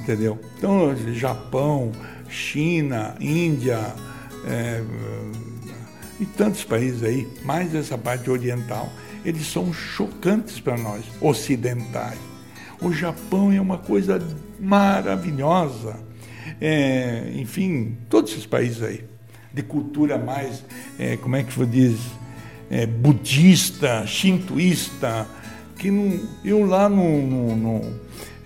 entendeu? 0.00 0.38
Então, 0.56 0.96
Japão, 1.12 1.92
China, 2.30 3.14
Índia 3.20 3.94
é, 4.46 4.82
e 6.18 6.24
tantos 6.24 6.64
países 6.64 7.02
aí, 7.02 7.28
mais 7.44 7.74
essa 7.74 7.98
parte 7.98 8.30
oriental, 8.30 8.90
eles 9.22 9.46
são 9.46 9.70
chocantes 9.70 10.60
para 10.60 10.78
nós, 10.78 11.04
ocidentais. 11.20 12.18
O 12.80 12.90
Japão 12.90 13.52
é 13.52 13.60
uma 13.60 13.76
coisa 13.76 14.18
maravilhosa. 14.58 15.94
É, 16.58 17.34
enfim, 17.36 17.98
todos 18.08 18.32
esses 18.32 18.46
países 18.46 18.82
aí, 18.82 19.04
de 19.52 19.62
cultura 19.62 20.16
mais, 20.16 20.64
é, 20.98 21.18
como 21.18 21.36
é 21.36 21.42
que 21.42 21.52
se 21.52 21.66
diz, 21.66 22.00
é, 22.70 22.86
budista, 22.86 24.06
shintoísta, 24.06 25.26
que 25.78 25.90
não, 25.90 26.18
eu 26.44 26.66
lá 26.66 26.88
no, 26.88 27.26
no, 27.26 27.56
no 27.56 27.80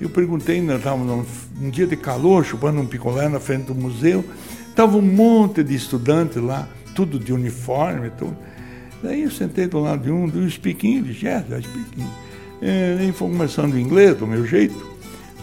eu 0.01 0.11
perguntei, 0.11 0.61
nós 0.61 0.78
estávamos 0.78 1.28
num, 1.61 1.70
dia 1.70 1.87
de 1.87 1.97
calor, 1.97 2.45
chupando 2.45 2.80
um 2.80 2.87
picolé 2.87 3.28
na 3.28 3.39
frente 3.39 3.66
do 3.66 3.74
museu, 3.74 4.24
estava 4.68 4.97
um 4.97 5.03
monte 5.03 5.62
de 5.62 5.76
estudantes 5.76 6.43
lá, 6.43 6.68
tudo 6.95 7.18
de 7.18 7.33
uniforme, 7.33 8.11
tudo. 8.11 8.37
Daí 9.01 9.22
eu 9.22 9.30
sentei 9.30 9.66
do 9.66 9.78
lado 9.78 10.03
de 10.03 10.11
um, 10.11 10.28
do 10.28 10.49
speak 10.51 10.87
English, 10.87 11.24
yes, 11.24 11.45
I 11.45 11.62
speak 11.62 11.87
English. 11.97 12.16
É, 12.61 12.97
ele 13.01 13.12
foi 13.12 13.28
conversando 13.28 13.78
inglês, 13.78 14.16
do 14.16 14.26
meu 14.26 14.45
jeito. 14.45 14.74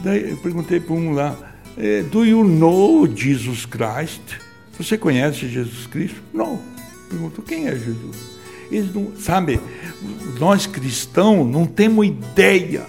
Daí 0.04 0.32
eu 0.32 0.38
perguntei 0.38 0.80
para 0.80 0.94
um 0.94 1.14
lá, 1.14 1.38
é, 1.78 2.04
do 2.04 2.26
you 2.26 2.44
know 2.44 3.08
Jesus 3.08 3.66
Christ? 3.66 4.22
Você 4.78 4.98
conhece 4.98 5.48
Jesus 5.48 5.88
Cristo? 5.88 6.22
Não. 6.34 6.60
Perguntou, 7.10 7.44
quem 7.44 7.68
é 7.68 7.72
Jesus? 7.72 8.39
Eles 8.72 8.94
não, 8.94 9.16
sabe, 9.18 9.60
nós 10.40 10.66
cristãos 10.66 11.48
não 11.48 11.66
temos 11.66 12.06
ideia 12.06 12.86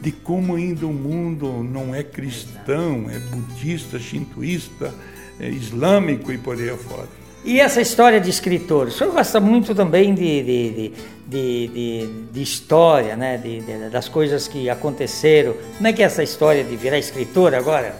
de 0.00 0.12
como 0.12 0.54
ainda 0.54 0.86
o 0.86 0.92
mundo 0.92 1.62
não 1.62 1.94
é 1.94 2.02
cristão, 2.02 3.10
é 3.10 3.18
budista, 3.18 3.98
shintoísta, 3.98 4.94
é 5.40 5.48
islâmico 5.48 6.32
e 6.32 6.38
por 6.38 6.56
aí 6.56 6.70
afora. 6.70 7.08
E 7.48 7.60
essa 7.60 7.80
história 7.80 8.20
de 8.20 8.28
escritor? 8.28 8.88
O 8.88 8.90
senhor 8.90 9.10
gosta 9.10 9.40
muito 9.40 9.74
também 9.74 10.12
de, 10.12 10.42
de, 10.42 10.92
de, 11.26 11.68
de, 11.68 12.08
de 12.30 12.42
história, 12.42 13.16
né? 13.16 13.38
De, 13.38 13.62
das 13.88 14.06
coisas 14.06 14.46
que 14.46 14.68
aconteceram. 14.68 15.54
Como 15.78 15.88
é 15.88 15.92
que 15.94 16.02
é 16.02 16.04
essa 16.04 16.22
história 16.22 16.62
de 16.62 16.76
virar 16.76 16.98
escritor 16.98 17.54
agora? 17.54 17.96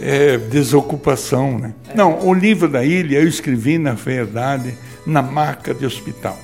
É 0.00 0.38
desocupação, 0.38 1.58
né? 1.58 1.74
É. 1.88 1.96
Não, 1.96 2.24
o 2.24 2.32
livro 2.32 2.68
da 2.68 2.84
ilha 2.84 3.16
eu 3.16 3.26
escrevi, 3.26 3.78
na 3.78 3.94
verdade, 3.94 4.78
na 5.04 5.22
maca 5.22 5.74
de 5.74 5.84
hospital. 5.84 6.38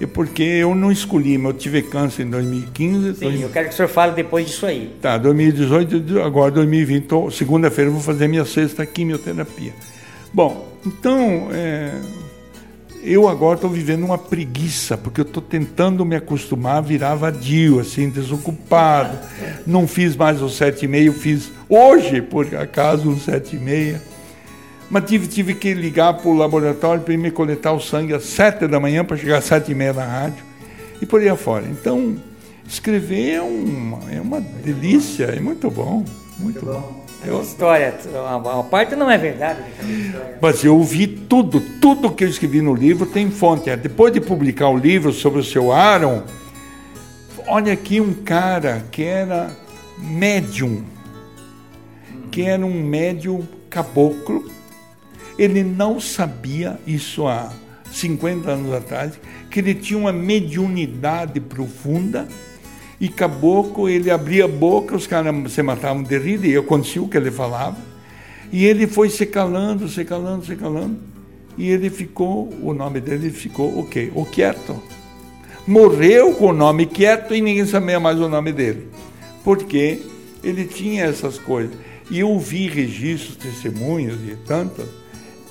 E 0.00 0.06
porque 0.06 0.42
eu 0.42 0.74
não 0.74 0.90
escolhi, 0.90 1.36
mas 1.36 1.52
eu 1.52 1.58
tive 1.58 1.82
câncer 1.82 2.22
em 2.22 2.30
2015. 2.30 3.16
Sim, 3.16 3.42
eu 3.42 3.50
quero 3.50 3.68
que 3.68 3.74
o 3.74 3.76
senhor 3.76 3.88
fale 3.88 4.14
depois 4.14 4.46
disso 4.46 4.64
aí. 4.64 4.96
Tá, 4.98 5.18
2018, 5.18 6.22
agora 6.22 6.50
2020, 6.52 7.30
segunda-feira 7.30 7.90
eu 7.90 7.92
vou 7.92 8.02
fazer 8.02 8.28
minha 8.28 8.46
sexta 8.46 8.86
quimioterapia. 8.86 9.74
Bom, 10.32 10.73
então, 10.86 11.48
é, 11.52 11.92
eu 13.02 13.28
agora 13.28 13.56
estou 13.56 13.68
vivendo 13.68 14.04
uma 14.04 14.16
preguiça, 14.16 14.96
porque 14.96 15.20
eu 15.20 15.24
estou 15.24 15.42
tentando 15.42 16.04
me 16.04 16.16
acostumar 16.16 16.78
a 16.78 16.80
virar 16.80 17.14
vadio, 17.14 17.78
assim, 17.78 18.08
desocupado. 18.08 19.18
Não 19.66 19.86
fiz 19.86 20.16
mais 20.16 20.40
o 20.40 20.48
sete 20.48 20.86
e 20.86 20.88
meio, 20.88 21.12
fiz 21.12 21.52
hoje, 21.68 22.22
por 22.22 22.54
acaso, 22.56 23.10
um 23.10 23.18
sete 23.18 23.56
e 23.56 23.58
meia. 23.58 24.02
Mas 24.90 25.04
tive, 25.04 25.26
tive 25.26 25.54
que 25.54 25.74
ligar 25.74 26.14
para 26.14 26.28
o 26.28 26.34
laboratório 26.34 27.02
para 27.02 27.16
me 27.16 27.30
coletar 27.30 27.72
o 27.72 27.80
sangue 27.80 28.14
às 28.14 28.24
sete 28.24 28.66
da 28.66 28.80
manhã 28.80 29.04
para 29.04 29.16
chegar 29.16 29.38
às 29.38 29.44
sete 29.44 29.72
e 29.72 29.74
meia 29.74 29.92
na 29.92 30.04
rádio 30.04 30.44
e 31.00 31.06
por 31.06 31.20
aí 31.20 31.28
afora. 31.28 31.66
Então, 31.66 32.16
escrever 32.66 33.34
é 33.34 33.42
uma, 33.42 34.12
é 34.12 34.20
uma 34.20 34.40
delícia, 34.40 35.24
é 35.24 35.40
muito 35.40 35.70
bom, 35.70 36.04
muito, 36.38 36.64
muito 36.64 36.64
bom. 36.64 36.72
bom. 36.72 37.03
Eu... 37.26 37.42
História, 37.42 37.94
a 38.26 38.62
parte 38.62 38.94
não 38.94 39.10
é 39.10 39.16
verdade. 39.16 39.60
Mas 40.40 40.62
eu 40.62 40.76
ouvi 40.76 41.06
tudo, 41.06 41.60
tudo 41.80 42.10
que 42.10 42.24
eu 42.24 42.28
escrevi 42.28 42.60
no 42.60 42.74
livro 42.74 43.06
tem 43.06 43.30
fonte. 43.30 43.74
Depois 43.76 44.12
de 44.12 44.20
publicar 44.20 44.68
o 44.68 44.76
livro 44.76 45.12
sobre 45.12 45.40
o 45.40 45.44
seu 45.44 45.72
Aaron, 45.72 46.22
olha 47.46 47.72
aqui 47.72 48.00
um 48.00 48.12
cara 48.12 48.84
que 48.90 49.02
era 49.02 49.50
médium, 49.98 50.84
que 52.30 52.42
era 52.42 52.64
um 52.64 52.82
médium 52.82 53.46
caboclo. 53.70 54.50
Ele 55.38 55.64
não 55.64 55.98
sabia 56.00 56.78
isso 56.86 57.26
há 57.26 57.52
50 57.90 58.50
anos 58.50 58.72
atrás, 58.72 59.18
que 59.50 59.60
ele 59.60 59.74
tinha 59.74 59.98
uma 59.98 60.12
mediunidade 60.12 61.40
profunda 61.40 62.28
e 63.04 63.08
caboclo, 63.10 63.86
ele 63.86 64.10
abria 64.10 64.46
a 64.46 64.48
boca, 64.48 64.96
os 64.96 65.06
caras 65.06 65.52
se 65.52 65.62
matavam 65.62 66.02
de 66.02 66.18
rir, 66.18 66.42
e 66.42 66.56
acontecia 66.56 67.02
o 67.02 67.06
que 67.08 67.18
ele 67.18 67.30
falava. 67.30 67.76
E 68.50 68.64
ele 68.64 68.86
foi 68.86 69.10
se 69.10 69.26
calando, 69.26 69.86
se 69.90 70.06
calando, 70.06 70.46
se 70.46 70.56
calando. 70.56 70.96
E 71.58 71.68
ele 71.68 71.90
ficou, 71.90 72.48
o 72.62 72.72
nome 72.72 73.02
dele 73.02 73.28
ficou 73.28 73.78
o 73.78 73.86
quê? 73.86 74.10
O 74.14 74.24
Quieto. 74.24 74.82
Morreu 75.66 76.32
com 76.32 76.46
o 76.46 76.52
nome 76.54 76.86
Quieto 76.86 77.34
e 77.34 77.42
ninguém 77.42 77.66
sabia 77.66 78.00
mais 78.00 78.18
o 78.18 78.26
nome 78.26 78.52
dele. 78.52 78.88
Porque 79.44 80.00
ele 80.42 80.64
tinha 80.64 81.04
essas 81.04 81.38
coisas. 81.38 81.76
E 82.10 82.20
eu 82.20 82.38
vi 82.38 82.68
registros, 82.68 83.36
testemunhos 83.36 84.16
e 84.26 84.34
tantas. 84.46 84.88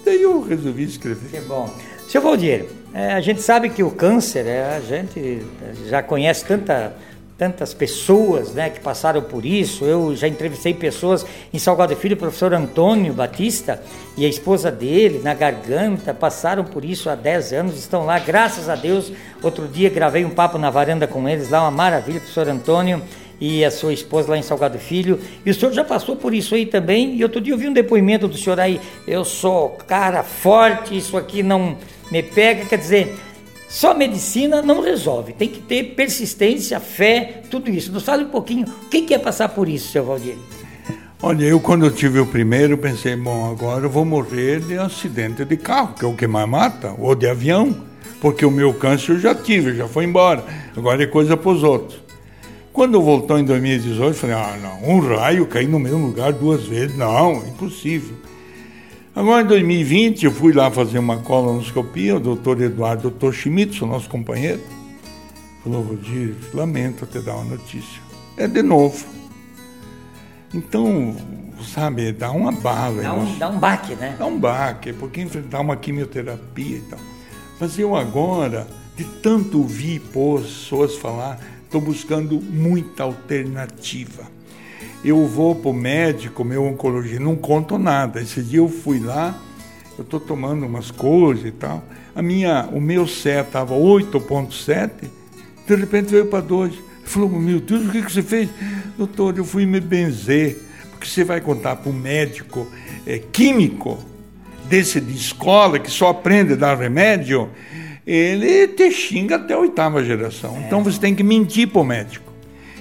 Daí 0.03 0.23
eu 0.23 0.41
resolvi 0.41 0.85
escrever. 0.85 1.29
Que 1.29 1.47
bom. 1.47 1.71
Seu 2.09 2.19
Valdir, 2.19 2.65
é, 2.95 3.13
a 3.13 3.21
gente 3.21 3.43
sabe 3.43 3.69
que 3.69 3.83
o 3.83 3.91
câncer, 3.91 4.47
é, 4.47 4.75
a 4.75 4.79
gente 4.79 5.43
já 5.87 6.01
conhece 6.01 6.45
tanta 6.45 6.95
tantas 7.37 7.73
pessoas 7.73 8.53
né, 8.53 8.69
que 8.69 8.79
passaram 8.79 9.21
por 9.21 9.45
isso. 9.45 9.85
Eu 9.85 10.15
já 10.15 10.27
entrevistei 10.27 10.73
pessoas 10.73 11.25
em 11.53 11.59
Salgado 11.59 11.95
Filho, 11.95 12.15
o 12.15 12.19
professor 12.19 12.53
Antônio 12.53 13.13
Batista 13.13 13.81
e 14.15 14.25
a 14.25 14.29
esposa 14.29 14.71
dele, 14.71 15.19
na 15.23 15.33
garganta, 15.33 16.13
passaram 16.13 16.63
por 16.63 16.85
isso 16.85 17.09
há 17.09 17.15
10 17.15 17.53
anos, 17.53 17.77
estão 17.77 18.05
lá, 18.05 18.19
graças 18.19 18.69
a 18.69 18.75
Deus. 18.75 19.11
Outro 19.41 19.67
dia 19.67 19.89
gravei 19.89 20.23
um 20.23 20.29
papo 20.29 20.57
na 20.57 20.69
varanda 20.69 21.07
com 21.07 21.27
eles 21.27 21.49
lá, 21.49 21.61
uma 21.61 21.71
maravilha, 21.71 22.19
professor 22.19 22.47
Antônio 22.47 23.01
e 23.41 23.65
a 23.65 23.71
sua 23.71 23.91
esposa 23.93 24.31
lá 24.31 24.37
em 24.37 24.41
Salgado 24.41 24.77
Filho. 24.77 25.19
E 25.45 25.49
o 25.49 25.53
senhor 25.53 25.73
já 25.73 25.83
passou 25.83 26.15
por 26.15 26.33
isso 26.33 26.55
aí 26.55 26.65
também. 26.65 27.15
E 27.15 27.23
outro 27.23 27.41
dia 27.41 27.53
eu 27.53 27.57
vi 27.57 27.67
um 27.67 27.73
depoimento 27.73 28.27
do 28.27 28.37
senhor 28.37 28.59
aí, 28.59 28.79
eu 29.07 29.25
sou 29.25 29.69
cara 29.87 30.23
forte, 30.23 30.95
isso 30.95 31.17
aqui 31.17 31.43
não 31.43 31.77
me 32.11 32.23
pega, 32.23 32.65
quer 32.65 32.77
dizer 32.77 33.17
só 33.73 33.95
medicina 33.95 34.61
não 34.61 34.81
resolve, 34.81 35.33
tem 35.33 35.49
que 35.49 35.59
ter 35.59 35.95
persistência, 35.95 36.79
fé, 36.79 37.41
tudo 37.49 37.71
isso. 37.71 37.91
Nos 37.91 38.03
fale 38.03 38.23
um 38.23 38.29
pouquinho, 38.29 38.67
o 38.67 38.87
que 38.87 39.11
é 39.11 39.17
passar 39.17 39.49
por 39.49 39.67
isso, 39.67 39.91
seu 39.91 40.05
Valdir? 40.05 40.35
Olha, 41.19 41.43
eu 41.45 41.59
quando 41.59 41.83
eu 41.83 41.89
tive 41.89 42.19
o 42.19 42.25
primeiro, 42.27 42.77
pensei, 42.77 43.15
bom, 43.15 43.49
agora 43.49 43.85
eu 43.85 43.89
vou 43.89 44.05
morrer 44.05 44.59
de 44.59 44.77
acidente 44.77 45.43
de 45.43 45.57
carro, 45.57 45.95
que 45.95 46.05
é 46.05 46.07
o 46.07 46.13
que 46.13 46.27
mais 46.27 46.47
mata, 46.47 46.93
ou 46.99 47.15
de 47.15 47.27
avião, 47.27 47.75
porque 48.21 48.45
o 48.45 48.51
meu 48.51 48.75
câncer 48.75 49.13
eu 49.13 49.19
já 49.19 49.33
tive, 49.33 49.73
já 49.73 49.87
foi 49.87 50.03
embora, 50.03 50.45
agora 50.77 51.01
é 51.01 51.07
coisa 51.07 51.35
para 51.35 51.49
os 51.49 51.63
outros. 51.63 51.99
Quando 52.71 53.01
voltou 53.01 53.39
em 53.39 53.43
2018, 53.43 54.03
eu 54.03 54.13
falei, 54.13 54.35
ah, 54.35 54.55
não, 54.61 54.87
um 54.87 54.99
raio 54.99 55.47
cair 55.47 55.67
no 55.67 55.79
mesmo 55.79 56.05
lugar 56.05 56.31
duas 56.31 56.63
vezes, 56.63 56.95
não, 56.95 57.37
impossível. 57.47 58.15
Agora, 59.15 59.43
em 59.43 59.45
2020, 59.47 60.25
eu 60.25 60.31
fui 60.31 60.53
lá 60.53 60.71
fazer 60.71 60.97
uma 60.97 61.17
colonoscopia, 61.17 62.15
o 62.15 62.19
doutor 62.19 62.59
Eduardo 62.59 63.11
Toshimitsu, 63.11 63.85
nosso 63.85 64.09
companheiro, 64.09 64.59
falou, 65.63 65.83
Rodir, 65.83 66.35
lamento 66.51 67.05
te 67.05 67.19
dar 67.19 67.35
uma 67.35 67.55
notícia. 67.55 68.01
É 68.35 68.47
de 68.47 68.63
novo. 68.63 69.05
Então, 70.51 71.15
sabe, 71.63 72.11
dá 72.11 72.31
uma 72.31 72.51
bala. 72.51 73.03
Dá 73.03 73.13
um, 73.13 73.37
dá 73.37 73.49
um 73.49 73.59
baque, 73.59 73.93
né? 73.93 74.15
Dá 74.17 74.25
um 74.25 74.39
baque, 74.39 74.91
porque 74.93 75.21
enfrentar 75.21 75.59
uma 75.59 75.77
quimioterapia 75.77 76.77
e 76.77 76.81
tal. 76.81 76.99
Mas 77.59 77.77
eu 77.77 77.95
agora, 77.95 78.65
de 78.97 79.03
tanto 79.03 79.59
ouvir 79.59 79.99
pessoas 79.99 80.95
falar, 80.95 81.39
estou 81.65 81.79
buscando 81.79 82.41
muita 82.41 83.03
alternativa 83.03 84.32
eu 85.03 85.27
vou 85.27 85.53
para 85.53 85.69
o 85.69 85.73
médico, 85.73 86.43
meu 86.43 86.63
oncologista, 86.65 87.19
não 87.19 87.35
conto 87.35 87.77
nada. 87.77 88.21
Esse 88.21 88.41
dia 88.41 88.59
eu 88.59 88.69
fui 88.69 88.99
lá, 88.99 89.37
eu 89.97 90.03
estou 90.03 90.19
tomando 90.19 90.65
umas 90.65 90.91
coisas 90.91 91.45
e 91.45 91.51
tal. 91.51 91.83
A 92.15 92.21
minha, 92.21 92.67
o 92.71 92.79
meu 92.79 93.05
CE 93.05 93.29
estava 93.29 93.75
8,7, 93.75 94.89
de 95.67 95.75
repente 95.75 96.11
veio 96.11 96.27
para 96.27 96.41
2. 96.41 96.73
Ele 96.73 96.81
falou, 97.03 97.29
meu 97.29 97.59
Deus, 97.59 97.87
o 97.87 97.91
que, 97.91 98.01
que 98.01 98.11
você 98.11 98.23
fez? 98.23 98.49
Doutor, 98.97 99.37
eu 99.37 99.43
fui 99.43 99.65
me 99.65 99.79
benzer, 99.79 100.57
porque 100.91 101.05
você 101.05 101.23
vai 101.23 101.41
contar 101.41 101.75
para 101.75 101.91
um 101.91 101.95
médico 101.95 102.67
é, 103.05 103.19
químico, 103.19 103.99
desse 104.65 105.01
de 105.01 105.13
escola, 105.13 105.79
que 105.79 105.91
só 105.91 106.09
aprende 106.09 106.53
a 106.53 106.55
dar 106.55 106.77
remédio, 106.77 107.49
ele 108.07 108.67
te 108.69 108.89
xinga 108.91 109.35
até 109.35 109.53
a 109.53 109.59
oitava 109.59 110.03
geração. 110.03 110.61
Então 110.65 110.83
você 110.83 110.99
tem 110.99 111.13
que 111.13 111.23
mentir 111.23 111.67
para 111.67 111.81
o 111.81 111.83
médico. 111.83 112.31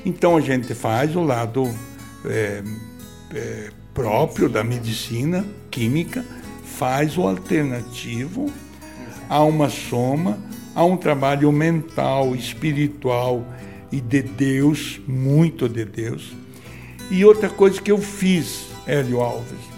Então 0.05 0.37
a 0.37 0.41
gente 0.41 0.75
faz 0.75 1.15
o 1.15 1.23
lado 1.23 1.69
é, 2.27 2.63
é, 3.35 3.71
próprio 3.95 4.49
da 4.49 4.63
medicina 4.65 5.45
química 5.71 6.25
faz 6.65 7.17
o 7.17 7.23
alternativo 7.23 8.51
a 9.29 9.43
uma 9.43 9.69
soma, 9.69 10.39
a 10.75 10.85
um 10.85 10.97
trabalho 10.97 11.51
mental, 11.53 12.35
espiritual 12.35 13.45
e 13.91 14.01
de 14.01 14.23
Deus, 14.23 15.01
muito 15.07 15.69
de 15.69 15.85
Deus. 15.85 16.35
E 17.11 17.25
outra 17.25 17.49
coisa 17.49 17.81
que 17.81 17.93
eu 17.93 17.99
fiz, 17.99 18.67
Hélio 18.87 19.21
Alves, 19.21 19.73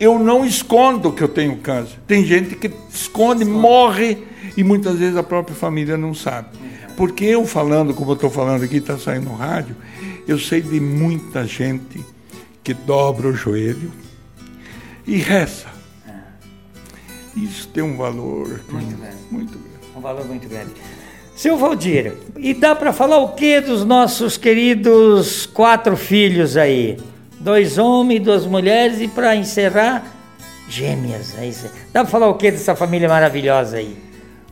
eu 0.00 0.18
não 0.18 0.44
escondo 0.44 1.12
que 1.12 1.22
eu 1.22 1.28
tenho 1.28 1.56
câncer. 1.56 1.98
Tem 2.06 2.24
gente 2.24 2.54
que 2.54 2.70
esconde, 2.90 3.44
morre 3.44 4.18
e 4.56 4.62
muitas 4.62 4.98
vezes 4.98 5.16
a 5.16 5.22
própria 5.22 5.56
família 5.56 5.96
não 5.96 6.14
sabe. 6.14 6.48
Porque 6.96 7.24
eu 7.24 7.44
falando, 7.44 7.94
como 7.94 8.12
eu 8.12 8.14
estou 8.14 8.30
falando 8.30 8.62
aqui, 8.62 8.76
está 8.76 8.96
saindo 8.96 9.26
no 9.26 9.34
rádio, 9.34 9.76
eu 10.28 10.38
sei 10.38 10.60
de 10.60 10.78
muita 10.78 11.46
gente 11.46 12.04
que 12.62 12.74
dobra 12.74 13.28
o 13.28 13.32
joelho 13.32 13.90
e 15.06 15.16
reza. 15.16 15.66
Isso 17.34 17.66
tem 17.68 17.82
um 17.82 17.96
valor 17.96 18.60
muito 18.68 18.96
grande. 18.96 19.16
Muito 19.30 19.58
grande. 19.58 19.96
Um 19.96 20.00
valor 20.00 20.26
muito 20.26 20.48
grande. 20.48 20.70
Seu 21.34 21.56
Valdir, 21.56 22.14
e 22.36 22.52
dá 22.52 22.74
para 22.74 22.92
falar 22.92 23.18
o 23.18 23.28
que 23.28 23.60
dos 23.60 23.84
nossos 23.84 24.36
queridos 24.36 25.46
quatro 25.46 25.96
filhos 25.96 26.56
aí? 26.56 26.98
Dois 27.40 27.78
homens, 27.78 28.20
duas 28.22 28.44
mulheres 28.44 29.00
e 29.00 29.08
para 29.08 29.36
encerrar, 29.36 30.04
gêmeas. 30.68 31.38
Aí, 31.38 31.54
dá 31.92 32.02
para 32.02 32.10
falar 32.10 32.28
o 32.28 32.34
que 32.34 32.50
dessa 32.50 32.74
família 32.74 33.08
maravilhosa 33.08 33.76
aí? 33.76 33.96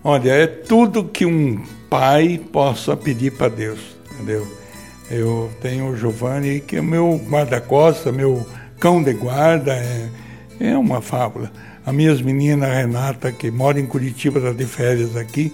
Olha, 0.02 0.30
é 0.30 0.46
tudo 0.46 1.04
que 1.04 1.26
um 1.26 1.62
pai 1.90 2.40
possa 2.52 2.96
pedir 2.96 3.32
para 3.32 3.48
Deus, 3.48 3.80
entendeu? 4.14 4.46
Eu 5.11 5.50
tenho 5.61 5.90
o 5.90 5.96
Giovanni, 5.96 6.61
que 6.61 6.76
é 6.76 6.82
meu 6.82 7.20
guarda-costa, 7.28 8.11
meu 8.11 8.44
cão 8.80 9.02
de 9.02 9.12
guarda, 9.12 9.72
é, 9.72 10.09
é 10.61 10.76
uma 10.76 11.00
fábula. 11.00 11.52
As 11.84 11.94
minhas 11.94 12.20
meninas, 12.20 12.74
Renata, 12.74 13.30
que 13.30 13.50
mora 13.50 13.78
em 13.78 13.86
Curitiba, 13.86 14.38
está 14.38 14.52
de 14.52 14.64
férias 14.64 15.16
aqui, 15.16 15.52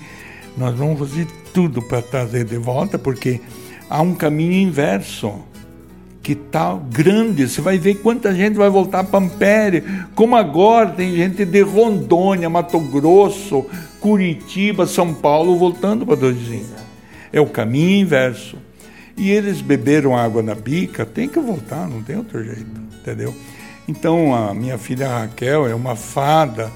nós 0.56 0.74
vamos 0.74 0.98
fazer 0.98 1.26
tudo 1.52 1.82
para 1.82 2.00
trazer 2.00 2.44
de 2.44 2.56
volta, 2.56 2.98
porque 2.98 3.40
há 3.90 4.00
um 4.00 4.14
caminho 4.14 4.54
inverso 4.54 5.40
que 6.22 6.34
tá 6.34 6.78
grande. 6.90 7.48
Você 7.48 7.60
vai 7.60 7.78
ver 7.78 7.96
quanta 7.96 8.34
gente 8.34 8.54
vai 8.54 8.70
voltar 8.70 9.04
para 9.04 9.18
Ampere. 9.18 9.82
Como 10.14 10.36
agora 10.36 10.90
tem 10.90 11.14
gente 11.14 11.44
de 11.44 11.60
Rondônia, 11.62 12.48
Mato 12.48 12.78
Grosso, 12.78 13.66
Curitiba, 14.00 14.86
São 14.86 15.12
Paulo 15.12 15.58
voltando 15.58 16.06
para 16.06 16.14
Doizinho. 16.14 16.66
É 17.32 17.40
o 17.40 17.46
caminho 17.46 18.02
inverso. 18.02 18.56
E 19.22 19.30
eles 19.30 19.60
beberam 19.60 20.16
água 20.16 20.42
na 20.42 20.52
bica, 20.52 21.06
tem 21.06 21.28
que 21.28 21.38
voltar, 21.38 21.88
não 21.88 22.02
tem 22.02 22.16
outro 22.16 22.42
jeito, 22.42 22.66
entendeu? 22.92 23.32
Então 23.86 24.34
a 24.34 24.52
minha 24.52 24.76
filha 24.76 25.06
Raquel 25.06 25.64
é 25.68 25.72
uma 25.72 25.94
fada 25.94 26.68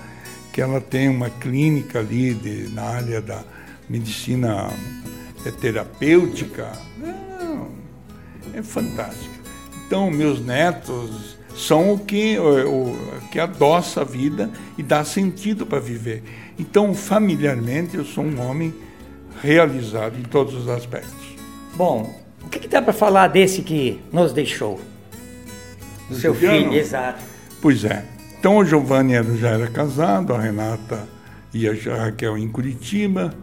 que 0.52 0.62
ela 0.62 0.80
tem 0.80 1.08
uma 1.08 1.28
clínica 1.28 1.98
ali 1.98 2.34
de, 2.34 2.68
na 2.68 2.84
área 2.84 3.20
da 3.20 3.42
medicina 3.88 4.70
é 5.44 5.50
terapêutica, 5.50 6.70
não, 6.96 7.66
é 8.54 8.62
fantástica. 8.62 9.34
Então, 9.84 10.08
meus 10.08 10.40
netos 10.40 11.36
são 11.56 11.94
o 11.94 11.98
que, 11.98 12.38
o, 12.38 12.92
o 12.92 13.28
que 13.28 13.40
adoça 13.40 14.02
a 14.02 14.04
vida 14.04 14.48
e 14.78 14.84
dá 14.84 15.04
sentido 15.04 15.66
para 15.66 15.80
viver. 15.80 16.22
Então, 16.56 16.94
familiarmente, 16.94 17.96
eu 17.96 18.04
sou 18.04 18.22
um 18.22 18.40
homem 18.40 18.72
realizado 19.42 20.16
em 20.16 20.22
todos 20.22 20.54
os 20.54 20.68
aspectos. 20.68 21.36
Bom, 21.74 22.24
o 22.46 22.48
que, 22.48 22.60
que 22.60 22.68
dá 22.68 22.80
para 22.80 22.92
falar 22.92 23.26
desse 23.26 23.60
que 23.60 24.00
nos 24.12 24.32
deixou? 24.32 24.80
Do 26.08 26.14
seu 26.14 26.32
filho, 26.32 26.72
exato. 26.72 27.22
Pois 27.60 27.84
é. 27.84 28.04
Então, 28.38 28.58
o 28.58 28.64
Giovanni 28.64 29.14
já 29.38 29.50
era 29.50 29.66
casado, 29.66 30.32
a 30.32 30.40
Renata 30.40 31.08
e 31.52 31.68
a 31.68 31.72
Raquel 31.96 32.38
em 32.38 32.46
Curitiba. 32.46 33.34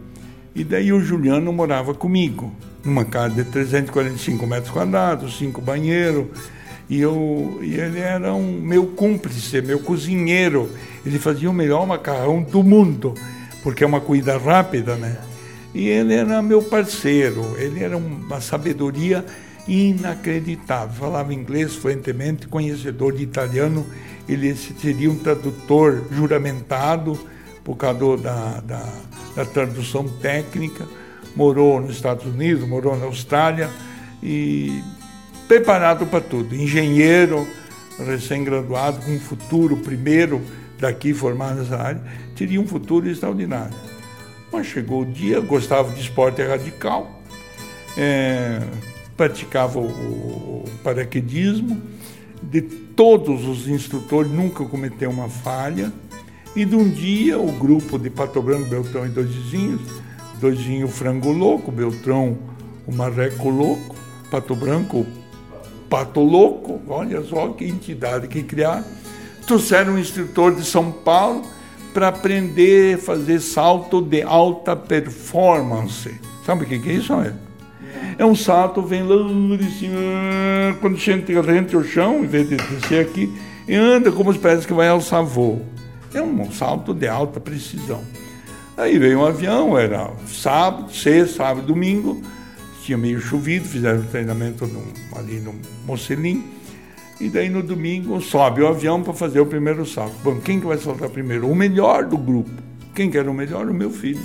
E 0.54 0.64
daí 0.64 0.90
o 0.90 1.00
Juliano 1.00 1.52
morava 1.52 1.92
comigo, 1.92 2.50
numa 2.82 3.04
casa 3.04 3.34
de 3.34 3.44
345 3.44 4.46
metros 4.46 4.70
quadrados, 4.70 5.36
cinco 5.36 5.60
banheiros. 5.60 6.26
E, 6.88 7.00
eu, 7.00 7.58
e 7.60 7.74
ele 7.74 7.98
era 7.98 8.32
um 8.32 8.60
meu 8.60 8.86
cúmplice, 8.86 9.60
meu 9.60 9.80
cozinheiro. 9.80 10.70
Ele 11.04 11.18
fazia 11.18 11.50
o 11.50 11.52
melhor 11.52 11.86
macarrão 11.86 12.42
do 12.42 12.62
mundo, 12.62 13.12
porque 13.62 13.84
é 13.84 13.86
uma 13.86 14.00
comida 14.00 14.38
rápida, 14.38 14.96
né? 14.96 15.18
E 15.74 15.88
ele 15.88 16.14
era 16.14 16.40
meu 16.40 16.62
parceiro, 16.62 17.56
ele 17.58 17.82
era 17.82 17.96
uma 17.96 18.40
sabedoria 18.40 19.24
inacreditável. 19.66 20.94
Falava 20.94 21.34
inglês 21.34 21.74
fluentemente, 21.74 22.46
conhecedor 22.46 23.12
de 23.12 23.24
italiano, 23.24 23.84
ele 24.28 24.54
seria 24.54 25.10
um 25.10 25.18
tradutor 25.18 26.04
juramentado 26.12 27.18
por 27.64 27.76
causa 27.76 28.16
da, 28.18 28.60
da 28.60 28.92
da 29.34 29.44
tradução 29.44 30.06
técnica, 30.08 30.86
morou 31.34 31.80
nos 31.80 31.96
Estados 31.96 32.24
Unidos, 32.24 32.66
morou 32.66 32.96
na 32.96 33.06
Austrália 33.06 33.68
e 34.22 34.80
preparado 35.48 36.06
para 36.06 36.20
tudo. 36.20 36.54
Engenheiro, 36.54 37.46
recém-graduado, 37.98 39.00
com 39.04 39.12
um 39.12 39.20
futuro, 39.20 39.76
primeiro 39.78 40.40
daqui 40.78 41.12
formado 41.12 41.60
nessa 41.60 41.76
área, 41.76 42.02
teria 42.36 42.60
um 42.60 42.66
futuro 42.66 43.08
extraordinário. 43.08 43.74
Mas 44.54 44.68
chegou 44.68 45.02
o 45.02 45.04
dia, 45.04 45.40
gostava 45.40 45.92
de 45.92 46.00
esporte 46.00 46.40
radical, 46.40 47.20
é, 47.96 48.62
praticava 49.16 49.80
o, 49.80 49.84
o 49.88 50.64
paraquedismo, 50.84 51.82
de 52.40 52.62
todos 52.62 53.44
os 53.48 53.66
instrutores 53.66 54.30
nunca 54.30 54.64
cometeu 54.64 55.10
uma 55.10 55.28
falha, 55.28 55.92
e 56.54 56.64
de 56.64 56.76
um 56.76 56.88
dia 56.88 57.36
o 57.36 57.50
grupo 57.50 57.98
de 57.98 58.08
Pato 58.08 58.40
Branco, 58.40 58.68
Beltrão 58.68 59.04
e 59.04 59.08
dois 59.08 59.28
vizinhos, 59.28 59.80
dois 60.40 60.56
vizinhos 60.58 60.96
frango 60.96 61.32
louco, 61.32 61.72
Beltrão 61.72 62.38
o 62.86 62.94
marreco 62.94 63.50
louco, 63.50 63.96
Pato 64.30 64.54
Branco 64.54 65.04
pato 65.90 66.20
louco, 66.20 66.80
olha 66.86 67.24
só 67.24 67.48
que 67.48 67.64
entidade 67.64 68.28
que 68.28 68.44
criaram. 68.44 68.84
Trouxeram 69.48 69.94
um 69.94 69.98
instrutor 69.98 70.54
de 70.54 70.64
São 70.64 70.92
Paulo 70.92 71.44
para 71.94 72.08
aprender 72.08 72.96
a 72.96 72.98
fazer 72.98 73.40
salto 73.40 74.02
de 74.02 74.20
alta 74.22 74.74
performance. 74.74 76.12
Sabe 76.44 76.64
o 76.64 76.66
que, 76.66 76.80
que 76.80 76.90
é 76.90 76.92
isso? 76.94 77.12
É 78.18 78.26
um 78.26 78.34
salto, 78.34 78.82
vem 78.82 79.04
lá 79.04 79.16
de 79.56 79.70
cima, 79.78 79.96
quando 80.80 80.98
chega 80.98 81.40
rente 81.40 81.74
ao 81.76 81.84
chão, 81.84 82.24
em 82.24 82.26
vez 82.26 82.48
de 82.48 82.56
descer 82.56 83.00
aqui, 83.00 83.32
e 83.66 83.74
anda 83.76 84.10
como 84.10 84.32
se 84.32 84.38
parece 84.40 84.66
que 84.66 84.74
vai 84.74 84.88
alçar 84.88 85.24
voo. 85.24 85.64
É 86.12 86.20
um 86.20 86.50
salto 86.50 86.92
de 86.92 87.06
alta 87.06 87.40
precisão. 87.40 88.02
Aí 88.76 88.98
veio 88.98 89.20
um 89.20 89.24
avião, 89.24 89.78
era 89.78 90.10
sábado, 90.26 90.92
sexta, 90.92 91.36
sábado, 91.36 91.66
domingo, 91.66 92.20
tinha 92.82 92.98
meio 92.98 93.20
chovido, 93.20 93.66
fizeram 93.66 94.02
treinamento 94.02 94.66
no, 94.66 94.82
ali 95.16 95.38
no 95.38 95.54
Mocelim, 95.86 96.44
e 97.24 97.30
daí 97.30 97.48
no 97.48 97.62
domingo 97.62 98.20
sobe 98.20 98.60
o 98.60 98.68
avião 98.68 99.02
para 99.02 99.14
fazer 99.14 99.40
o 99.40 99.46
primeiro 99.46 99.86
salto. 99.86 100.14
Bom, 100.22 100.38
quem 100.40 100.60
que 100.60 100.66
vai 100.66 100.76
saltar 100.76 101.08
primeiro? 101.08 101.48
O 101.48 101.56
melhor 101.56 102.04
do 102.04 102.18
grupo. 102.18 102.50
Quem 102.94 103.10
que 103.10 103.16
era 103.16 103.30
o 103.30 103.32
melhor? 103.32 103.66
O 103.66 103.72
meu 103.72 103.90
filho. 103.90 104.20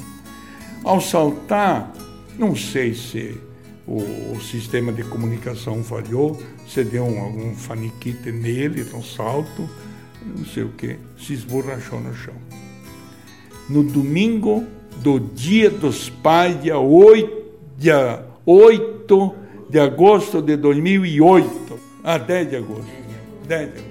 Ao 0.84 1.00
saltar, 1.00 1.93
não 2.38 2.54
sei 2.54 2.93
se 2.93 3.38
o, 3.88 4.02
o 4.34 4.41
sistema 4.41 4.91
de 4.91 5.04
comunicação 5.04 5.82
falhou, 5.82 6.38
se 6.68 6.84
deu 6.84 7.06
um, 7.06 7.24
algum 7.24 7.56
faniquite 7.56 8.34
nele 8.34 8.84
no 8.91 9.02
salto, 9.02 9.70
não 10.36 10.43
sei 10.43 10.64
o 10.64 10.70
que, 10.70 10.97
se 11.18 11.32
esborrachou 11.32 12.02
no 12.02 12.14
chão. 12.14 12.36
No 13.70 13.82
domingo 13.82 14.66
do 14.97 15.22
Dia 15.22 15.70
dos 15.70 16.10
Pais, 16.10 16.62
dia 16.62 16.78
8, 16.78 17.43
dia 17.78 18.26
8 18.45 19.36
de 19.70 19.80
agosto 19.80 20.41
de 20.41 20.58
2008, 20.58 21.68
a 22.04 22.18
10 22.18 22.50
de 22.50 22.56
agosto. 22.56 22.86
10 23.47 23.60
de 23.60 23.80
agosto. 23.80 23.89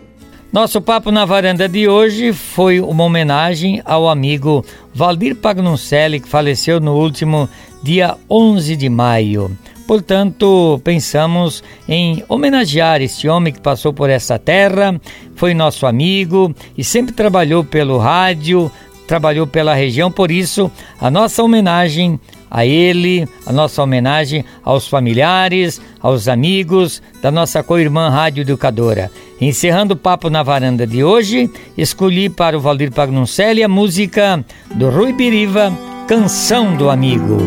Nosso 0.50 0.80
papo 0.80 1.10
na 1.10 1.26
varanda 1.26 1.68
de 1.68 1.86
hoje 1.88 2.32
foi 2.32 2.80
uma 2.80 3.04
homenagem 3.04 3.82
ao 3.84 4.08
amigo 4.08 4.64
Valdir 4.94 5.36
Pagnuncelli, 5.36 6.20
que 6.20 6.28
faleceu 6.28 6.80
no 6.80 6.96
último 6.96 7.46
dia 7.82 8.16
11 8.30 8.74
de 8.74 8.88
maio. 8.88 9.56
Portanto, 9.86 10.80
pensamos 10.82 11.62
em 11.86 12.24
homenagear 12.28 13.02
este 13.02 13.28
homem 13.28 13.52
que 13.52 13.60
passou 13.60 13.92
por 13.92 14.08
essa 14.08 14.38
terra, 14.38 14.98
foi 15.34 15.52
nosso 15.52 15.86
amigo 15.86 16.54
e 16.76 16.82
sempre 16.82 17.14
trabalhou 17.14 17.62
pelo 17.62 17.98
rádio, 17.98 18.70
trabalhou 19.06 19.46
pela 19.46 19.74
região, 19.74 20.10
por 20.10 20.30
isso 20.30 20.70
a 21.00 21.10
nossa 21.10 21.42
homenagem 21.42 22.20
a 22.50 22.64
ele, 22.64 23.28
a 23.46 23.52
nossa 23.52 23.82
homenagem 23.82 24.44
aos 24.64 24.86
familiares, 24.86 25.80
aos 26.00 26.28
amigos 26.28 27.02
da 27.22 27.30
nossa 27.30 27.62
co-irmã 27.62 28.08
Rádio 28.08 28.42
Educadora. 28.42 29.10
Encerrando 29.40 29.94
o 29.94 29.96
papo 29.96 30.28
na 30.28 30.42
varanda 30.42 30.86
de 30.86 31.04
hoje, 31.04 31.50
escolhi 31.76 32.28
para 32.28 32.56
o 32.56 32.60
Valdir 32.60 32.92
Pagnuncelli 32.92 33.62
a 33.62 33.68
música 33.68 34.44
do 34.74 34.90
Rui 34.90 35.12
Biriva, 35.12 35.72
Canção 36.06 36.76
do 36.76 36.90
Amigo. 36.90 37.38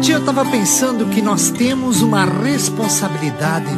Tia, 0.00 0.16
eu 0.16 0.20
estava 0.20 0.44
pensando 0.44 1.06
que 1.06 1.22
nós 1.22 1.50
temos 1.50 2.02
uma 2.02 2.24
responsabilidade 2.24 3.70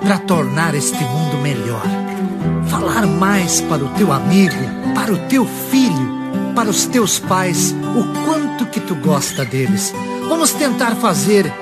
para 0.00 0.18
tornar 0.18 0.74
este 0.74 1.02
mundo 1.02 1.38
melhor. 1.38 1.82
Falar 2.68 3.06
mais 3.06 3.60
para 3.62 3.84
o 3.84 3.88
teu 3.90 4.12
amigo, 4.12 4.54
para 4.94 5.12
o 5.12 5.18
teu 5.26 5.44
filho, 5.44 6.23
para 6.54 6.70
os 6.70 6.86
teus 6.86 7.18
pais, 7.18 7.74
o 7.96 8.24
quanto 8.24 8.66
que 8.66 8.80
tu 8.80 8.94
gosta 8.94 9.44
deles. 9.44 9.92
Vamos 10.28 10.52
tentar 10.52 10.94
fazer 10.96 11.52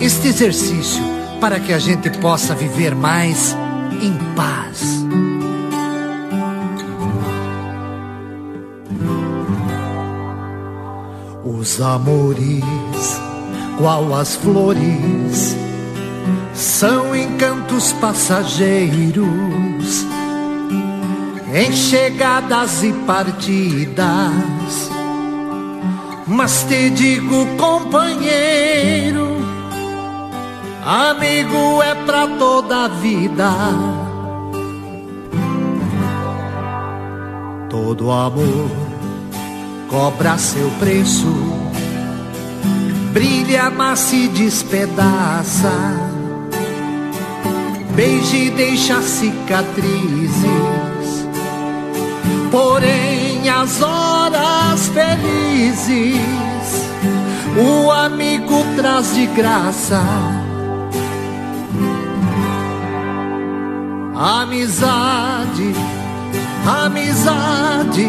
este 0.00 0.28
exercício 0.28 1.02
para 1.40 1.58
que 1.58 1.72
a 1.72 1.78
gente 1.78 2.10
possa 2.18 2.54
viver 2.54 2.94
mais 2.94 3.56
em 4.00 4.14
paz. 4.34 5.02
Os 11.44 11.80
amores 11.80 12.62
qual 13.82 14.14
as 14.14 14.36
flores, 14.36 15.56
são 16.54 17.16
encantos 17.16 17.92
passageiros, 17.94 19.26
em 21.54 21.70
chegadas 21.72 22.82
e 22.82 22.92
partidas, 23.06 24.90
Mas 26.26 26.64
te 26.64 26.88
digo, 26.90 27.46
companheiro, 27.58 29.36
amigo 30.84 31.82
é 31.82 31.94
pra 32.06 32.26
toda 32.26 32.84
a 32.84 32.88
vida. 32.88 33.50
Todo 37.68 38.10
amor 38.10 38.70
cobra 39.90 40.38
seu 40.38 40.70
preço, 40.78 41.26
brilha, 43.12 43.70
mas 43.70 43.98
se 43.98 44.28
despedaça. 44.28 45.72
Beije 47.94 48.46
e 48.46 48.50
deixa 48.50 49.02
cicatrizes, 49.02 50.46
porém 52.52 53.48
as 53.48 53.80
horas 53.82 54.88
felizes 54.88 56.52
o 57.56 57.90
amigo 57.90 58.64
traz 58.76 59.14
de 59.14 59.26
graça. 59.26 60.00
Amizade, 64.14 65.74
amizade 66.64 68.08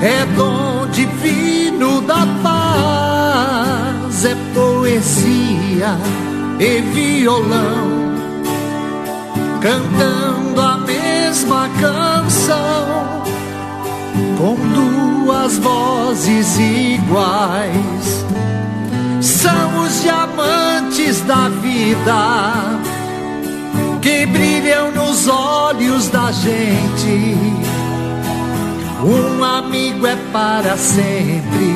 é 0.00 0.24
dom 0.36 0.86
divino 0.92 2.00
da 2.02 2.26
paz, 2.42 4.24
é 4.24 4.36
poesia 4.54 5.98
e 6.60 6.80
violão 6.92 8.13
cantando 9.64 10.60
a 10.60 10.76
mesma 10.76 11.70
canção 11.80 13.22
com 14.36 14.56
duas 14.74 15.56
vozes 15.56 16.58
iguais. 16.58 18.26
São 19.22 19.82
os 19.82 20.02
diamantes 20.02 21.22
da 21.22 21.48
vida 21.48 22.80
que 24.02 24.26
brilham 24.26 24.92
nos 24.92 25.26
olhos 25.28 26.10
da 26.10 26.30
gente. 26.30 27.34
Um 29.02 29.42
amigo 29.42 30.06
é 30.06 30.16
para 30.30 30.76
sempre. 30.76 31.74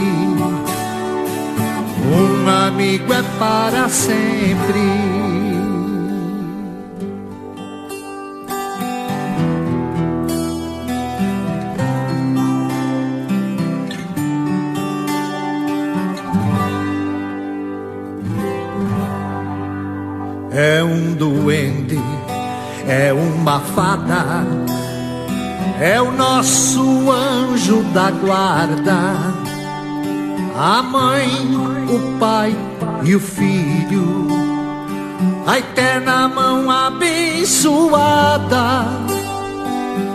Um 2.05 2.67
amigo 2.67 3.15
é 3.15 3.23
para 3.39 3.89
sempre. 3.89 5.28
É 20.61 20.83
um 20.83 21.15
duende, 21.15 22.01
é 22.85 23.13
uma 23.13 23.61
fada, 23.61 24.45
é 25.81 26.03
o 26.03 26.11
nosso 26.11 27.09
anjo 27.13 27.85
da 27.95 28.11
guarda. 28.11 29.15
A 30.57 30.83
mãe, 30.83 31.29
o 31.89 32.19
pai 32.19 32.57
e 33.05 33.15
o 33.15 33.21
filho, 33.21 34.27
a 35.47 35.61
eterna 35.61 36.27
mão 36.27 36.69
abençoada, 36.69 38.19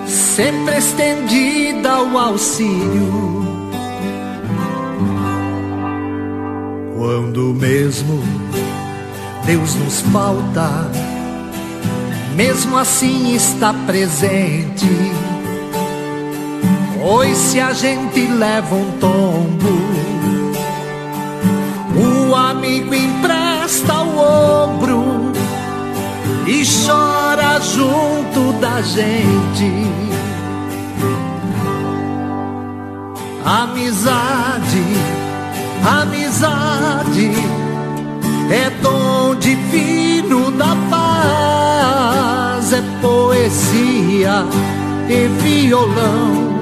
sempre 0.05 0.77
estendida 0.77 1.89
ao 1.89 2.17
auxílio. 2.17 3.47
Quando 6.97 7.53
mesmo 7.53 8.21
Deus 9.45 9.75
nos 9.75 9.99
falta, 9.99 10.89
mesmo 12.33 12.77
assim 12.77 13.35
está 13.35 13.73
presente. 13.85 14.87
Pois 17.01 17.37
se 17.37 17.59
a 17.59 17.73
gente 17.73 18.25
leva 18.25 18.73
um 18.73 18.91
tombo, 18.99 19.67
o 22.29 22.33
amigo 22.33 22.95
empresta 22.95 24.01
o 24.01 24.17
ombro 24.17 25.33
e 26.47 26.63
chora 26.65 27.59
junto 27.59 28.53
da 28.61 28.81
gente. 28.81 29.73
Amizade, 33.43 34.83
amizade 35.85 37.62
é 38.51 38.69
dom 38.81 39.35
divino 39.35 40.51
da 40.51 40.75
paz, 40.89 42.73
é 42.73 42.81
poesia 43.01 44.45
e 45.09 45.27
violão, 45.41 46.59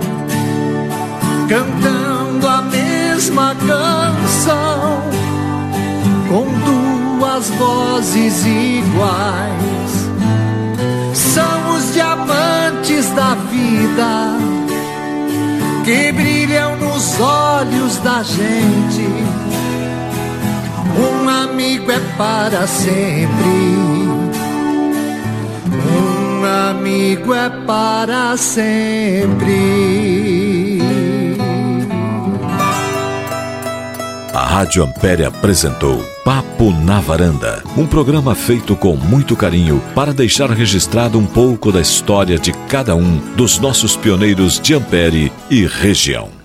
cantando 1.48 2.48
a 2.48 2.62
mesma 2.64 3.56
canção, 3.56 5.02
com 6.30 6.46
duas 6.66 7.50
vozes 7.52 8.46
iguais. 8.46 10.12
São 11.14 11.76
os 11.76 11.94
diamantes 11.94 13.10
da 13.12 13.36
vida 13.36 14.38
que 15.84 16.12
brilham 16.12 16.78
nos 16.78 17.20
olhos 17.20 17.98
da 17.98 18.22
gente 18.24 19.41
um 20.98 21.30
amigo 21.30 21.92
é 21.92 22.00
para 22.18 22.68
sempre. 22.68 23.72
Um 25.88 26.46
amigo 26.70 27.34
é 27.34 27.50
para 27.66 28.36
sempre. 28.38 29.62
A 34.34 34.46
Rádio 34.46 34.84
Ampere 34.84 35.26
apresentou 35.26 36.04
Papo 36.24 36.72
na 36.72 37.00
Varanda, 37.00 37.64
um 37.76 37.86
programa 37.86 38.34
feito 38.34 38.76
com 38.76 38.96
muito 38.96 39.36
carinho 39.36 39.82
para 39.94 40.14
deixar 40.14 40.50
registrado 40.50 41.18
um 41.20 41.26
pouco 41.26 41.72
da 41.72 41.82
história 41.82 42.38
de 42.38 42.54
cada 42.70 42.96
um 42.96 43.18
dos 43.36 43.60
nossos 43.60 43.96
pioneiros 43.96 44.60
de 44.60 44.74
Ampere 44.74 45.32
e 45.50 45.66
região. 45.66 46.41